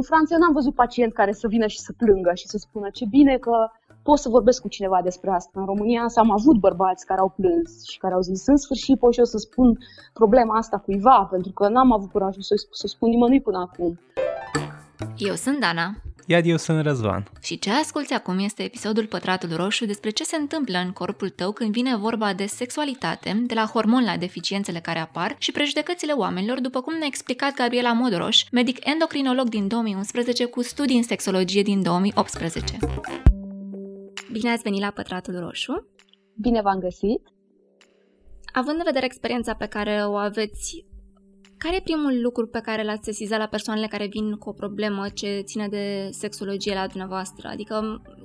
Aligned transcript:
În 0.00 0.06
Franța 0.06 0.34
eu 0.34 0.40
n-am 0.40 0.52
văzut 0.52 0.74
pacient 0.74 1.12
care 1.12 1.32
să 1.32 1.46
vină 1.54 1.66
și 1.66 1.78
să 1.78 1.92
plângă 2.02 2.32
și 2.34 2.46
să 2.46 2.56
spună 2.58 2.88
ce 2.92 3.04
bine 3.16 3.36
că 3.36 3.56
pot 4.02 4.18
să 4.18 4.28
vorbesc 4.28 4.60
cu 4.62 4.68
cineva 4.68 5.00
despre 5.02 5.30
asta. 5.30 5.60
În 5.60 5.66
România 5.72 6.02
însă 6.02 6.20
am 6.20 6.30
avut 6.30 6.56
bărbați 6.56 7.06
care 7.06 7.20
au 7.20 7.32
plâns 7.36 7.70
și 7.90 7.98
care 7.98 8.14
au 8.14 8.20
zis 8.20 8.46
în 8.46 8.56
sfârșit 8.56 8.98
pot 8.98 9.12
și 9.12 9.18
eu 9.18 9.24
să 9.24 9.38
spun 9.38 9.78
problema 10.12 10.56
asta 10.56 10.76
cuiva, 10.78 11.28
pentru 11.30 11.52
că 11.52 11.68
n-am 11.68 11.92
avut 11.92 12.10
curajul 12.10 12.42
să, 12.42 12.54
să 12.70 12.86
spun 12.86 13.08
nimănui 13.08 13.40
până 13.40 13.58
acum. 13.58 14.00
Eu 15.16 15.34
sunt 15.34 15.60
Dana. 15.60 15.86
Iar 16.26 16.42
eu 16.44 16.56
sunt 16.56 16.82
Răzvan. 16.82 17.30
Și 17.42 17.58
ce 17.58 17.70
asculti 17.70 18.12
acum 18.12 18.38
este 18.38 18.62
episodul 18.62 19.06
Pătratul 19.06 19.56
Roșu 19.56 19.86
despre 19.86 20.10
ce 20.10 20.24
se 20.24 20.36
întâmplă 20.36 20.78
în 20.78 20.90
corpul 20.90 21.28
tău 21.28 21.52
când 21.52 21.72
vine 21.72 21.96
vorba 21.96 22.34
de 22.34 22.46
sexualitate, 22.46 23.42
de 23.46 23.54
la 23.54 23.64
hormon 23.64 24.04
la 24.04 24.16
deficiențele 24.16 24.80
care 24.80 24.98
apar 24.98 25.36
și 25.38 25.52
prejudecățile 25.52 26.12
oamenilor, 26.12 26.60
după 26.60 26.80
cum 26.80 26.94
ne-a 26.98 27.06
explicat 27.06 27.54
Gabriela 27.54 27.92
Modoroș, 27.92 28.44
medic 28.52 28.86
endocrinolog 28.86 29.48
din 29.48 29.68
2011 29.68 30.44
cu 30.44 30.62
studii 30.62 30.96
în 30.96 31.02
sexologie 31.02 31.62
din 31.62 31.82
2018. 31.82 32.76
Bine 34.32 34.50
ați 34.50 34.62
venit 34.62 34.80
la 34.80 34.90
Pătratul 34.90 35.38
Roșu! 35.38 35.88
Bine 36.36 36.60
v-am 36.60 36.78
găsit! 36.78 37.22
Având 38.52 38.76
în 38.76 38.82
vedere 38.84 39.04
experiența 39.04 39.54
pe 39.54 39.66
care 39.66 40.02
o 40.06 40.14
aveți 40.14 40.84
care 41.62 41.76
e 41.76 41.88
primul 41.90 42.14
lucru 42.26 42.46
pe 42.46 42.60
care 42.68 42.82
l-ați 42.84 43.08
sesizat 43.10 43.38
la 43.38 43.54
persoanele 43.56 43.86
care 43.94 44.06
vin 44.16 44.28
cu 44.42 44.48
o 44.48 44.60
problemă 44.62 45.02
ce 45.14 45.30
ține 45.50 45.66
de 45.76 45.84
sexologie 46.10 46.74
la 46.74 46.86
dumneavoastră? 46.86 47.48
Adică, 47.52 47.74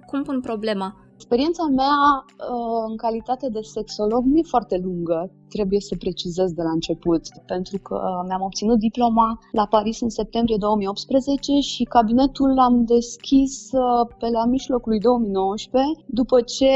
cum 0.09 0.23
pun 0.23 0.39
problema? 0.49 0.89
Experiența 1.17 1.65
mea 1.81 1.97
uh, 2.25 2.83
în 2.89 2.95
calitate 3.05 3.47
de 3.55 3.61
sexolog 3.61 4.23
nu 4.25 4.37
e 4.37 4.53
foarte 4.55 4.77
lungă, 4.83 5.19
trebuie 5.55 5.79
să 5.79 5.95
precizez 6.03 6.49
de 6.51 6.63
la 6.67 6.73
început, 6.79 7.23
pentru 7.45 7.77
că 7.87 7.97
mi-am 8.27 8.41
obținut 8.49 8.79
diploma 8.79 9.39
la 9.51 9.65
Paris 9.75 10.01
în 10.01 10.09
septembrie 10.09 10.57
2018 10.59 11.59
și 11.59 11.83
cabinetul 11.83 12.49
l-am 12.53 12.85
deschis 12.85 13.53
uh, 13.71 14.03
pe 14.19 14.27
la 14.37 14.45
mijlocul 14.45 14.91
lui 14.91 14.99
2019, 14.99 16.03
după 16.19 16.37
ce 16.41 16.71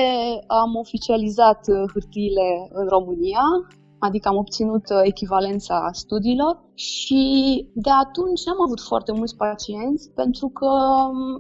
am 0.47 0.71
oficializat 0.83 1.61
uh, 1.67 1.75
hârtiile 1.94 2.47
în 2.79 2.85
România 2.95 3.45
adică 4.00 4.28
am 4.28 4.36
obținut 4.36 4.83
echivalența 5.03 5.89
studiilor 5.94 6.69
și 6.80 7.23
de 7.73 7.89
atunci 7.89 8.45
n-am 8.45 8.61
avut 8.66 8.81
foarte 8.81 9.11
mulți 9.11 9.35
pacienți 9.35 10.09
pentru 10.16 10.47
că 10.47 10.72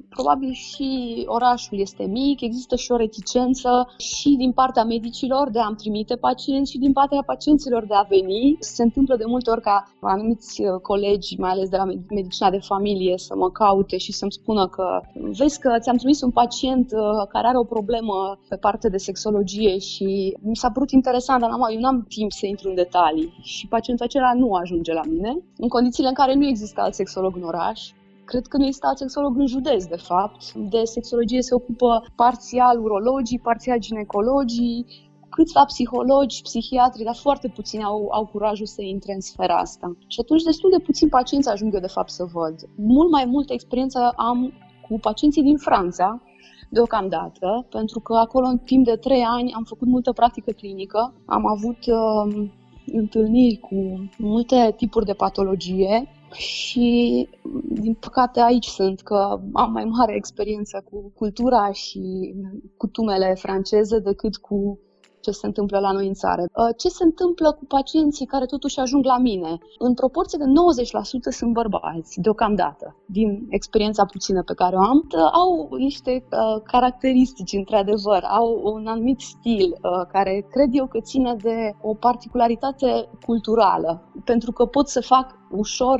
probabil 0.09 0.51
și 0.51 0.89
orașul 1.25 1.79
este 1.79 2.03
mic, 2.03 2.41
există 2.41 2.75
și 2.75 2.91
o 2.91 2.95
reticență 2.95 3.93
și 3.97 4.29
din 4.37 4.51
partea 4.51 4.83
medicilor 4.83 5.49
de 5.49 5.59
a-mi 5.59 5.75
trimite 5.75 6.15
pacienți 6.15 6.71
și 6.71 6.77
din 6.77 6.91
partea 6.91 7.23
pacienților 7.25 7.85
de 7.85 7.93
a 7.93 8.01
veni. 8.01 8.57
Se 8.59 8.83
întâmplă 8.83 9.15
de 9.15 9.23
multe 9.27 9.49
ori 9.49 9.61
ca 9.61 9.93
anumiți 10.01 10.61
uh, 10.61 10.81
colegi, 10.81 11.39
mai 11.39 11.51
ales 11.51 11.69
de 11.69 11.77
la 11.77 11.85
medicina 12.09 12.49
de 12.49 12.59
familie, 12.59 13.17
să 13.17 13.35
mă 13.35 13.49
caute 13.51 13.97
și 13.97 14.11
să-mi 14.11 14.31
spună 14.31 14.67
că 14.67 15.01
vezi 15.13 15.59
că 15.59 15.77
ți-am 15.79 15.97
trimis 15.97 16.21
un 16.21 16.31
pacient 16.31 16.91
uh, 16.91 17.27
care 17.29 17.47
are 17.47 17.57
o 17.57 17.63
problemă 17.75 18.39
pe 18.49 18.55
partea 18.55 18.89
de 18.89 18.97
sexologie 18.97 19.77
și 19.77 20.37
mi 20.41 20.55
s-a 20.55 20.71
părut 20.71 20.91
interesant, 20.91 21.41
dar 21.41 21.49
eu 21.71 21.79
n-am 21.79 22.05
timp 22.07 22.31
să 22.31 22.45
intru 22.45 22.69
în 22.69 22.75
detalii 22.75 23.33
și 23.41 23.67
pacientul 23.67 24.05
acela 24.05 24.33
nu 24.33 24.53
ajunge 24.53 24.93
la 24.93 25.01
mine 25.09 25.28
bine, 25.29 25.45
în 25.57 25.67
condițiile 25.67 26.07
în 26.07 26.13
care 26.13 26.33
nu 26.33 26.45
există 26.45 26.81
alt 26.81 26.93
sexolog 26.93 27.35
în 27.35 27.43
oraș. 27.43 27.91
Cred 28.25 28.47
că 28.47 28.57
nu 28.57 28.65
există 28.65 28.87
alt 28.87 28.97
sexolog 28.97 29.37
în 29.37 29.47
județ, 29.47 29.85
de 29.85 29.95
fapt. 29.95 30.53
De 30.53 30.83
sexologie 30.83 31.41
se 31.41 31.55
ocupă 31.55 32.05
parțial 32.15 32.79
urologii, 32.83 33.39
parțial 33.39 33.79
ginecologii, 33.79 34.85
câțiva 35.29 35.63
psihologi, 35.65 36.41
psihiatri, 36.41 37.03
dar 37.03 37.15
foarte 37.15 37.47
puțini 37.47 37.83
au, 37.83 38.07
au 38.11 38.25
curajul 38.25 38.65
să 38.65 38.81
intre 38.81 39.13
în 39.13 39.19
sfera 39.21 39.57
asta. 39.57 39.97
Și 40.07 40.19
atunci 40.19 40.43
destul 40.43 40.69
de 40.69 40.83
puțin 40.83 41.09
pacienți 41.09 41.49
ajung 41.49 41.73
eu 41.73 41.79
de 41.79 41.87
fapt 41.87 42.09
să 42.09 42.23
văd. 42.33 42.55
Mult 42.75 43.11
mai 43.11 43.25
multă 43.25 43.53
experiență 43.53 44.13
am 44.15 44.53
cu 44.87 44.99
pacienții 44.99 45.43
din 45.43 45.57
Franța, 45.57 46.21
deocamdată, 46.69 47.65
pentru 47.69 47.99
că 47.99 48.13
acolo 48.13 48.47
în 48.47 48.57
timp 48.57 48.85
de 48.85 48.95
trei 48.95 49.23
ani 49.23 49.53
am 49.53 49.63
făcut 49.63 49.87
multă 49.87 50.11
practică 50.11 50.51
clinică, 50.51 51.13
am 51.25 51.47
avut 51.47 51.77
uh, 51.85 52.49
întâlniri 52.93 53.57
cu 53.57 54.09
multe 54.17 54.73
tipuri 54.77 55.05
de 55.05 55.13
patologie 55.13 56.07
și, 56.33 57.27
din 57.63 57.93
păcate, 57.93 58.39
aici 58.39 58.65
sunt, 58.65 59.01
că 59.01 59.39
am 59.53 59.71
mai 59.71 59.83
mare 59.85 60.15
experiență 60.15 60.83
cu 60.91 61.11
cultura 61.15 61.71
și 61.71 62.33
cutumele 62.77 63.33
franceze 63.33 63.99
decât 63.99 64.37
cu 64.37 64.79
ce 65.21 65.31
se 65.31 65.45
întâmplă 65.45 65.79
la 65.79 65.91
noi 65.91 66.07
în 66.07 66.13
țară. 66.13 66.41
Uh, 66.41 66.69
ce 66.77 66.89
se 66.89 67.03
întâmplă 67.03 67.51
cu 67.51 67.65
pacienții 67.65 68.25
care 68.25 68.45
totuși 68.45 68.79
ajung 68.79 69.05
la 69.05 69.17
mine? 69.17 69.57
În 69.77 69.93
proporție 69.93 70.37
de 70.41 70.45
90% 70.45 71.35
sunt 71.39 71.53
bărbați, 71.53 72.21
deocamdată, 72.21 72.95
din 73.05 73.45
experiența 73.49 74.05
puțină 74.05 74.43
pe 74.43 74.53
care 74.53 74.75
o 74.75 74.79
am. 74.79 74.97
Uh, 74.97 75.29
au 75.33 75.69
niște 75.77 76.11
uh, 76.31 76.61
caracteristici, 76.63 77.53
într-adevăr, 77.53 78.23
au 78.23 78.61
un 78.63 78.87
anumit 78.87 79.19
stil 79.19 79.77
care 80.11 80.47
cred 80.49 80.69
eu 80.71 80.87
că 80.87 80.99
ține 80.99 81.35
de 81.41 81.73
o 81.81 81.93
particularitate 81.93 83.09
culturală, 83.25 84.11
pentru 84.25 84.51
că 84.51 84.65
pot 84.65 84.87
să 84.87 85.01
fac 85.01 85.37
ușor 85.51 85.99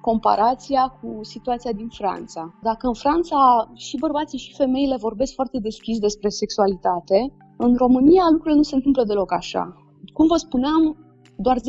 comparația 0.00 0.98
cu 1.00 1.18
situația 1.22 1.72
din 1.72 1.88
Franța. 1.88 2.54
Dacă 2.62 2.86
în 2.86 2.94
Franța 2.94 3.70
și 3.74 3.96
bărbații 3.98 4.38
și 4.38 4.54
femeile 4.54 4.96
vorbesc 4.96 5.34
foarte 5.34 5.58
deschis 5.58 5.98
despre 5.98 6.28
sexualitate, 6.28 7.32
în 7.58 7.74
România 7.76 8.24
lucrurile 8.30 8.56
nu 8.56 8.62
se 8.62 8.74
întâmplă 8.74 9.04
deloc 9.04 9.32
așa. 9.32 9.74
Cum 10.12 10.26
vă 10.26 10.36
spuneam, 10.36 10.96
doar 11.36 11.58
10% 11.58 11.60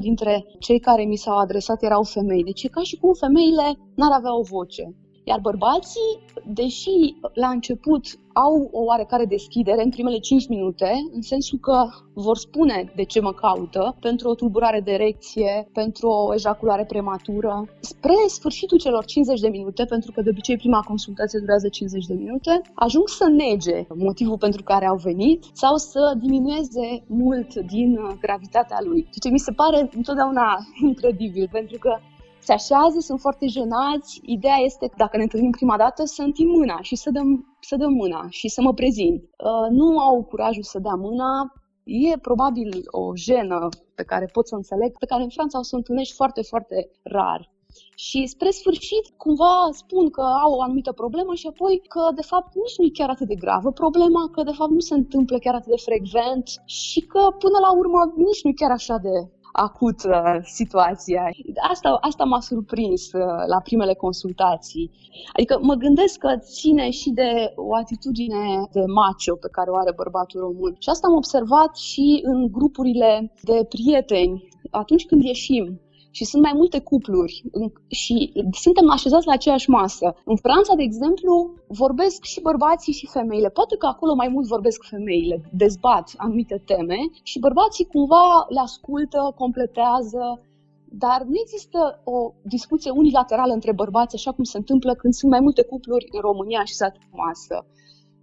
dintre 0.00 0.44
cei 0.58 0.78
care 0.78 1.04
mi 1.04 1.16
s-au 1.16 1.36
adresat 1.38 1.82
erau 1.82 2.02
femei. 2.02 2.44
Deci 2.44 2.62
e 2.62 2.68
ca 2.68 2.82
și 2.82 2.96
cum 2.96 3.12
femeile 3.12 3.78
n-ar 3.94 4.12
avea 4.12 4.38
o 4.38 4.42
voce. 4.42 4.94
Iar 5.24 5.40
bărbații, 5.40 6.18
deși 6.46 7.14
la 7.32 7.48
început 7.48 8.04
au 8.32 8.68
o 8.72 8.82
oarecare 8.82 9.24
deschidere 9.24 9.82
în 9.82 9.90
primele 9.90 10.18
5 10.18 10.48
minute, 10.48 10.90
în 11.12 11.22
sensul 11.22 11.58
că 11.58 11.88
vor 12.14 12.36
spune 12.36 12.92
de 12.96 13.04
ce 13.04 13.20
mă 13.20 13.32
caută, 13.32 13.96
pentru 14.00 14.28
o 14.28 14.34
tulburare 14.34 14.80
de 14.80 14.90
erecție, 14.92 15.68
pentru 15.72 16.08
o 16.08 16.34
ejaculare 16.34 16.84
prematură. 16.84 17.68
Spre 17.80 18.14
sfârșitul 18.26 18.78
celor 18.78 19.04
50 19.04 19.40
de 19.40 19.48
minute, 19.48 19.84
pentru 19.84 20.12
că 20.12 20.22
de 20.22 20.30
obicei 20.30 20.56
prima 20.56 20.80
consultație 20.80 21.38
durează 21.38 21.68
50 21.68 22.06
de 22.06 22.14
minute, 22.14 22.60
ajung 22.74 23.08
să 23.08 23.28
nege 23.28 23.86
motivul 23.94 24.38
pentru 24.38 24.62
care 24.62 24.86
au 24.86 24.96
venit 24.96 25.44
sau 25.52 25.76
să 25.76 26.14
diminueze 26.20 27.04
mult 27.06 27.54
din 27.54 27.98
gravitatea 28.20 28.78
lui. 28.80 29.00
Ceea 29.00 29.22
ce 29.22 29.28
mi 29.28 29.38
se 29.38 29.52
pare 29.52 29.90
întotdeauna 29.96 30.58
incredibil, 30.88 31.48
pentru 31.52 31.78
că 31.78 31.98
se 32.44 32.52
așează, 32.52 32.98
sunt 33.00 33.20
foarte 33.20 33.46
jenați. 33.46 34.20
Ideea 34.22 34.56
este, 34.64 34.86
că 34.86 34.94
dacă 34.96 35.16
ne 35.16 35.22
întâlnim 35.22 35.50
prima 35.50 35.76
dată, 35.76 36.04
să 36.04 36.22
întind 36.22 36.50
mâna 36.50 36.78
și 36.80 36.96
să 36.96 37.10
dăm, 37.10 37.56
să 37.60 37.76
dăm 37.76 37.92
mâna 37.92 38.26
și 38.28 38.48
să 38.48 38.60
mă 38.62 38.72
prezint. 38.74 39.22
Uh, 39.22 39.70
nu 39.70 39.98
au 39.98 40.24
curajul 40.24 40.62
să 40.62 40.78
dea 40.78 40.94
mâna, 40.94 41.52
E 41.84 42.18
probabil 42.18 42.70
o 42.90 43.16
jenă 43.16 43.68
pe 43.94 44.04
care 44.04 44.26
pot 44.32 44.46
să 44.48 44.54
înțeleg, 44.54 44.98
pe 44.98 45.06
care 45.06 45.22
în 45.22 45.28
Franța 45.28 45.58
o 45.58 45.62
să 45.62 45.74
o 45.74 45.76
întâlnești 45.76 46.14
foarte, 46.14 46.42
foarte 46.42 46.90
rar. 47.02 47.52
Și 47.94 48.26
spre 48.26 48.50
sfârșit, 48.50 49.04
cumva 49.16 49.68
spun 49.72 50.10
că 50.10 50.20
au 50.44 50.52
o 50.52 50.62
anumită 50.62 50.92
problemă 50.92 51.34
și 51.34 51.46
apoi 51.46 51.82
că, 51.88 52.02
de 52.14 52.22
fapt, 52.22 52.54
nici 52.54 52.78
nu 52.78 52.84
e 52.84 52.98
chiar 52.98 53.10
atât 53.10 53.28
de 53.28 53.34
gravă 53.34 53.70
problema, 53.72 54.28
că, 54.32 54.42
de 54.42 54.56
fapt, 54.58 54.70
nu 54.70 54.78
se 54.78 54.94
întâmplă 54.94 55.38
chiar 55.38 55.54
atât 55.54 55.70
de 55.70 55.84
frecvent 55.88 56.46
și 56.64 57.00
că, 57.00 57.22
până 57.38 57.58
la 57.66 57.72
urmă, 57.72 58.00
nici 58.16 58.42
nu 58.42 58.50
e 58.50 58.60
chiar 58.62 58.70
așa 58.70 58.96
de 58.96 59.14
acut 59.56 60.04
uh, 60.04 60.38
situația. 60.42 61.30
Asta, 61.70 61.98
asta 62.00 62.24
m-a 62.24 62.40
surprins 62.40 63.12
uh, 63.12 63.22
la 63.46 63.60
primele 63.60 63.94
consultații. 63.94 64.90
Adică 65.32 65.58
mă 65.62 65.74
gândesc 65.74 66.18
că 66.18 66.36
ține 66.38 66.90
și 66.90 67.10
de 67.10 67.52
o 67.56 67.74
atitudine 67.74 68.68
de 68.72 68.84
macho 68.86 69.34
pe 69.34 69.48
care 69.52 69.70
o 69.70 69.76
are 69.76 69.92
bărbatul 69.96 70.40
român. 70.40 70.76
Și 70.78 70.88
asta 70.88 71.06
am 71.06 71.14
observat 71.14 71.76
și 71.76 72.20
în 72.22 72.48
grupurile 72.50 73.32
de 73.42 73.66
prieteni 73.68 74.48
atunci 74.70 75.06
când 75.06 75.22
ieșim 75.22 75.80
și 76.16 76.24
sunt 76.24 76.42
mai 76.42 76.52
multe 76.54 76.80
cupluri 76.80 77.42
și 77.88 78.32
suntem 78.64 78.90
așezați 78.90 79.26
la 79.26 79.32
aceeași 79.32 79.70
masă. 79.70 80.14
În 80.24 80.36
Franța, 80.36 80.74
de 80.74 80.82
exemplu, 80.82 81.54
vorbesc 81.68 82.22
și 82.22 82.40
bărbații 82.40 82.92
și 82.92 83.06
femeile. 83.06 83.48
Poate 83.48 83.76
că 83.76 83.86
acolo 83.86 84.14
mai 84.14 84.28
mult 84.28 84.46
vorbesc 84.46 84.80
femeile, 84.82 85.36
dezbat 85.52 86.12
anumite 86.16 86.62
teme 86.64 86.98
și 87.22 87.38
bărbații 87.38 87.84
cumva 87.92 88.46
le 88.48 88.60
ascultă, 88.60 89.34
completează, 89.36 90.40
dar 90.84 91.22
nu 91.22 91.36
există 91.44 92.00
o 92.04 92.32
discuție 92.42 92.90
unilaterală 92.90 93.52
între 93.52 93.72
bărbați, 93.72 94.14
așa 94.14 94.32
cum 94.32 94.44
se 94.44 94.56
întâmplă 94.56 94.94
când 94.94 95.12
sunt 95.12 95.30
mai 95.30 95.40
multe 95.40 95.62
cupluri 95.62 96.08
în 96.10 96.20
România 96.20 96.64
și 96.64 96.74
la 96.78 96.88
masă. 97.10 97.66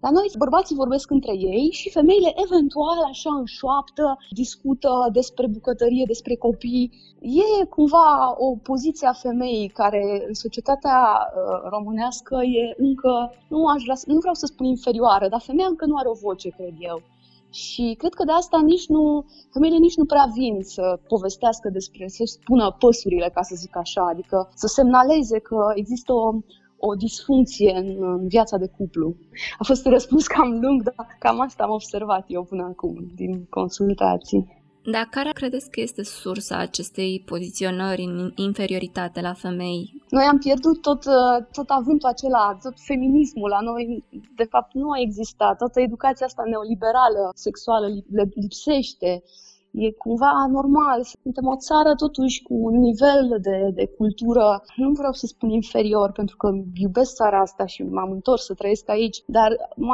La 0.01 0.09
noi 0.09 0.31
bărbații 0.37 0.75
vorbesc 0.75 1.11
între 1.11 1.33
ei 1.33 1.69
și 1.71 1.89
femeile 1.89 2.33
eventual 2.45 2.97
așa 3.09 3.33
în 3.39 3.45
șoaptă 3.45 4.17
discută 4.29 5.09
despre 5.11 5.47
bucătărie, 5.47 6.05
despre 6.07 6.35
copii. 6.35 6.91
E 7.19 7.65
cumva 7.65 8.35
o 8.37 8.55
poziție 8.55 9.07
a 9.07 9.13
femeii 9.13 9.67
care 9.67 10.23
în 10.27 10.33
societatea 10.33 10.99
uh, 10.99 11.69
românească 11.69 12.35
e 12.35 12.75
încă, 12.77 13.33
nu, 13.47 13.65
aș 13.67 13.81
vrea, 13.83 13.95
nu 14.05 14.19
vreau 14.19 14.33
să 14.33 14.45
spun 14.45 14.65
inferioară, 14.65 15.27
dar 15.27 15.41
femeia 15.41 15.67
încă 15.67 15.85
nu 15.85 15.95
are 15.95 16.07
o 16.09 16.21
voce, 16.21 16.49
cred 16.49 16.75
eu. 16.79 17.01
Și 17.49 17.95
cred 17.97 18.13
că 18.13 18.23
de 18.23 18.31
asta 18.31 18.61
nici 18.61 18.87
nu, 18.87 19.25
femeile 19.53 19.77
nici 19.77 19.95
nu 19.95 20.05
prea 20.05 20.27
vin 20.33 20.57
să 20.61 20.99
povestească 21.07 21.69
despre, 21.69 22.07
să 22.07 22.23
spună 22.25 22.75
păsurile, 22.79 23.29
ca 23.33 23.41
să 23.41 23.55
zic 23.55 23.75
așa, 23.75 24.07
adică 24.07 24.49
să 24.55 24.67
semnaleze 24.67 25.39
că 25.39 25.71
există 25.73 26.13
o, 26.13 26.31
o 26.89 26.95
disfuncție 26.95 27.71
în, 27.75 27.87
în 27.99 28.27
viața 28.27 28.57
de 28.57 28.67
cuplu. 28.77 29.15
A 29.57 29.63
fost 29.63 29.85
un 29.85 29.91
răspuns 29.91 30.27
cam 30.27 30.59
lung, 30.61 30.83
dar 30.83 31.07
cam 31.19 31.39
asta 31.39 31.63
am 31.63 31.71
observat 31.71 32.25
eu 32.27 32.43
până 32.43 32.63
acum 32.63 33.11
din 33.15 33.45
consultații. 33.49 34.59
Dar 34.83 35.07
care 35.09 35.31
credeți 35.31 35.69
că 35.69 35.81
este 35.81 36.03
sursa 36.03 36.57
acestei 36.57 37.23
poziționări 37.25 38.03
în 38.03 38.31
inferioritate 38.35 39.21
la 39.21 39.33
femei? 39.33 40.03
Noi 40.09 40.23
am 40.23 40.37
pierdut 40.37 40.81
tot, 40.81 41.03
tot 41.51 41.69
avântul 41.69 42.09
acela, 42.09 42.57
tot 42.63 42.73
feminismul 42.79 43.49
la 43.49 43.61
noi, 43.61 44.03
de 44.35 44.43
fapt, 44.43 44.73
nu 44.73 44.89
a 44.89 44.99
existat. 44.99 45.57
Toată 45.57 45.81
educația 45.81 46.25
asta 46.25 46.43
neoliberală, 46.45 47.31
sexuală, 47.33 47.87
lipsește. 48.33 49.23
E 49.71 49.91
cumva 49.91 50.45
normal. 50.49 51.03
Suntem 51.23 51.47
o 51.47 51.57
țară 51.57 51.95
totuși 51.95 52.43
cu 52.43 52.53
un 52.53 52.79
nivel 52.79 53.37
de, 53.41 53.71
de 53.73 53.85
cultură, 53.97 54.63
nu 54.75 54.91
vreau 54.91 55.11
să 55.11 55.25
spun 55.25 55.49
inferior, 55.49 56.11
pentru 56.11 56.37
că 56.37 56.47
iubesc 56.73 57.15
țara 57.15 57.39
asta 57.39 57.65
și 57.65 57.83
m-am 57.83 58.11
întors 58.11 58.45
să 58.45 58.53
trăiesc 58.53 58.89
aici, 58.89 59.23
dar 59.25 59.49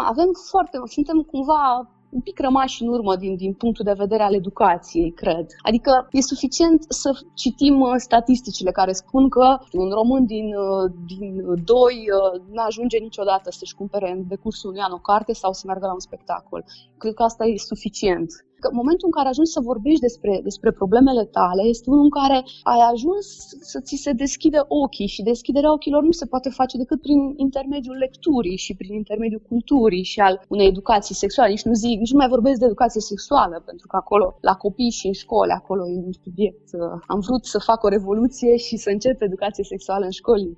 avem 0.06 0.30
foarte, 0.50 0.78
suntem 0.86 1.22
cumva 1.22 1.90
un 2.10 2.22
pic 2.22 2.40
rămași 2.40 2.82
în 2.84 2.88
urmă 2.88 3.16
din, 3.16 3.36
din 3.36 3.54
punctul 3.54 3.86
de 3.86 3.94
vedere 3.98 4.24
al 4.24 4.34
educației, 4.34 5.12
cred. 5.12 5.46
Adică 5.62 6.08
e 6.12 6.22
suficient 6.22 6.86
să 6.90 7.10
citim 7.34 7.80
uh, 7.80 7.94
statisticile 7.98 8.72
care 8.72 8.92
spun 8.92 9.30
că 9.30 9.58
un 9.72 9.90
român 9.90 10.26
din, 10.26 10.46
uh, 10.56 10.92
din 11.18 11.34
doi 11.64 11.96
uh, 11.96 12.42
nu 12.52 12.62
ajunge 12.68 12.98
niciodată 12.98 13.52
să-și 13.52 13.76
cumpere 13.76 14.12
în 14.12 14.28
decursul 14.28 14.70
unui 14.70 14.82
an 14.82 14.92
o 14.92 14.98
carte 14.98 15.34
sau 15.34 15.54
să 15.54 15.64
meargă 15.66 15.86
la 15.86 15.94
un 15.94 16.00
spectacol. 16.00 16.64
Cred 16.98 17.14
că 17.14 17.24
asta 17.24 17.46
e 17.46 17.58
suficient. 17.58 18.30
Că 18.60 18.70
momentul 18.74 19.08
în 19.10 19.16
care 19.18 19.28
ajungi 19.28 19.52
să 19.52 19.60
vorbești 19.72 20.00
despre, 20.00 20.40
despre 20.44 20.72
problemele 20.72 21.26
tale 21.26 21.64
este 21.64 21.90
unul 21.90 22.04
în 22.04 22.10
care 22.10 22.38
ai 22.64 22.82
ajuns 22.92 23.26
să 23.72 23.80
ți 23.80 23.96
se 23.96 24.12
deschide 24.12 24.60
ochii 24.68 25.08
și 25.08 25.22
deschiderea 25.22 25.72
ochilor 25.72 26.04
nu 26.04 26.12
se 26.12 26.26
poate 26.26 26.50
face 26.50 26.78
decât 26.78 27.02
prin 27.02 27.34
intermediul 27.36 27.96
lecturii 27.96 28.58
și 28.58 28.76
prin 28.76 28.94
intermediul 28.94 29.42
culturii 29.48 30.04
și 30.04 30.20
al 30.20 30.46
unei 30.48 30.68
educații 30.68 31.16
sexuale. 31.16 31.50
Nici 31.50 31.64
nu 31.64 31.74
zic, 31.74 32.00
nici 32.00 32.12
nu 32.12 32.18
mai 32.18 32.28
vorbesc 32.28 32.60
de 32.60 32.66
educație 32.66 33.02
sexuală, 33.02 33.62
pentru 33.66 33.88
că 33.88 33.96
acolo, 33.96 34.38
la 34.42 34.54
copii 34.54 34.90
și 34.90 35.08
în 35.08 35.14
școli, 35.14 35.52
acolo 35.52 35.88
e 35.88 36.06
un 36.06 36.14
subiect. 36.24 36.70
Am 37.08 37.20
vrut 37.20 37.46
să 37.46 37.60
fac 37.60 37.84
o 37.84 37.88
revoluție 37.88 38.58
și 38.58 38.78
să 38.78 38.90
încep 38.90 39.22
educație 39.22 39.64
sexuală 39.64 40.06
în 40.06 40.12
școli 40.12 40.58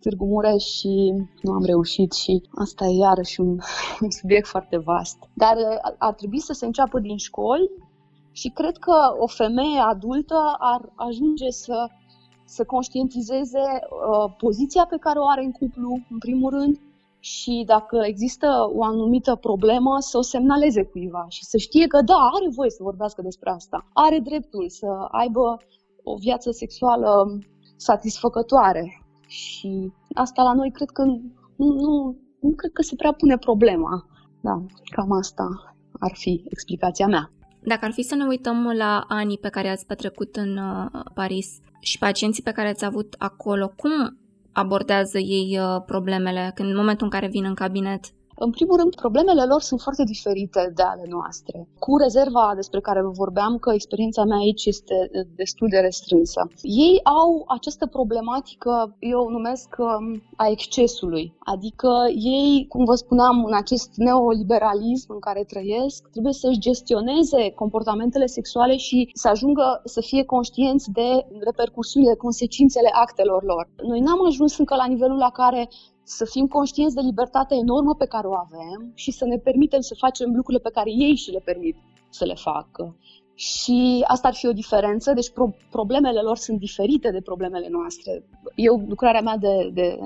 Târgu 0.00 0.24
Mureș 0.24 0.64
și 0.64 1.12
nu 1.42 1.52
am 1.52 1.64
reușit 1.64 2.12
și 2.12 2.42
asta 2.54 2.84
e 2.84 2.96
iarăși 2.96 3.40
un, 3.40 3.58
un 4.02 4.10
subiect 4.10 4.46
foarte 4.46 4.76
vast. 4.78 5.18
Dar 5.34 5.56
uh, 5.56 5.94
ar 5.98 6.14
trebui 6.14 6.40
să 6.40 6.52
se 6.52 6.66
înceapă 6.66 6.98
din 6.98 7.16
școli 7.16 7.70
și 8.32 8.48
cred 8.48 8.76
că 8.76 8.96
o 9.18 9.26
femeie 9.26 9.78
adultă 9.78 10.56
ar 10.58 10.92
ajunge 10.94 11.50
să, 11.50 11.88
să 12.44 12.64
conștientizeze 12.64 13.58
uh, 13.58 14.32
poziția 14.38 14.86
pe 14.90 14.96
care 14.96 15.18
o 15.18 15.28
are 15.28 15.44
în 15.44 15.52
cuplu, 15.52 15.98
în 16.10 16.18
primul 16.18 16.50
rând, 16.50 16.80
și 17.20 17.62
dacă 17.66 18.00
există 18.04 18.70
o 18.74 18.84
anumită 18.84 19.34
problemă, 19.34 19.96
să 19.98 20.18
o 20.18 20.22
semnaleze 20.22 20.82
cuiva 20.84 21.26
și 21.28 21.44
să 21.44 21.56
știe 21.56 21.86
că 21.86 22.02
da, 22.02 22.14
are 22.14 22.48
voie 22.54 22.70
să 22.70 22.82
vorbească 22.82 23.22
despre 23.22 23.50
asta, 23.50 23.86
are 23.92 24.18
dreptul 24.18 24.68
să 24.68 24.86
aibă 25.10 25.56
o 26.02 26.14
viață 26.16 26.50
sexuală 26.50 27.38
satisfăcătoare, 27.76 28.99
și 29.30 29.92
asta 30.14 30.42
la 30.42 30.52
noi 30.52 30.70
cred 30.70 30.90
că 30.90 31.02
nu, 31.04 31.22
nu, 31.56 32.16
nu 32.40 32.50
cred 32.56 32.72
că 32.72 32.82
se 32.82 32.94
prea 32.94 33.12
pune 33.12 33.36
problema. 33.36 34.06
Da, 34.40 34.64
cam 34.94 35.12
asta 35.12 35.48
ar 35.98 36.12
fi 36.14 36.44
explicația 36.48 37.06
mea. 37.06 37.32
Dacă 37.62 37.84
ar 37.84 37.92
fi 37.92 38.02
să 38.02 38.14
ne 38.14 38.24
uităm 38.24 38.72
la 38.76 39.04
anii 39.08 39.38
pe 39.38 39.48
care 39.48 39.68
ați 39.68 39.86
petrecut 39.86 40.36
în 40.36 40.56
uh, 40.56 41.00
Paris 41.14 41.58
și 41.80 41.98
pacienții 41.98 42.42
pe 42.42 42.52
care 42.52 42.68
ați 42.68 42.84
avut 42.84 43.14
acolo, 43.18 43.72
cum 43.76 44.18
abordează 44.52 45.18
ei 45.18 45.58
uh, 45.58 45.82
problemele 45.86 46.52
când 46.54 46.68
în 46.68 46.76
momentul 46.76 47.04
în 47.04 47.10
care 47.10 47.28
vin 47.28 47.44
în 47.44 47.54
cabinet? 47.54 48.04
În 48.46 48.50
primul 48.50 48.76
rând, 48.76 48.94
problemele 48.94 49.44
lor 49.44 49.60
sunt 49.60 49.80
foarte 49.80 50.04
diferite 50.04 50.72
de 50.74 50.82
ale 50.82 51.06
noastre. 51.08 51.68
Cu 51.78 51.96
rezerva 51.96 52.52
despre 52.54 52.80
care 52.80 53.02
vă 53.02 53.12
vorbeam 53.22 53.58
că 53.58 53.70
experiența 53.72 54.24
mea 54.24 54.36
aici 54.36 54.64
este 54.66 54.96
destul 55.36 55.68
de 55.70 55.78
restrânsă. 55.78 56.40
Ei 56.62 57.00
au 57.02 57.44
această 57.46 57.86
problematică, 57.86 58.96
eu 58.98 59.20
o 59.20 59.30
numesc 59.30 59.68
um, 59.78 60.22
a 60.36 60.46
excesului. 60.48 61.34
Adică 61.38 61.90
ei, 62.08 62.66
cum 62.68 62.84
vă 62.84 62.94
spuneam, 62.94 63.44
în 63.44 63.54
acest 63.54 63.90
neoliberalism 63.96 65.12
în 65.12 65.18
care 65.18 65.44
trăiesc, 65.44 66.08
trebuie 66.10 66.32
să-și 66.32 66.58
gestioneze 66.58 67.50
comportamentele 67.50 68.26
sexuale 68.26 68.76
și 68.76 69.10
să 69.14 69.28
ajungă 69.28 69.80
să 69.84 70.00
fie 70.00 70.24
conștienți 70.24 70.90
de 70.90 71.26
repercursiunile, 71.40 72.14
consecințele 72.14 72.90
actelor 72.92 73.42
lor. 73.44 73.68
Noi 73.82 74.00
n-am 74.00 74.26
ajuns 74.26 74.58
încă 74.58 74.74
la 74.74 74.86
nivelul 74.86 75.16
la 75.16 75.30
care 75.30 75.68
să 76.16 76.24
fim 76.24 76.46
conștienți 76.46 76.94
de 76.94 77.00
libertatea 77.00 77.56
enormă 77.56 77.94
pe 77.94 78.06
care 78.06 78.26
o 78.26 78.34
avem 78.34 78.92
și 78.94 79.10
să 79.10 79.24
ne 79.24 79.36
permitem 79.36 79.80
să 79.80 79.94
facem 79.94 80.28
lucrurile 80.34 80.62
pe 80.62 80.74
care 80.76 80.90
ei 80.90 81.14
și 81.14 81.30
le 81.30 81.42
permit 81.44 81.76
să 82.10 82.24
le 82.24 82.34
facă. 82.34 82.96
Și 83.34 84.04
asta 84.06 84.28
ar 84.28 84.34
fi 84.34 84.46
o 84.46 84.52
diferență, 84.52 85.12
deci 85.12 85.30
pro- 85.30 85.54
problemele 85.70 86.20
lor 86.20 86.36
sunt 86.36 86.58
diferite 86.58 87.10
de 87.10 87.20
problemele 87.20 87.68
noastre. 87.70 88.24
Eu, 88.54 88.84
lucrarea 88.88 89.20
mea 89.20 89.36
de, 89.36 89.70
de 89.72 89.98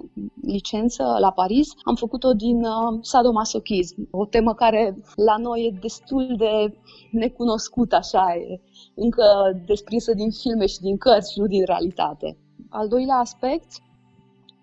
licență 0.42 1.16
la 1.20 1.30
Paris, 1.30 1.68
am 1.82 1.94
făcut-o 1.94 2.32
din 2.32 2.64
uh, 2.64 2.98
sadomasochism, 3.00 4.08
o 4.10 4.24
temă 4.24 4.54
care 4.54 4.96
la 5.16 5.36
noi 5.36 5.64
e 5.66 5.78
destul 5.80 6.34
de 6.36 6.78
necunoscută, 7.10 7.96
așa, 7.96 8.34
e 8.34 8.60
încă 8.94 9.24
desprinsă 9.66 10.14
din 10.14 10.30
filme 10.30 10.66
și 10.66 10.80
din 10.80 10.96
cărți 10.96 11.32
și 11.32 11.38
nu 11.40 11.46
din 11.46 11.64
realitate. 11.64 12.38
Al 12.68 12.88
doilea 12.88 13.16
aspect 13.16 13.70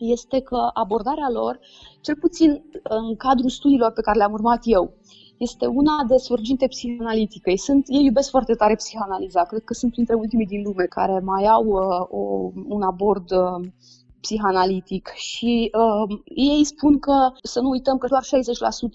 este 0.01 0.39
că 0.39 0.69
abordarea 0.73 1.29
lor, 1.31 1.59
cel 2.01 2.15
puțin 2.15 2.63
în 2.83 3.15
cadrul 3.15 3.49
studiilor 3.49 3.91
pe 3.91 4.01
care 4.01 4.17
le-am 4.17 4.33
urmat 4.33 4.61
eu, 4.63 4.93
este 5.37 5.65
una 5.65 6.03
de 6.07 6.17
surginte 6.17 6.67
psihanalitică. 6.67 7.49
Ei, 7.49 7.57
sunt, 7.57 7.85
ei 7.87 8.03
iubesc 8.03 8.29
foarte 8.29 8.53
tare 8.53 8.75
psihanaliza. 8.75 9.43
Cred 9.43 9.63
că 9.63 9.73
sunt 9.73 9.91
printre 9.91 10.15
ultimii 10.15 10.45
din 10.45 10.61
lume 10.61 10.83
care 10.83 11.19
mai 11.19 11.45
au 11.45 11.65
uh, 11.65 12.07
o, 12.09 12.51
un 12.67 12.81
abord 12.81 13.31
uh, 13.31 13.67
psihanalitic 14.21 15.07
și 15.07 15.71
uh, 15.73 16.17
ei 16.35 16.63
spun 16.63 16.99
că 16.99 17.31
să 17.43 17.59
nu 17.59 17.69
uităm 17.69 17.97
că 17.97 18.07
doar 18.07 18.23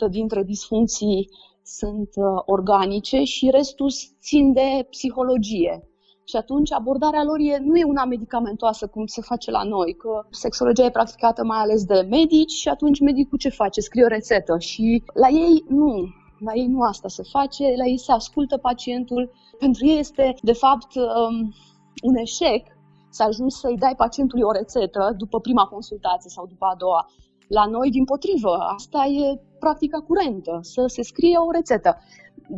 60% 0.08 0.10
dintre 0.10 0.42
disfuncții 0.42 1.28
sunt 1.62 2.08
uh, 2.14 2.42
organice 2.44 3.22
și 3.22 3.50
restul 3.50 3.90
țin 4.20 4.52
de 4.52 4.86
psihologie. 4.90 5.88
Și 6.28 6.36
atunci 6.36 6.72
abordarea 6.72 7.22
lor 7.24 7.38
e, 7.38 7.58
nu 7.58 7.76
e 7.76 7.84
una 7.84 8.04
medicamentoasă 8.04 8.86
cum 8.86 9.06
se 9.06 9.20
face 9.20 9.50
la 9.50 9.62
noi, 9.62 9.94
că 9.96 10.26
sexologia 10.30 10.84
e 10.84 10.90
practicată 10.90 11.44
mai 11.44 11.58
ales 11.58 11.84
de 11.84 12.06
medici 12.10 12.50
și 12.50 12.68
atunci 12.68 13.00
medicul 13.00 13.38
ce 13.38 13.48
face? 13.48 13.80
Scrie 13.80 14.04
o 14.04 14.08
rețetă 14.08 14.58
și 14.58 15.02
la 15.14 15.28
ei 15.28 15.64
nu. 15.68 16.08
La 16.38 16.52
ei 16.54 16.66
nu 16.66 16.80
asta 16.80 17.08
se 17.08 17.22
face, 17.30 17.64
la 17.76 17.84
ei 17.84 17.98
se 17.98 18.12
ascultă 18.12 18.56
pacientul. 18.56 19.32
Pentru 19.58 19.86
ei 19.86 19.98
este, 19.98 20.34
de 20.42 20.52
fapt, 20.52 20.94
um, 20.94 21.54
un 22.02 22.14
eșec 22.14 22.66
să 23.10 23.22
ajungi 23.22 23.54
să-i 23.54 23.76
dai 23.76 23.94
pacientului 23.96 24.44
o 24.44 24.52
rețetă 24.52 25.14
după 25.16 25.40
prima 25.40 25.64
consultație 25.64 26.30
sau 26.30 26.46
după 26.46 26.66
a 26.66 26.74
doua. 26.78 27.10
La 27.48 27.66
noi, 27.66 27.90
din 27.90 28.04
potrivă, 28.04 28.56
asta 28.74 29.04
e 29.04 29.40
practica 29.58 29.98
curentă, 29.98 30.58
să 30.62 30.84
se 30.86 31.02
scrie 31.02 31.36
o 31.36 31.50
rețetă. 31.50 31.96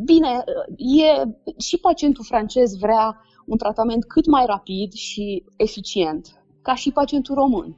Bine, 0.03 0.43
e, 0.77 1.23
și 1.57 1.79
pacientul 1.79 2.23
francez 2.23 2.77
vrea 2.77 3.21
un 3.49 3.57
tratament 3.57 4.05
cât 4.05 4.25
mai 4.25 4.45
rapid 4.45 4.91
și 4.91 5.43
eficient, 5.57 6.43
ca 6.61 6.75
și 6.75 6.91
pacientul 6.91 7.35
român. 7.35 7.75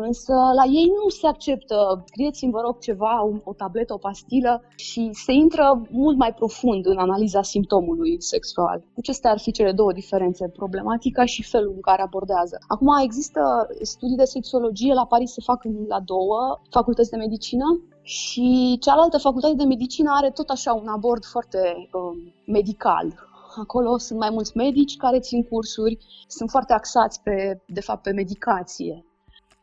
Însă 0.00 0.32
la 0.32 0.64
ei 0.64 0.92
nu 1.02 1.08
se 1.08 1.26
acceptă, 1.26 2.02
scrieți-mi 2.06 2.50
vă 2.50 2.60
rog 2.60 2.78
ceva, 2.78 3.14
o 3.44 3.52
tabletă, 3.52 3.92
o 3.94 3.98
pastilă 3.98 4.62
și 4.76 5.10
se 5.12 5.32
intră 5.32 5.82
mult 5.90 6.16
mai 6.16 6.34
profund 6.34 6.86
în 6.86 6.98
analiza 6.98 7.42
simptomului 7.42 8.22
sexual. 8.22 8.82
Acestea 8.96 9.30
ar 9.30 9.38
fi 9.38 9.50
cele 9.50 9.72
două 9.72 9.92
diferențe, 9.92 10.48
problematica 10.48 11.24
și 11.24 11.42
felul 11.42 11.72
în 11.74 11.80
care 11.80 12.02
abordează. 12.02 12.58
Acum 12.66 12.88
există 13.02 13.40
studii 13.80 14.16
de 14.16 14.24
sexologie, 14.24 14.94
la 14.94 15.06
Paris 15.06 15.32
se 15.32 15.40
fac 15.44 15.62
la 15.88 16.00
două 16.00 16.60
facultăți 16.70 17.10
de 17.10 17.16
medicină 17.16 17.82
și 18.02 18.76
cealaltă 18.80 19.18
facultate 19.18 19.54
de 19.54 19.64
medicină 19.64 20.10
are 20.14 20.30
tot 20.30 20.48
așa 20.48 20.72
un 20.72 20.88
abord 20.88 21.24
foarte 21.24 21.58
uh, 21.92 22.32
medical, 22.46 23.27
Acolo 23.60 23.98
sunt 23.98 24.18
mai 24.18 24.30
mulți 24.30 24.56
medici 24.56 24.96
care 24.96 25.18
țin 25.18 25.42
cursuri, 25.42 25.98
sunt 26.26 26.50
foarte 26.50 26.72
axați 26.72 27.22
pe, 27.22 27.60
de 27.66 27.80
fapt, 27.80 28.02
pe 28.02 28.12
medicație. 28.12 29.04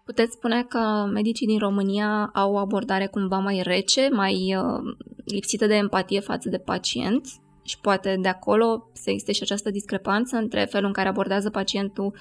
Puteți 0.05 0.33
spune 0.33 0.63
că 0.63 1.09
medicii 1.13 1.47
din 1.47 1.59
România 1.59 2.29
au 2.33 2.53
o 2.53 2.57
abordare 2.57 3.07
cumva 3.07 3.37
mai 3.37 3.61
rece, 3.63 4.09
mai 4.11 4.55
uh, 4.57 4.95
lipsită 5.25 5.65
de 5.65 5.75
empatie 5.75 6.19
față 6.19 6.49
de 6.49 6.57
pacient 6.57 7.27
și 7.63 7.79
poate 7.79 8.17
de 8.21 8.27
acolo 8.27 8.89
să 8.93 9.09
existe 9.09 9.31
și 9.31 9.43
această 9.43 9.69
discrepanță 9.71 10.37
între 10.37 10.65
felul 10.65 10.87
în 10.87 10.93
care 10.93 11.07
abordează 11.07 11.49
pacientul 11.49 12.17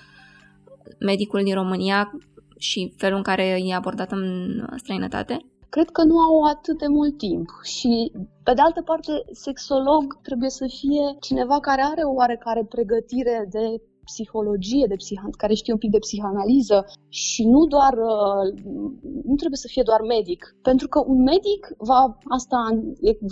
medicul 0.98 1.42
din 1.42 1.54
România 1.54 2.18
și 2.58 2.92
felul 2.96 3.16
în 3.16 3.22
care 3.22 3.60
e 3.64 3.74
abordat 3.74 4.12
în 4.12 4.22
străinătate? 4.76 5.36
Cred 5.74 5.90
că 5.90 6.02
nu 6.04 6.18
au 6.18 6.42
atât 6.54 6.78
de 6.78 6.86
mult 6.98 7.16
timp 7.18 7.48
și, 7.62 8.12
pe 8.46 8.52
de 8.54 8.60
altă 8.60 8.82
parte, 8.90 9.12
sexolog 9.32 10.04
trebuie 10.22 10.50
să 10.50 10.66
fie 10.78 11.04
cineva 11.20 11.60
care 11.60 11.82
are 11.92 12.02
o 12.02 12.16
oarecare 12.20 12.64
pregătire 12.74 13.36
de 13.50 13.64
psihologie, 14.10 14.86
de 14.88 15.00
psihan, 15.02 15.30
care 15.30 15.54
știe 15.54 15.72
un 15.72 15.82
pic 15.84 15.90
de 15.90 16.04
psihanaliză 16.06 16.78
și 17.08 17.42
nu 17.54 17.60
doar, 17.74 17.94
uh, 18.14 18.44
nu 19.30 19.34
trebuie 19.40 19.62
să 19.64 19.72
fie 19.74 19.84
doar 19.90 20.00
medic. 20.16 20.40
Pentru 20.62 20.86
că 20.92 20.98
un 21.12 21.20
medic 21.32 21.62
va, 21.90 22.00
asta 22.38 22.58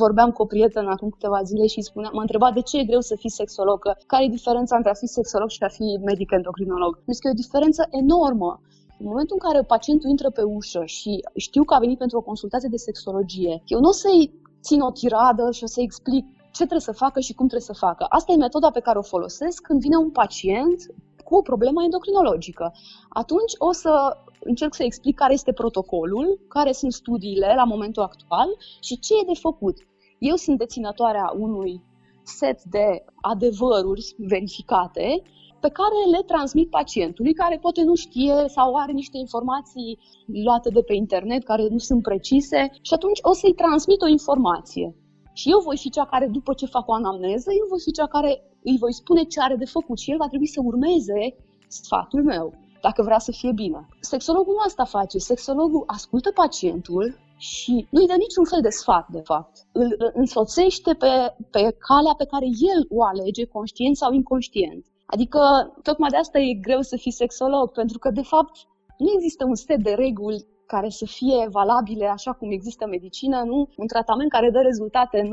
vorbeam 0.02 0.30
cu 0.30 0.42
o 0.42 0.50
prietenă 0.52 0.90
acum 0.90 1.08
câteva 1.08 1.40
zile 1.50 1.66
și 1.66 1.88
spunea, 1.88 2.10
m-a 2.12 2.26
întrebat 2.26 2.52
de 2.54 2.66
ce 2.68 2.78
e 2.78 2.90
greu 2.90 3.00
să 3.00 3.14
fii 3.22 3.38
sexolog, 3.40 3.78
că 3.78 3.92
care 4.06 4.24
e 4.24 4.38
diferența 4.38 4.76
între 4.76 4.90
a 4.90 5.00
fi 5.02 5.06
sexolog 5.06 5.48
și 5.48 5.62
a 5.62 5.68
fi 5.78 5.86
medic 6.10 6.30
endocrinolog. 6.30 6.92
Deci 7.08 7.18
că 7.20 7.26
e 7.28 7.36
o 7.36 7.42
diferență 7.44 7.82
enormă. 8.02 8.52
În 8.98 9.06
momentul 9.06 9.36
în 9.40 9.48
care 9.48 9.64
pacientul 9.64 10.10
intră 10.10 10.30
pe 10.30 10.42
ușă 10.42 10.82
și 10.84 11.20
știu 11.36 11.64
că 11.64 11.74
a 11.74 11.78
venit 11.78 11.98
pentru 11.98 12.18
o 12.18 12.22
consultație 12.22 12.68
de 12.68 12.76
sexologie, 12.76 13.62
eu 13.66 13.80
nu 13.80 13.88
o 13.88 13.92
să-i 13.92 14.32
țin 14.62 14.80
o 14.80 14.90
tiradă 14.90 15.50
și 15.50 15.64
o 15.64 15.66
să 15.66 15.80
explic 15.80 16.24
ce 16.52 16.62
trebuie 16.68 16.80
să 16.80 16.92
facă 16.92 17.20
și 17.20 17.34
cum 17.34 17.46
trebuie 17.46 17.74
să 17.74 17.84
facă. 17.86 18.06
Asta 18.08 18.32
e 18.32 18.36
metoda 18.36 18.70
pe 18.70 18.80
care 18.80 18.98
o 18.98 19.02
folosesc 19.02 19.62
când 19.62 19.80
vine 19.80 19.96
un 19.96 20.10
pacient 20.10 20.80
cu 21.24 21.34
o 21.36 21.42
problemă 21.42 21.82
endocrinologică. 21.82 22.72
Atunci 23.08 23.52
o 23.58 23.72
să 23.72 24.16
încerc 24.40 24.74
să 24.74 24.82
explic 24.82 25.16
care 25.16 25.32
este 25.32 25.52
protocolul, 25.52 26.40
care 26.48 26.72
sunt 26.72 26.92
studiile 26.92 27.52
la 27.56 27.64
momentul 27.64 28.02
actual 28.02 28.48
și 28.80 28.98
ce 28.98 29.14
e 29.14 29.24
de 29.32 29.38
făcut. 29.40 29.76
Eu 30.18 30.36
sunt 30.36 30.58
deținătoarea 30.58 31.32
unui 31.38 31.82
set 32.22 32.62
de 32.62 33.04
adevăruri 33.20 34.14
verificate 34.18 35.22
pe 35.64 35.70
care 35.80 35.98
le 36.14 36.22
transmit 36.32 36.68
pacientului, 36.70 37.34
care 37.42 37.56
poate 37.64 37.82
nu 37.82 37.94
știe 37.94 38.36
sau 38.56 38.68
are 38.74 38.92
niște 38.92 39.16
informații 39.18 39.98
luate 40.44 40.68
de 40.76 40.82
pe 40.88 40.94
internet 40.94 41.42
care 41.44 41.64
nu 41.70 41.78
sunt 41.78 42.02
precise 42.02 42.60
și 42.86 42.94
atunci 42.94 43.18
o 43.30 43.32
să-i 43.32 43.60
transmit 43.62 44.00
o 44.02 44.12
informație. 44.18 44.86
Și 45.32 45.50
eu 45.50 45.58
voi 45.68 45.76
fi 45.76 45.90
cea 45.90 46.06
care, 46.06 46.26
după 46.26 46.52
ce 46.54 46.66
fac 46.66 46.88
o 46.88 46.92
anamneză, 46.92 47.50
eu 47.60 47.66
voi 47.68 47.80
fi 47.86 47.92
cea 47.92 48.06
care 48.06 48.32
îi 48.70 48.76
voi 48.78 48.92
spune 48.92 49.22
ce 49.22 49.40
are 49.40 49.56
de 49.56 49.64
făcut 49.64 49.98
și 49.98 50.10
el 50.10 50.16
va 50.16 50.28
trebui 50.28 50.46
să 50.46 50.60
urmeze 50.64 51.20
sfatul 51.68 52.22
meu, 52.24 52.54
dacă 52.80 53.02
vrea 53.02 53.18
să 53.18 53.32
fie 53.32 53.52
bine. 53.52 53.88
Sexologul 54.00 54.54
nu 54.54 54.62
asta 54.66 54.84
face. 54.84 55.18
Sexologul 55.18 55.84
ascultă 55.86 56.30
pacientul 56.34 57.04
și 57.36 57.86
nu-i 57.90 58.06
dă 58.06 58.16
niciun 58.18 58.44
fel 58.44 58.60
de 58.60 58.68
sfat, 58.68 59.06
de 59.08 59.20
fapt. 59.20 59.54
Îl 59.72 60.12
însoțește 60.14 60.94
pe, 60.94 61.12
pe 61.50 61.62
calea 61.88 62.14
pe 62.16 62.26
care 62.32 62.46
el 62.74 62.80
o 62.88 63.02
alege, 63.04 63.44
conștient 63.44 63.96
sau 63.96 64.12
inconștient. 64.12 64.84
Adică, 65.14 65.40
tocmai 65.82 66.10
de 66.10 66.16
asta 66.16 66.38
e 66.38 66.64
greu 66.66 66.80
să 66.80 66.96
fii 66.96 67.20
sexolog, 67.22 67.72
pentru 67.72 67.98
că, 67.98 68.10
de 68.10 68.22
fapt, 68.22 68.56
nu 68.98 69.10
există 69.14 69.44
un 69.44 69.54
set 69.54 69.82
de 69.82 69.90
reguli 69.90 70.46
care 70.66 70.88
să 70.88 71.06
fie 71.06 71.48
valabile 71.50 72.06
așa 72.06 72.32
cum 72.32 72.50
există 72.50 72.86
medicină, 72.86 73.42
nu 73.46 73.68
un 73.76 73.86
tratament 73.86 74.30
care 74.30 74.50
dă 74.50 74.60
rezultate 74.60 75.20
în 75.20 75.28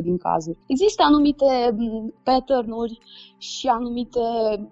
90% 0.00 0.02
din 0.02 0.16
cazuri. 0.16 0.58
Există 0.66 1.02
anumite 1.02 1.76
pattern-uri 2.22 2.98
și 3.38 3.66
anumite 3.66 4.20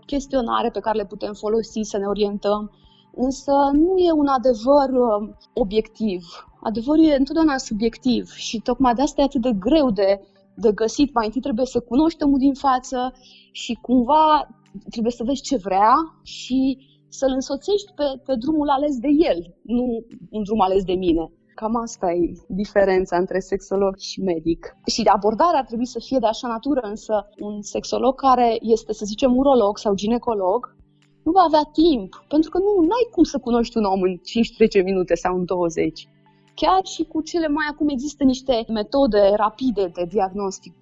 chestionare 0.07 0.71
pe 0.71 0.81
care 0.81 0.97
le 0.97 1.07
putem 1.07 1.33
folosi 1.33 1.81
să 1.83 1.99
ne 1.99 2.07
orientăm, 2.07 2.71
însă 3.15 3.53
nu 3.73 3.97
e 3.97 4.13
un 4.13 4.27
adevăr 4.27 4.89
um, 4.91 5.37
obiectiv. 5.53 6.23
Adevărul 6.63 7.05
e 7.05 7.17
întotdeauna 7.17 7.57
subiectiv 7.57 8.31
și 8.31 8.61
tocmai 8.61 8.95
de 8.95 9.03
asta 9.03 9.21
e 9.21 9.25
atât 9.25 9.41
de 9.41 9.53
greu 9.59 9.91
de, 9.91 10.21
de 10.55 10.73
găsit. 10.73 11.15
Mai 11.15 11.27
întâi 11.27 11.41
trebuie 11.41 11.67
să 11.67 11.81
cunoști 11.81 12.23
omul 12.23 12.39
din 12.39 12.55
față 12.55 13.13
și 13.53 13.79
cumva 13.81 14.49
trebuie 14.91 15.13
să 15.13 15.25
vezi 15.25 15.43
ce 15.43 15.57
vrea 15.57 15.95
și 16.23 16.79
să-l 17.09 17.33
însoțești 17.33 17.93
pe, 17.95 18.05
pe 18.25 18.35
drumul 18.35 18.69
ales 18.69 18.97
de 18.99 19.09
el, 19.09 19.55
nu 19.63 20.05
un 20.31 20.43
drum 20.43 20.61
ales 20.61 20.85
de 20.85 20.93
mine. 20.93 21.33
Cam 21.55 21.77
asta 21.77 22.13
e 22.13 22.33
diferența 22.49 23.17
între 23.17 23.39
sexolog 23.39 23.97
și 23.99 24.21
medic. 24.21 24.77
Și 24.87 25.03
abordarea 25.03 25.59
ar 25.59 25.65
trebui 25.65 25.87
să 25.87 25.99
fie 25.99 26.19
de 26.19 26.27
așa 26.27 26.49
natură, 26.49 26.81
însă 26.81 27.29
un 27.39 27.63
sexolog 27.63 28.15
care 28.21 28.59
este, 28.61 28.93
să 28.93 29.05
zicem, 29.05 29.37
urolog 29.37 29.79
sau 29.79 29.95
ginecolog, 29.95 30.77
nu 31.23 31.33
va 31.33 31.41
avea 31.47 31.63
timp, 31.73 32.25
pentru 32.29 32.51
că 32.51 32.59
nu 32.59 32.81
ai 32.81 33.09
cum 33.11 33.23
să 33.23 33.39
cunoști 33.39 33.77
un 33.77 33.85
om 33.85 34.03
în 34.03 34.17
15 34.17 34.81
minute 34.83 35.15
sau 35.15 35.37
în 35.37 35.45
20. 35.45 36.09
Chiar 36.55 36.85
și 36.85 37.05
cu 37.05 37.21
cele 37.23 37.49
mai 37.49 37.67
acum 37.71 37.89
există 37.89 38.25
niște 38.25 38.65
metode 38.69 39.33
rapide 39.37 39.87
de 39.95 40.05
diagnostic. 40.05 40.75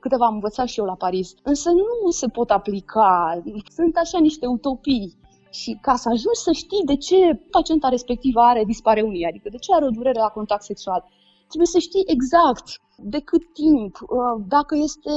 Câteva 0.00 0.26
am 0.26 0.34
învățat 0.34 0.66
și 0.68 0.78
eu 0.78 0.84
la 0.84 0.94
Paris, 0.94 1.34
însă 1.42 1.70
nu 1.70 2.10
se 2.10 2.28
pot 2.28 2.50
aplica, 2.50 3.42
sunt 3.74 3.96
așa 3.96 4.18
niște 4.18 4.46
utopii. 4.46 5.16
Și 5.50 5.78
ca 5.80 5.94
să 5.94 6.08
ajungi 6.08 6.44
să 6.46 6.52
știi 6.52 6.84
de 6.84 6.96
ce 6.96 7.34
pacienta 7.50 7.88
respectivă 7.88 8.40
are 8.40 8.64
dispareunie, 8.64 9.26
adică 9.28 9.48
de 9.48 9.56
ce 9.56 9.74
are 9.74 9.84
o 9.84 9.90
durere 9.90 10.18
la 10.18 10.28
contact 10.28 10.62
sexual, 10.62 11.04
trebuie 11.46 11.66
să 11.66 11.78
știi 11.78 12.04
exact 12.06 12.66
de 13.02 13.20
cât 13.20 13.42
timp, 13.52 13.96
uh, 14.00 14.42
dacă 14.48 14.74
este 14.76 15.10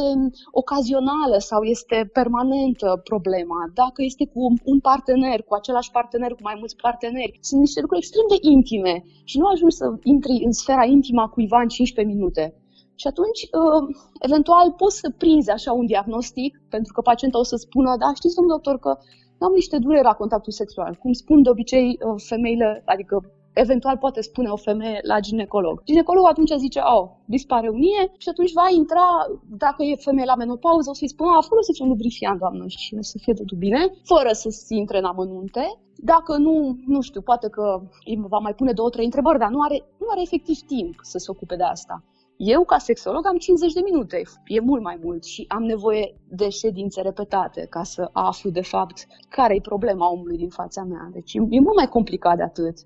ocazională 0.52 1.38
sau 1.38 1.62
este 1.64 2.10
permanentă 2.14 3.02
problema, 3.04 3.72
dacă 3.74 4.04
este 4.04 4.26
cu 4.34 4.54
un 4.64 4.80
partener, 4.80 5.42
cu 5.44 5.54
același 5.54 5.92
partener, 5.92 6.32
cu 6.32 6.42
mai 6.42 6.56
mulți 6.58 6.76
parteneri. 6.76 7.38
Sunt 7.42 7.60
niște 7.60 7.82
lucruri 7.82 8.02
extrem 8.02 8.26
de 8.30 8.38
intime 8.42 9.04
și 9.24 9.38
nu 9.38 9.46
ajungi 9.48 9.76
să 9.76 9.86
intri 10.04 10.42
în 10.46 10.52
sfera 10.52 10.86
intimă 10.86 11.22
a 11.22 11.28
cuiva 11.28 11.60
în 11.62 11.68
15 11.68 12.16
minute. 12.16 12.56
Și 12.96 13.08
atunci, 13.08 13.42
uh, 13.42 13.84
eventual, 14.20 14.72
poți 14.72 15.00
să 15.00 15.10
prinzi 15.18 15.50
așa 15.50 15.72
un 15.72 15.86
diagnostic, 15.86 16.62
pentru 16.70 16.94
că 16.94 17.02
pacienta 17.02 17.40
o 17.40 17.44
să 17.44 17.56
spună, 17.56 17.96
da, 18.00 18.14
știți, 18.14 18.36
domnul 18.36 18.56
doctor, 18.56 18.80
că 18.80 18.98
am 19.46 19.54
niște 19.54 19.78
dureri 19.78 20.04
la 20.04 20.14
contactul 20.14 20.52
sexual. 20.52 20.96
Cum 20.96 21.14
spun 21.14 21.42
de 21.42 21.50
obicei 21.50 21.88
uh, 21.90 22.22
femeile, 22.30 22.82
adică 22.86 23.16
eventual 23.54 23.98
poate 23.98 24.22
spune 24.22 24.50
o 24.50 24.56
femeie 24.56 25.00
la 25.02 25.20
ginecolog. 25.20 25.84
Ginecologul 25.84 26.30
atunci 26.30 26.52
zice, 26.58 26.80
oh, 26.96 27.10
dispare 27.26 27.68
unie 27.70 28.12
și 28.18 28.30
atunci 28.30 28.52
va 28.54 28.68
intra, 28.78 29.08
dacă 29.64 29.84
e 29.84 29.96
femeie 29.96 30.26
la 30.26 30.36
menopauză, 30.36 30.90
o 30.90 30.94
să-i 30.94 31.14
spună, 31.16 31.32
a, 31.32 31.42
folosiți 31.42 31.82
un 31.82 31.88
lubrifiant, 31.88 32.40
doamnă, 32.40 32.66
și 32.68 32.96
o 32.98 33.02
să 33.02 33.18
fie 33.22 33.34
totul 33.34 33.58
bine, 33.58 33.82
fără 34.04 34.32
să 34.32 34.50
se 34.50 34.76
intre 34.76 34.98
în 34.98 35.06
amănunte. 35.06 35.66
Dacă 35.96 36.38
nu, 36.38 36.78
nu 36.86 37.02
știu, 37.02 37.22
poate 37.22 37.48
că 37.50 37.82
îi 38.06 38.24
va 38.28 38.38
mai 38.38 38.54
pune 38.54 38.72
două, 38.72 38.90
trei 38.90 39.06
întrebări, 39.06 39.40
dar 39.40 39.50
nu 39.50 39.62
are, 39.62 39.78
nu 40.00 40.08
are 40.10 40.22
efectiv 40.22 40.58
timp 40.60 40.96
să 41.02 41.18
se 41.18 41.32
ocupe 41.32 41.56
de 41.56 41.64
asta. 41.64 42.04
Eu, 42.44 42.64
ca 42.64 42.78
sexolog, 42.78 43.28
am 43.28 43.38
50 43.38 43.74
de 43.74 43.82
minute, 43.84 44.22
e 44.46 44.60
mult 44.60 44.82
mai 44.82 45.00
mult 45.04 45.24
și 45.24 45.46
am 45.48 45.64
nevoie 45.64 46.16
de 46.30 46.50
ședințe 46.50 47.02
repetate 47.02 47.68
ca 47.70 47.84
să 47.84 48.10
aflu, 48.12 48.50
de 48.50 48.62
fapt, 48.62 49.08
care 49.30 49.56
e 49.56 49.62
problema 49.62 50.12
omului 50.12 50.38
din 50.38 50.50
fața 50.50 50.84
mea. 50.84 51.10
Deci 51.12 51.34
e 51.34 51.60
mult 51.60 51.76
mai 51.76 51.88
complicat 51.88 52.38
de 52.38 52.44
atât. 52.44 52.78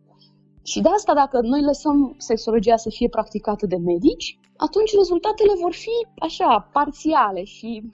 Și 0.65 0.81
de 0.81 0.89
asta, 0.89 1.13
dacă 1.13 1.39
noi 1.41 1.61
lăsăm 1.61 2.15
sexologia 2.17 2.75
să 2.75 2.89
fie 2.89 3.09
practicată 3.09 3.65
de 3.65 3.77
medici, 3.77 4.39
atunci 4.57 4.95
rezultatele 4.95 5.53
vor 5.61 5.73
fi 5.73 6.07
așa, 6.19 6.69
parțiale 6.71 7.43
și 7.43 7.91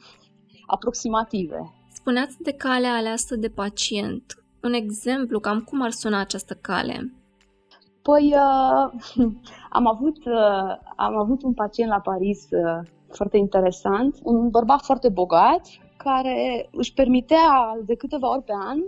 aproximative. 0.65 1.73
Spuneați 1.93 2.41
de 2.41 2.51
calea 2.51 2.95
aleasă 2.95 3.35
de 3.35 3.47
pacient. 3.47 4.43
Un 4.63 4.73
exemplu, 4.73 5.39
cam 5.39 5.59
cum 5.59 5.81
ar 5.81 5.91
suna 5.91 6.19
această 6.19 6.53
cale? 6.61 7.13
Păi 8.01 8.33
uh, 8.35 9.01
am, 9.77 9.87
avut, 9.87 10.17
uh, 10.25 10.77
am 10.95 11.17
avut 11.17 11.43
un 11.43 11.53
pacient 11.53 11.89
la 11.89 11.99
Paris 11.99 12.47
uh, 12.49 12.87
foarte 13.09 13.37
interesant, 13.37 14.19
un 14.23 14.49
bărbat 14.49 14.81
foarte 14.81 15.09
bogat 15.09 15.67
care 15.97 16.69
își 16.71 16.93
permitea 16.93 17.77
de 17.85 17.95
câteva 17.95 18.31
ori 18.31 18.43
pe 18.43 18.53
an 18.67 18.79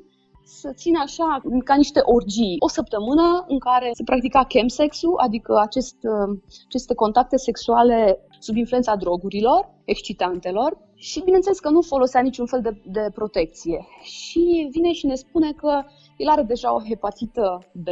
să 0.43 0.71
țină 0.73 0.99
așa 1.01 1.41
ca 1.63 1.75
niște 1.75 1.99
orgii. 2.03 2.55
O 2.59 2.67
săptămână 2.67 3.45
în 3.47 3.59
care 3.59 3.89
se 3.93 4.03
practica 4.03 4.43
chemsexul, 4.43 5.13
adică 5.17 5.59
acest, 5.59 5.95
uh, 6.01 6.39
aceste 6.65 6.93
contacte 6.93 7.37
sexuale 7.37 8.19
sub 8.39 8.55
influența 8.55 8.95
drogurilor, 8.95 9.69
excitantelor 9.85 10.77
și 10.95 11.23
bineînțeles 11.23 11.59
că 11.59 11.69
nu 11.69 11.81
folosea 11.81 12.21
niciun 12.21 12.45
fel 12.45 12.61
de, 12.61 12.81
de 12.85 13.09
protecție. 13.13 13.87
Și 14.01 14.67
vine 14.71 14.91
și 14.91 15.05
ne 15.05 15.15
spune 15.15 15.51
că 15.51 15.83
el 16.17 16.27
are 16.27 16.43
deja 16.43 16.75
o 16.75 16.83
hepatită 16.89 17.59
B 17.73 17.87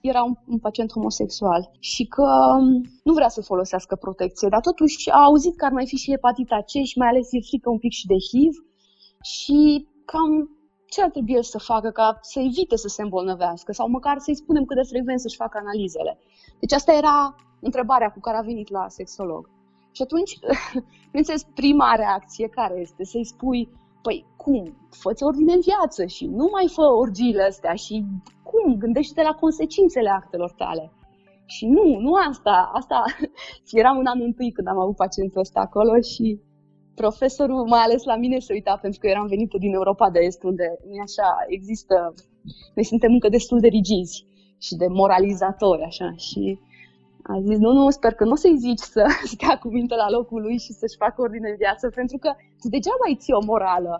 era 0.00 0.22
un, 0.22 0.34
un 0.46 0.58
pacient 0.58 0.92
homosexual 0.92 1.70
și 1.78 2.04
că 2.04 2.56
um, 2.58 2.80
nu 3.04 3.12
vrea 3.12 3.28
să 3.28 3.42
folosească 3.42 3.96
protecție, 3.96 4.48
dar 4.50 4.60
totuși 4.60 5.10
a 5.10 5.22
auzit 5.22 5.56
că 5.56 5.64
ar 5.64 5.72
mai 5.72 5.86
fi 5.86 5.96
și 5.96 6.10
hepatita 6.10 6.58
C 6.60 6.70
și 6.84 6.98
mai 6.98 7.08
ales 7.08 7.32
e 7.32 7.48
frică 7.48 7.70
un 7.70 7.78
pic 7.78 7.92
și 7.92 8.06
de 8.06 8.14
HIV 8.14 8.54
și 9.22 9.86
cam 10.04 10.50
ce 10.92 11.02
ar 11.02 11.10
trebui 11.10 11.34
el 11.34 11.42
să 11.42 11.58
facă 11.58 11.90
ca 11.90 12.18
să 12.20 12.40
evite 12.40 12.76
să 12.76 12.88
se 12.88 13.02
îmbolnăvească 13.02 13.72
sau 13.72 13.88
măcar 13.88 14.18
să-i 14.18 14.36
spunem 14.42 14.64
cât 14.64 14.76
de 14.76 14.88
frecvent 14.88 15.20
să-și 15.20 15.36
facă 15.36 15.58
analizele. 15.58 16.18
Deci 16.60 16.72
asta 16.72 16.92
era 16.92 17.34
întrebarea 17.60 18.10
cu 18.12 18.20
care 18.20 18.36
a 18.36 18.48
venit 18.50 18.70
la 18.70 18.88
sexolog. 18.88 19.50
Și 19.92 20.02
atunci, 20.02 20.38
bineînțeles, 21.10 21.42
prima 21.54 21.94
reacție 21.94 22.48
care 22.48 22.80
este? 22.80 23.04
Să-i 23.04 23.24
spui, 23.24 23.68
păi 24.02 24.26
cum? 24.36 24.76
Fă-ți 24.90 25.22
ordine 25.22 25.52
în 25.52 25.60
viață 25.60 26.04
și 26.06 26.26
nu 26.26 26.48
mai 26.52 26.68
fă 26.68 26.82
orgiile 26.82 27.42
astea 27.42 27.74
și 27.74 28.04
cum? 28.42 28.74
Gândește-te 28.74 29.22
la 29.22 29.34
consecințele 29.34 30.10
actelor 30.10 30.50
tale. 30.50 30.92
Și 31.46 31.66
nu, 31.66 31.98
nu 31.98 32.12
asta. 32.28 32.70
Asta 32.74 33.04
eram 33.80 33.98
în 33.98 34.06
anul 34.06 34.26
întâi 34.26 34.52
când 34.52 34.66
am 34.68 34.78
avut 34.78 34.96
pacientul 34.96 35.40
ăsta 35.40 35.60
acolo 35.60 36.00
și 36.00 36.40
profesorul, 36.94 37.66
mai 37.66 37.80
ales 37.80 38.04
la 38.04 38.16
mine, 38.16 38.38
se 38.38 38.52
uita 38.52 38.78
pentru 38.82 39.00
că 39.00 39.06
eram 39.06 39.26
venită 39.26 39.56
din 39.58 39.72
Europa 39.74 40.10
de 40.10 40.18
Est, 40.18 40.42
unde 40.42 40.66
nu 40.90 41.00
așa, 41.08 41.28
există, 41.46 42.14
noi 42.74 42.84
suntem 42.84 43.12
încă 43.12 43.28
destul 43.28 43.60
de 43.60 43.68
rigizi 43.68 44.26
și 44.58 44.74
de 44.74 44.86
moralizatori, 44.88 45.82
așa, 45.82 46.12
și 46.16 46.58
A 47.22 47.40
zis, 47.48 47.58
nu, 47.58 47.70
nu, 47.72 47.90
sper 47.90 48.12
că 48.14 48.24
nu 48.24 48.36
o 48.36 48.42
să-i 48.44 48.62
zici 48.66 48.84
să 48.94 49.02
stea 49.34 49.54
cu 49.62 49.68
minte 49.68 49.94
la 49.94 50.08
locul 50.16 50.40
lui 50.46 50.58
și 50.64 50.72
să-și 50.80 51.00
facă 51.04 51.18
ordine 51.20 51.48
în 51.50 51.56
viață, 51.64 51.84
pentru 51.98 52.16
că 52.22 52.30
tu 52.60 52.66
degeaba 52.74 53.04
ai 53.06 53.20
ții 53.22 53.38
o 53.40 53.44
morală. 53.50 53.92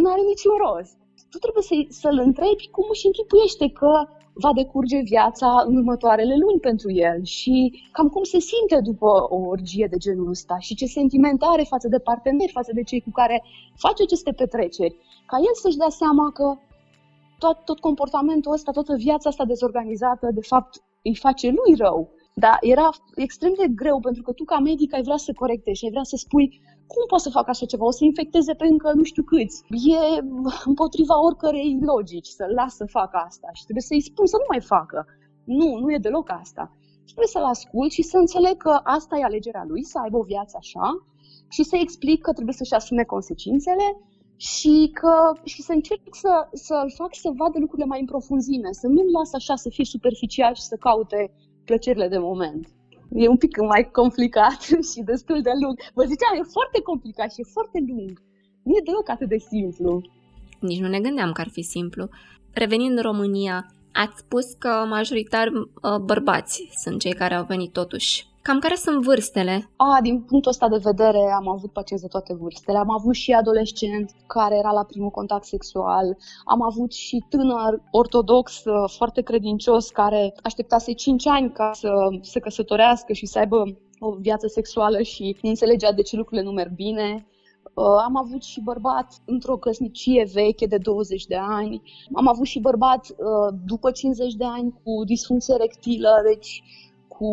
Nu 0.00 0.06
are 0.12 0.22
niciun 0.32 0.54
rost. 0.64 0.96
Tu 1.30 1.38
trebuie 1.44 1.64
să, 1.70 1.74
să-l 2.02 2.18
întrebi 2.28 2.64
cum 2.76 2.86
își 2.94 3.08
închipuiește 3.08 3.66
că 3.80 3.92
va 4.34 4.52
decurge 4.52 5.00
viața 5.00 5.64
în 5.66 5.76
următoarele 5.76 6.36
luni 6.36 6.60
pentru 6.60 6.90
el 6.90 7.24
și 7.24 7.82
cam 7.92 8.08
cum 8.08 8.22
se 8.22 8.38
simte 8.40 8.80
după 8.80 9.26
o 9.28 9.36
orgie 9.36 9.86
de 9.90 9.96
genul 9.96 10.28
ăsta 10.28 10.58
și 10.58 10.74
ce 10.74 10.86
sentimente 10.86 11.44
are 11.48 11.62
față 11.62 11.88
de 11.88 11.98
parteneri, 11.98 12.52
față 12.52 12.70
de 12.74 12.82
cei 12.82 13.00
cu 13.00 13.10
care 13.10 13.42
face 13.76 14.02
aceste 14.02 14.32
petreceri, 14.32 14.96
ca 15.26 15.36
el 15.38 15.54
să-și 15.54 15.76
dea 15.76 15.88
seama 15.88 16.30
că 16.30 16.56
tot, 17.38 17.64
tot 17.64 17.78
comportamentul 17.80 18.52
ăsta, 18.52 18.70
toată 18.70 18.94
viața 18.96 19.28
asta 19.28 19.44
dezorganizată, 19.44 20.30
de 20.34 20.40
fapt, 20.40 20.82
îi 21.02 21.16
face 21.16 21.48
lui 21.48 21.74
rău. 21.76 22.08
Dar 22.34 22.58
era 22.60 22.88
extrem 23.14 23.52
de 23.56 23.66
greu 23.74 24.00
pentru 24.00 24.22
că 24.22 24.32
tu 24.32 24.44
ca 24.44 24.58
medic 24.58 24.94
ai 24.94 25.02
vrea 25.02 25.16
să 25.16 25.32
corectezi 25.32 25.84
ai 25.84 25.90
vrea 25.90 26.02
să 26.02 26.16
spui 26.16 26.60
cum 26.86 27.04
pot 27.06 27.20
să 27.20 27.30
fac 27.30 27.48
așa 27.48 27.66
ceva? 27.66 27.84
O 27.84 27.90
să 27.90 28.04
infecteze 28.04 28.54
pe 28.54 28.66
încă 28.66 28.92
nu 28.94 29.02
știu 29.02 29.22
câți. 29.22 29.62
E 29.68 30.02
împotriva 30.64 31.22
oricărei 31.22 31.78
logici 31.80 32.26
să 32.26 32.44
las 32.54 32.74
să 32.74 32.84
facă 32.84 33.16
asta 33.26 33.48
și 33.52 33.62
trebuie 33.62 33.88
să-i 33.90 34.08
spun 34.10 34.26
să 34.26 34.36
nu 34.38 34.46
mai 34.48 34.60
facă. 34.60 35.06
Nu, 35.44 35.78
nu 35.82 35.92
e 35.92 35.98
deloc 35.98 36.30
asta. 36.30 36.64
Și 37.06 37.14
trebuie 37.14 37.36
să-l 37.36 37.44
ascult 37.54 37.90
și 37.92 38.02
să 38.02 38.16
înțeleg 38.16 38.56
că 38.56 38.80
asta 38.82 39.18
e 39.18 39.24
alegerea 39.24 39.64
lui, 39.68 39.84
să 39.84 39.98
aibă 39.98 40.18
o 40.18 40.22
viață 40.32 40.56
așa 40.60 40.86
și 41.48 41.62
să 41.62 41.76
explic 41.76 42.20
că 42.20 42.32
trebuie 42.32 42.54
să-și 42.54 42.74
asume 42.74 43.04
consecințele 43.04 43.86
și, 44.36 44.90
că, 45.00 45.14
și 45.44 45.62
să 45.62 45.72
încerc 45.72 46.00
să, 46.10 46.48
să-l 46.52 46.92
fac 46.94 47.14
să 47.14 47.30
vadă 47.36 47.58
lucrurile 47.58 47.86
mai 47.86 48.00
în 48.00 48.06
profunzime, 48.06 48.68
să 48.72 48.86
nu-l 48.86 49.10
las 49.18 49.32
așa 49.32 49.54
să 49.56 49.68
fie 49.68 49.84
superficial 49.84 50.54
și 50.54 50.62
să 50.62 50.76
caute 50.76 51.32
plăcerile 51.64 52.08
de 52.08 52.18
moment. 52.18 52.66
E 53.14 53.28
un 53.28 53.36
pic 53.36 53.60
mai 53.60 53.88
complicat 53.92 54.60
și 54.92 55.00
destul 55.04 55.42
de 55.42 55.50
lung. 55.62 55.78
Vă 55.94 56.02
ziceam, 56.02 56.34
e 56.38 56.52
foarte 56.56 56.80
complicat 56.80 57.32
și 57.32 57.40
e 57.40 57.52
foarte 57.52 57.84
lung. 57.88 58.22
Nu 58.62 58.76
e 58.76 58.80
deloc 58.84 59.08
atât 59.08 59.28
de 59.28 59.38
simplu. 59.38 60.02
Nici 60.60 60.80
nu 60.80 60.88
ne 60.88 61.00
gândeam 61.00 61.32
că 61.32 61.40
ar 61.40 61.48
fi 61.48 61.62
simplu. 61.62 62.08
Revenind 62.52 62.96
în 62.96 63.02
România, 63.02 63.66
ați 63.92 64.18
spus 64.18 64.52
că 64.52 64.84
majoritar 64.88 65.48
uh, 65.48 65.98
bărbați 66.04 66.68
sunt 66.82 67.00
cei 67.00 67.14
care 67.14 67.34
au 67.34 67.44
venit 67.44 67.72
totuși 67.72 68.26
Cam 68.42 68.58
care 68.58 68.74
sunt 68.74 69.04
vârstele? 69.04 69.70
A, 69.76 69.98
din 70.02 70.20
punctul 70.20 70.50
ăsta 70.50 70.68
de 70.68 70.76
vedere 70.82 71.32
am 71.36 71.48
avut 71.48 71.72
pacienți 71.72 72.04
de 72.04 72.10
toate 72.10 72.34
vârstele. 72.34 72.78
Am 72.78 72.90
avut 72.90 73.14
și 73.14 73.32
adolescent 73.32 74.10
care 74.26 74.56
era 74.56 74.70
la 74.70 74.84
primul 74.84 75.10
contact 75.10 75.44
sexual. 75.44 76.16
Am 76.44 76.62
avut 76.62 76.92
și 76.92 77.24
tânăr 77.28 77.82
ortodox 77.90 78.62
foarte 78.86 79.20
credincios 79.20 79.90
care 79.90 80.34
așteptase 80.42 80.92
5 80.92 81.26
ani 81.26 81.52
ca 81.52 81.70
să 81.72 81.90
se 82.20 82.40
căsătorească 82.40 83.12
și 83.12 83.26
să 83.26 83.38
aibă 83.38 83.64
o 83.98 84.10
viață 84.10 84.46
sexuală 84.46 85.02
și 85.02 85.36
nu 85.42 85.48
înțelegea 85.48 85.92
de 85.92 86.02
ce 86.02 86.16
lucrurile 86.16 86.46
nu 86.46 86.52
merg 86.52 86.74
bine. 86.74 87.26
Am 88.04 88.16
avut 88.16 88.42
și 88.42 88.60
bărbat 88.60 89.14
într-o 89.26 89.56
căsnicie 89.56 90.28
veche 90.32 90.66
de 90.66 90.78
20 90.78 91.26
de 91.26 91.36
ani. 91.36 91.82
Am 92.12 92.28
avut 92.28 92.46
și 92.46 92.60
bărbat 92.60 93.06
după 93.66 93.90
50 93.90 94.34
de 94.34 94.44
ani 94.44 94.74
cu 94.84 95.04
disfuncție 95.04 95.54
erectilă, 95.54 96.08
deci 96.24 96.62
cu 97.22 97.32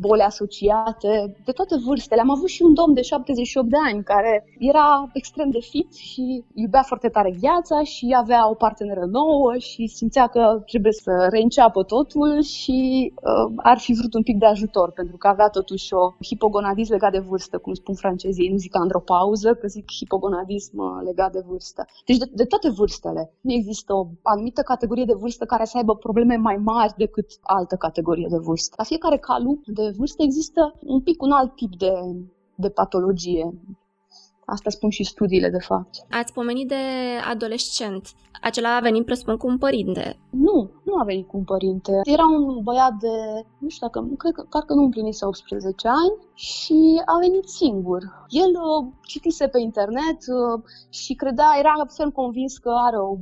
boli 0.00 0.22
asociate, 0.22 1.36
de 1.44 1.52
toate 1.52 1.76
vârstele. 1.86 2.20
Am 2.20 2.30
avut 2.30 2.48
și 2.48 2.62
un 2.62 2.74
domn 2.74 2.94
de 2.94 3.02
78 3.02 3.68
de 3.68 3.76
ani 3.88 4.02
care 4.02 4.44
era 4.58 5.10
extrem 5.12 5.50
de 5.50 5.60
fit 5.60 5.94
și 5.94 6.44
iubea 6.54 6.82
foarte 6.82 7.08
tare 7.08 7.30
viața 7.38 7.82
și 7.82 8.16
avea 8.16 8.50
o 8.50 8.54
parteneră 8.54 9.04
nouă 9.04 9.56
și 9.58 9.86
simțea 9.86 10.26
că 10.26 10.62
trebuie 10.66 10.92
să 10.92 11.12
reînceapă 11.30 11.82
totul 11.82 12.42
și 12.42 12.78
uh, 13.14 13.52
ar 13.56 13.78
fi 13.78 13.92
vrut 13.92 14.14
un 14.14 14.22
pic 14.22 14.36
de 14.38 14.46
ajutor 14.46 14.90
pentru 14.90 15.16
că 15.16 15.26
avea 15.28 15.48
totuși 15.48 15.94
o 15.94 16.14
hipogonadism 16.24 16.92
legat 16.92 17.12
de 17.12 17.18
vârstă, 17.18 17.58
cum 17.58 17.74
spun 17.74 17.94
francezii, 17.94 18.48
nu 18.48 18.56
zic 18.56 18.76
andropauză, 18.76 19.54
că 19.54 19.66
zic 19.66 19.84
hipogonadism 19.92 20.78
uh, 20.78 21.02
legat 21.04 21.32
de 21.32 21.42
vârstă. 21.46 21.86
Deci 22.06 22.16
de, 22.16 22.24
de 22.32 22.44
toate 22.44 22.68
vârstele. 22.70 23.32
Nu 23.40 23.52
există 23.52 23.94
o 23.94 24.06
anumită 24.22 24.62
categorie 24.62 25.04
de 25.04 25.14
vârstă 25.14 25.44
care 25.44 25.64
să 25.64 25.76
aibă 25.76 25.94
probleme 25.94 26.36
mai 26.36 26.56
mari 26.56 26.94
decât 26.96 27.26
altă 27.42 27.76
categorie 27.76 28.26
de 28.30 28.38
vârstă. 28.38 28.74
La 28.78 28.84
fiecare 28.84 29.09
calup 29.18 29.66
de 29.66 29.92
vârstă 29.96 30.22
există 30.22 30.74
un 30.80 31.00
pic 31.00 31.22
un 31.22 31.30
alt 31.30 31.54
tip 31.56 31.76
de, 31.76 31.92
de 32.54 32.68
patologie. 32.68 33.54
Asta 34.54 34.70
spun 34.70 34.90
și 34.90 35.04
studiile, 35.04 35.48
de 35.48 35.58
fapt. 35.58 35.90
Ați 36.10 36.32
pomenit 36.32 36.68
de 36.68 36.82
adolescent. 37.30 38.04
Acela 38.42 38.76
a 38.76 38.80
venit, 38.80 39.04
presupun, 39.04 39.36
cu 39.36 39.46
un 39.46 39.58
părinte. 39.58 40.18
Nu, 40.30 40.70
nu 40.84 40.94
a 41.00 41.04
venit 41.04 41.26
cu 41.26 41.36
un 41.36 41.44
părinte. 41.44 41.92
Era 42.04 42.24
un 42.24 42.62
băiat 42.62 42.94
de, 43.00 43.14
nu 43.58 43.68
știu 43.68 43.86
dacă, 43.86 44.08
cred 44.18 44.32
că, 44.32 44.42
cred 44.48 44.64
că 44.64 44.74
nu 44.74 44.82
împlinise 44.82 45.24
18 45.24 45.88
ani 45.88 46.14
și 46.34 47.02
a 47.04 47.18
venit 47.18 47.48
singur. 47.48 48.00
El 48.28 48.50
uh, 48.50 48.92
citise 49.06 49.46
pe 49.48 49.60
internet 49.60 50.20
uh, 50.38 50.62
și 50.88 51.14
credea, 51.14 51.50
era 51.58 51.72
absolut 51.80 52.14
convins 52.14 52.58
că 52.58 52.70
are 52.86 52.96
o, 52.96 53.16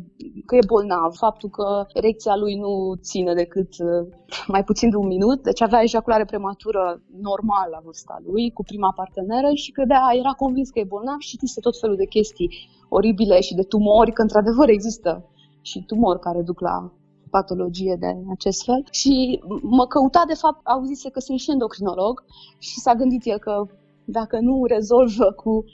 că 0.46 0.54
e 0.56 0.70
bolnav. 0.72 1.14
Faptul 1.14 1.48
că 1.48 1.86
erecția 1.92 2.36
lui 2.36 2.54
nu 2.54 2.94
ține 3.00 3.34
decât 3.34 3.70
uh, 3.78 4.06
mai 4.54 4.64
puțin 4.64 4.90
de 4.90 4.96
un 4.96 5.06
minut, 5.06 5.42
deci 5.42 5.62
avea 5.62 5.82
ejaculare 5.82 6.24
prematură 6.24 7.02
normală 7.20 7.68
la 7.70 7.80
vârsta 7.84 8.16
lui, 8.26 8.52
cu 8.52 8.62
prima 8.62 8.92
parteneră 8.96 9.50
și 9.54 9.70
credea, 9.70 10.02
era 10.18 10.30
convins 10.30 10.70
că 10.70 10.78
e 10.78 10.92
bolnav 10.94 11.17
și 11.18 11.28
citise 11.28 11.60
tot 11.60 11.78
felul 11.80 11.96
de 11.96 12.04
chestii 12.04 12.50
oribile 12.88 13.40
și 13.40 13.54
de 13.54 13.62
tumori, 13.62 14.12
că 14.12 14.22
într-adevăr 14.22 14.68
există 14.68 15.24
și 15.62 15.84
tumori 15.86 16.20
care 16.20 16.42
duc 16.42 16.60
la 16.60 16.92
patologie 17.30 17.96
de 18.00 18.16
acest 18.30 18.64
fel 18.64 18.84
și 18.90 19.42
mă 19.62 19.86
căuta, 19.86 20.22
de 20.26 20.34
fapt, 20.34 20.66
auzise 20.66 21.10
că 21.10 21.20
sunt 21.20 21.38
și 21.38 21.50
endocrinolog 21.50 22.24
și 22.58 22.80
s-a 22.80 22.94
gândit 22.94 23.24
el 23.24 23.38
că 23.38 23.66
dacă 24.04 24.38
nu 24.40 24.64
rezolvă 24.64 25.32
cu 25.42 25.64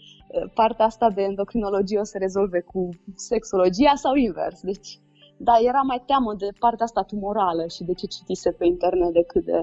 partea 0.54 0.84
asta 0.84 1.10
de 1.10 1.22
endocrinologie, 1.22 1.98
o 1.98 2.04
să 2.04 2.18
rezolve 2.18 2.60
cu 2.60 2.88
sexologia 3.14 3.94
sau 3.94 4.14
invers. 4.14 4.60
Deci, 4.62 4.98
da, 5.36 5.52
era 5.68 5.80
mai 5.80 6.02
teamă 6.06 6.34
de 6.34 6.48
partea 6.58 6.84
asta 6.84 7.02
tumorală 7.02 7.66
și 7.74 7.84
de 7.84 7.92
ce 7.92 8.06
citise 8.06 8.50
pe 8.50 8.66
internet 8.66 9.12
decât 9.12 9.44
de 9.44 9.58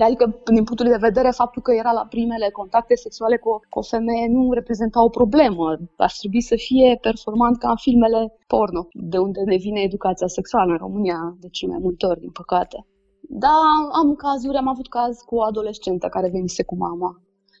Adică, 0.00 0.24
din 0.56 0.64
punctul 0.64 0.88
de 0.88 1.06
vedere, 1.08 1.30
faptul 1.30 1.62
că 1.62 1.72
era 1.72 1.92
la 1.92 2.06
primele 2.14 2.48
contacte 2.50 2.94
sexuale 2.94 3.36
cu, 3.36 3.50
cu 3.68 3.78
o 3.78 3.82
femeie 3.82 4.26
nu 4.28 4.52
reprezenta 4.52 5.04
o 5.04 5.08
problemă. 5.08 5.66
Ar 5.96 6.12
trebui 6.18 6.42
să 6.50 6.56
fie 6.56 6.98
performant 7.00 7.58
ca 7.58 7.68
în 7.70 7.76
filmele 7.76 8.20
porno, 8.46 8.88
de 8.92 9.18
unde 9.18 9.40
ne 9.44 9.56
vine 9.56 9.80
educația 9.80 10.26
sexuală 10.26 10.70
în 10.72 10.78
România 10.78 11.36
de 11.40 11.48
cele 11.48 11.72
mai 11.72 11.80
multe 11.82 12.06
ori, 12.06 12.20
din 12.20 12.30
păcate. 12.30 12.86
Da, 13.20 13.58
am 14.00 14.14
cazuri, 14.14 14.56
am 14.56 14.68
avut 14.68 14.88
caz 14.88 15.18
cu 15.26 15.34
o 15.36 15.42
adolescentă 15.42 16.06
care 16.08 16.28
venise 16.28 16.64
cu 16.64 16.76
mama 16.76 17.10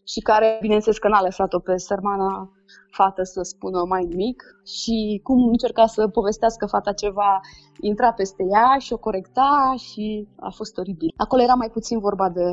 și 0.06 0.20
care, 0.20 0.58
bineînțeles 0.60 0.98
că 0.98 1.08
n-a 1.08 1.22
lăsat-o 1.22 1.58
pe 1.58 1.76
sărmana 1.76 2.50
fată 2.98 3.22
să 3.22 3.42
spună 3.42 3.84
mai 3.88 4.04
nimic 4.04 4.42
și 4.64 5.20
cum 5.22 5.48
încerca 5.48 5.86
să 5.86 6.08
povestească 6.08 6.66
fata 6.66 6.92
ceva, 6.92 7.40
intra 7.80 8.12
peste 8.12 8.42
ea 8.50 8.78
și 8.78 8.92
o 8.92 8.98
corecta 9.06 9.74
și 9.76 10.28
a 10.36 10.50
fost 10.50 10.78
oribil. 10.78 11.12
Acolo 11.16 11.42
era 11.42 11.54
mai 11.54 11.70
puțin 11.70 11.98
vorba 11.98 12.28
de, 12.28 12.48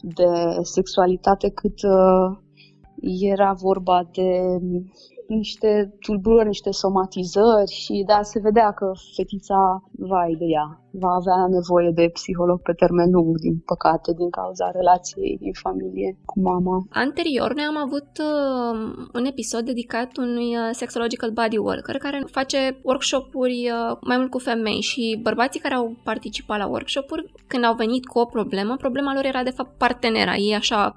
de 0.00 0.30
sexualitate 0.62 1.50
cât 1.50 1.82
uh, 1.82 2.38
era 3.34 3.52
vorba 3.52 4.08
de 4.12 4.28
niște 5.34 5.94
tulburări, 6.00 6.46
niște 6.46 6.70
somatizări 6.70 7.70
și 7.70 8.04
da, 8.06 8.22
se 8.22 8.38
vedea 8.40 8.70
că 8.72 8.92
fetița, 9.16 9.82
vai 9.90 10.34
de 10.38 10.44
ea, 10.44 10.80
va 10.90 11.12
avea 11.20 11.46
nevoie 11.58 11.90
de 11.90 12.10
psiholog 12.12 12.62
pe 12.62 12.72
termen 12.72 13.10
lung, 13.10 13.38
din 13.38 13.56
păcate, 13.64 14.12
din 14.12 14.30
cauza 14.30 14.70
relației 14.70 15.36
din 15.40 15.52
familie 15.52 16.18
cu 16.24 16.40
mama. 16.40 16.86
Anterior, 16.90 17.54
noi 17.54 17.64
am 17.64 17.76
avut 17.76 18.10
uh, 18.30 18.74
un 19.14 19.24
episod 19.24 19.64
dedicat 19.64 20.16
unui 20.16 20.48
uh, 20.56 20.68
sexological 20.72 21.30
body 21.30 21.58
worker 21.58 21.96
care 21.96 22.24
face 22.30 22.80
workshop-uri 22.82 23.70
uh, 23.70 23.96
mai 24.00 24.16
mult 24.16 24.30
cu 24.30 24.38
femei 24.38 24.80
și 24.80 25.18
bărbații 25.22 25.60
care 25.60 25.74
au 25.74 25.96
participat 26.04 26.58
la 26.58 26.66
workshop-uri, 26.66 27.32
când 27.46 27.64
au 27.64 27.74
venit 27.74 28.06
cu 28.06 28.18
o 28.18 28.24
problemă, 28.24 28.76
problema 28.76 29.14
lor 29.14 29.24
era 29.24 29.42
de 29.42 29.50
fapt 29.50 29.78
partenera. 29.78 30.34
Ei 30.34 30.54
așa 30.54 30.96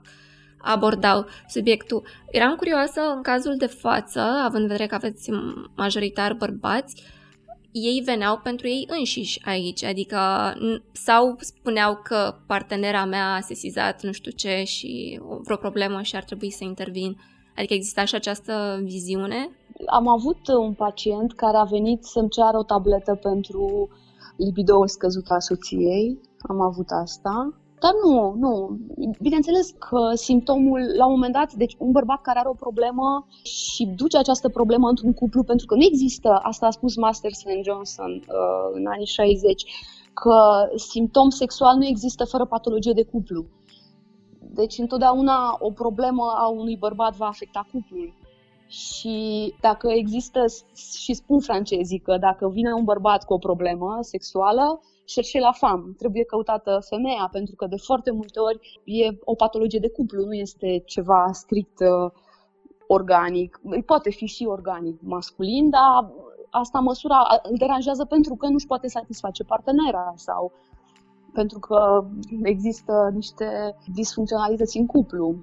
abordau 0.66 1.26
subiectul. 1.48 2.04
Eram 2.32 2.56
curioasă 2.56 3.02
în 3.16 3.22
cazul 3.22 3.56
de 3.58 3.66
față, 3.66 4.20
având 4.20 4.62
în 4.62 4.68
vedere 4.68 4.88
că 4.88 4.96
aveți 4.96 5.32
majoritar 5.76 6.34
bărbați, 6.34 7.04
ei 7.72 8.02
veneau 8.06 8.40
pentru 8.44 8.68
ei 8.68 8.88
înșiși 8.98 9.42
aici, 9.46 9.84
adică 9.84 10.18
sau 10.92 11.36
spuneau 11.40 12.00
că 12.04 12.36
partenera 12.48 13.06
mea 13.06 13.34
a 13.34 13.40
sesizat 13.40 14.04
nu 14.04 14.12
știu 14.12 14.32
ce 14.32 14.64
și 14.64 15.22
vreo 15.44 15.58
problemă 15.58 16.02
și 16.02 16.16
ar 16.16 16.24
trebui 16.24 16.52
să 16.52 16.64
intervin. 16.64 17.18
Adică 17.56 17.74
exista 17.74 18.06
și 18.06 18.16
această 18.16 18.80
viziune? 18.84 19.50
Am 19.86 20.08
avut 20.08 20.48
un 20.48 20.74
pacient 20.74 21.34
care 21.34 21.58
a 21.58 21.64
venit 21.64 22.04
să-mi 22.04 22.30
ceară 22.30 22.58
o 22.58 22.64
tabletă 22.64 23.16
pentru 23.16 23.90
libidoul 24.38 24.88
scăzut 24.88 25.30
al 25.30 25.42
soției. 25.42 26.20
Am 26.40 26.62
avut 26.62 26.90
asta. 26.90 27.54
Dar 27.80 27.92
nu, 28.04 28.34
nu. 28.38 28.80
Bineînțeles 29.22 29.70
că 29.70 30.12
simptomul, 30.14 30.80
la 30.98 31.06
un 31.06 31.12
moment 31.12 31.34
dat, 31.34 31.54
deci 31.54 31.76
un 31.78 31.92
bărbat 31.92 32.22
care 32.22 32.40
are 32.40 32.50
o 32.50 32.54
problemă 32.54 33.28
și 33.44 33.86
duce 33.86 34.18
această 34.18 34.50
problemă 34.50 34.88
într-un 34.90 35.14
cuplu, 35.14 35.44
pentru 35.44 35.66
că 35.66 35.76
nu 35.76 35.84
există, 35.84 36.40
asta 36.42 36.66
a 36.66 36.70
spus 36.70 36.96
Masters 36.96 37.46
and 37.46 37.64
Johnson 37.64 38.12
uh, 38.12 38.70
în 38.74 38.86
anii 38.86 39.06
60, 39.06 39.64
că 40.14 40.68
simptom 40.76 41.30
sexual 41.30 41.78
nu 41.78 41.86
există 41.86 42.26
fără 42.26 42.46
patologie 42.46 42.94
de 42.94 43.04
cuplu. 43.04 43.46
Deci 44.40 44.78
întotdeauna 44.78 45.58
o 45.60 45.72
problemă 45.72 46.34
a 46.36 46.48
unui 46.48 46.78
bărbat 46.78 47.16
va 47.16 47.26
afecta 47.26 47.68
cuplul. 47.72 48.14
Și 48.68 49.54
dacă 49.62 49.88
există, 49.92 50.46
și 51.04 51.14
spun 51.14 51.40
francezii 51.40 52.00
că 52.00 52.18
dacă 52.18 52.50
vine 52.50 52.74
un 52.74 52.84
bărbat 52.84 53.26
cu 53.26 53.34
o 53.34 53.38
problemă 53.38 53.98
sexuală, 54.02 54.82
chercher 55.06 55.42
la 55.42 55.52
fam, 55.52 55.94
trebuie 55.98 56.24
căutată 56.24 56.80
femeia, 56.90 57.30
pentru 57.32 57.56
că 57.56 57.66
de 57.68 57.76
foarte 57.78 58.12
multe 58.12 58.40
ori 58.40 58.82
e 58.84 59.18
o 59.24 59.36
patologie 59.36 59.80
de 59.80 59.90
cuplu, 59.90 60.26
nu 60.26 60.34
este 60.34 60.84
ceva 60.86 61.30
strict 61.32 61.80
uh, 61.80 62.12
organic. 62.88 63.60
Poate 63.86 64.10
fi 64.10 64.26
și 64.26 64.46
organic 64.46 65.02
masculin, 65.02 65.70
dar 65.70 66.12
asta 66.50 66.80
măsura 66.80 67.18
îl 67.50 67.58
deranjează 67.58 68.06
pentru 68.06 68.36
că 68.36 68.48
nu-și 68.48 68.68
poate 68.68 68.88
satisface 68.88 69.44
partenera 69.44 70.14
sau 70.16 70.52
pentru 71.34 71.60
că 71.60 72.06
există 72.44 73.12
niște 73.14 73.76
disfuncționalități 73.94 74.78
în 74.78 74.86
cuplu. 74.86 75.36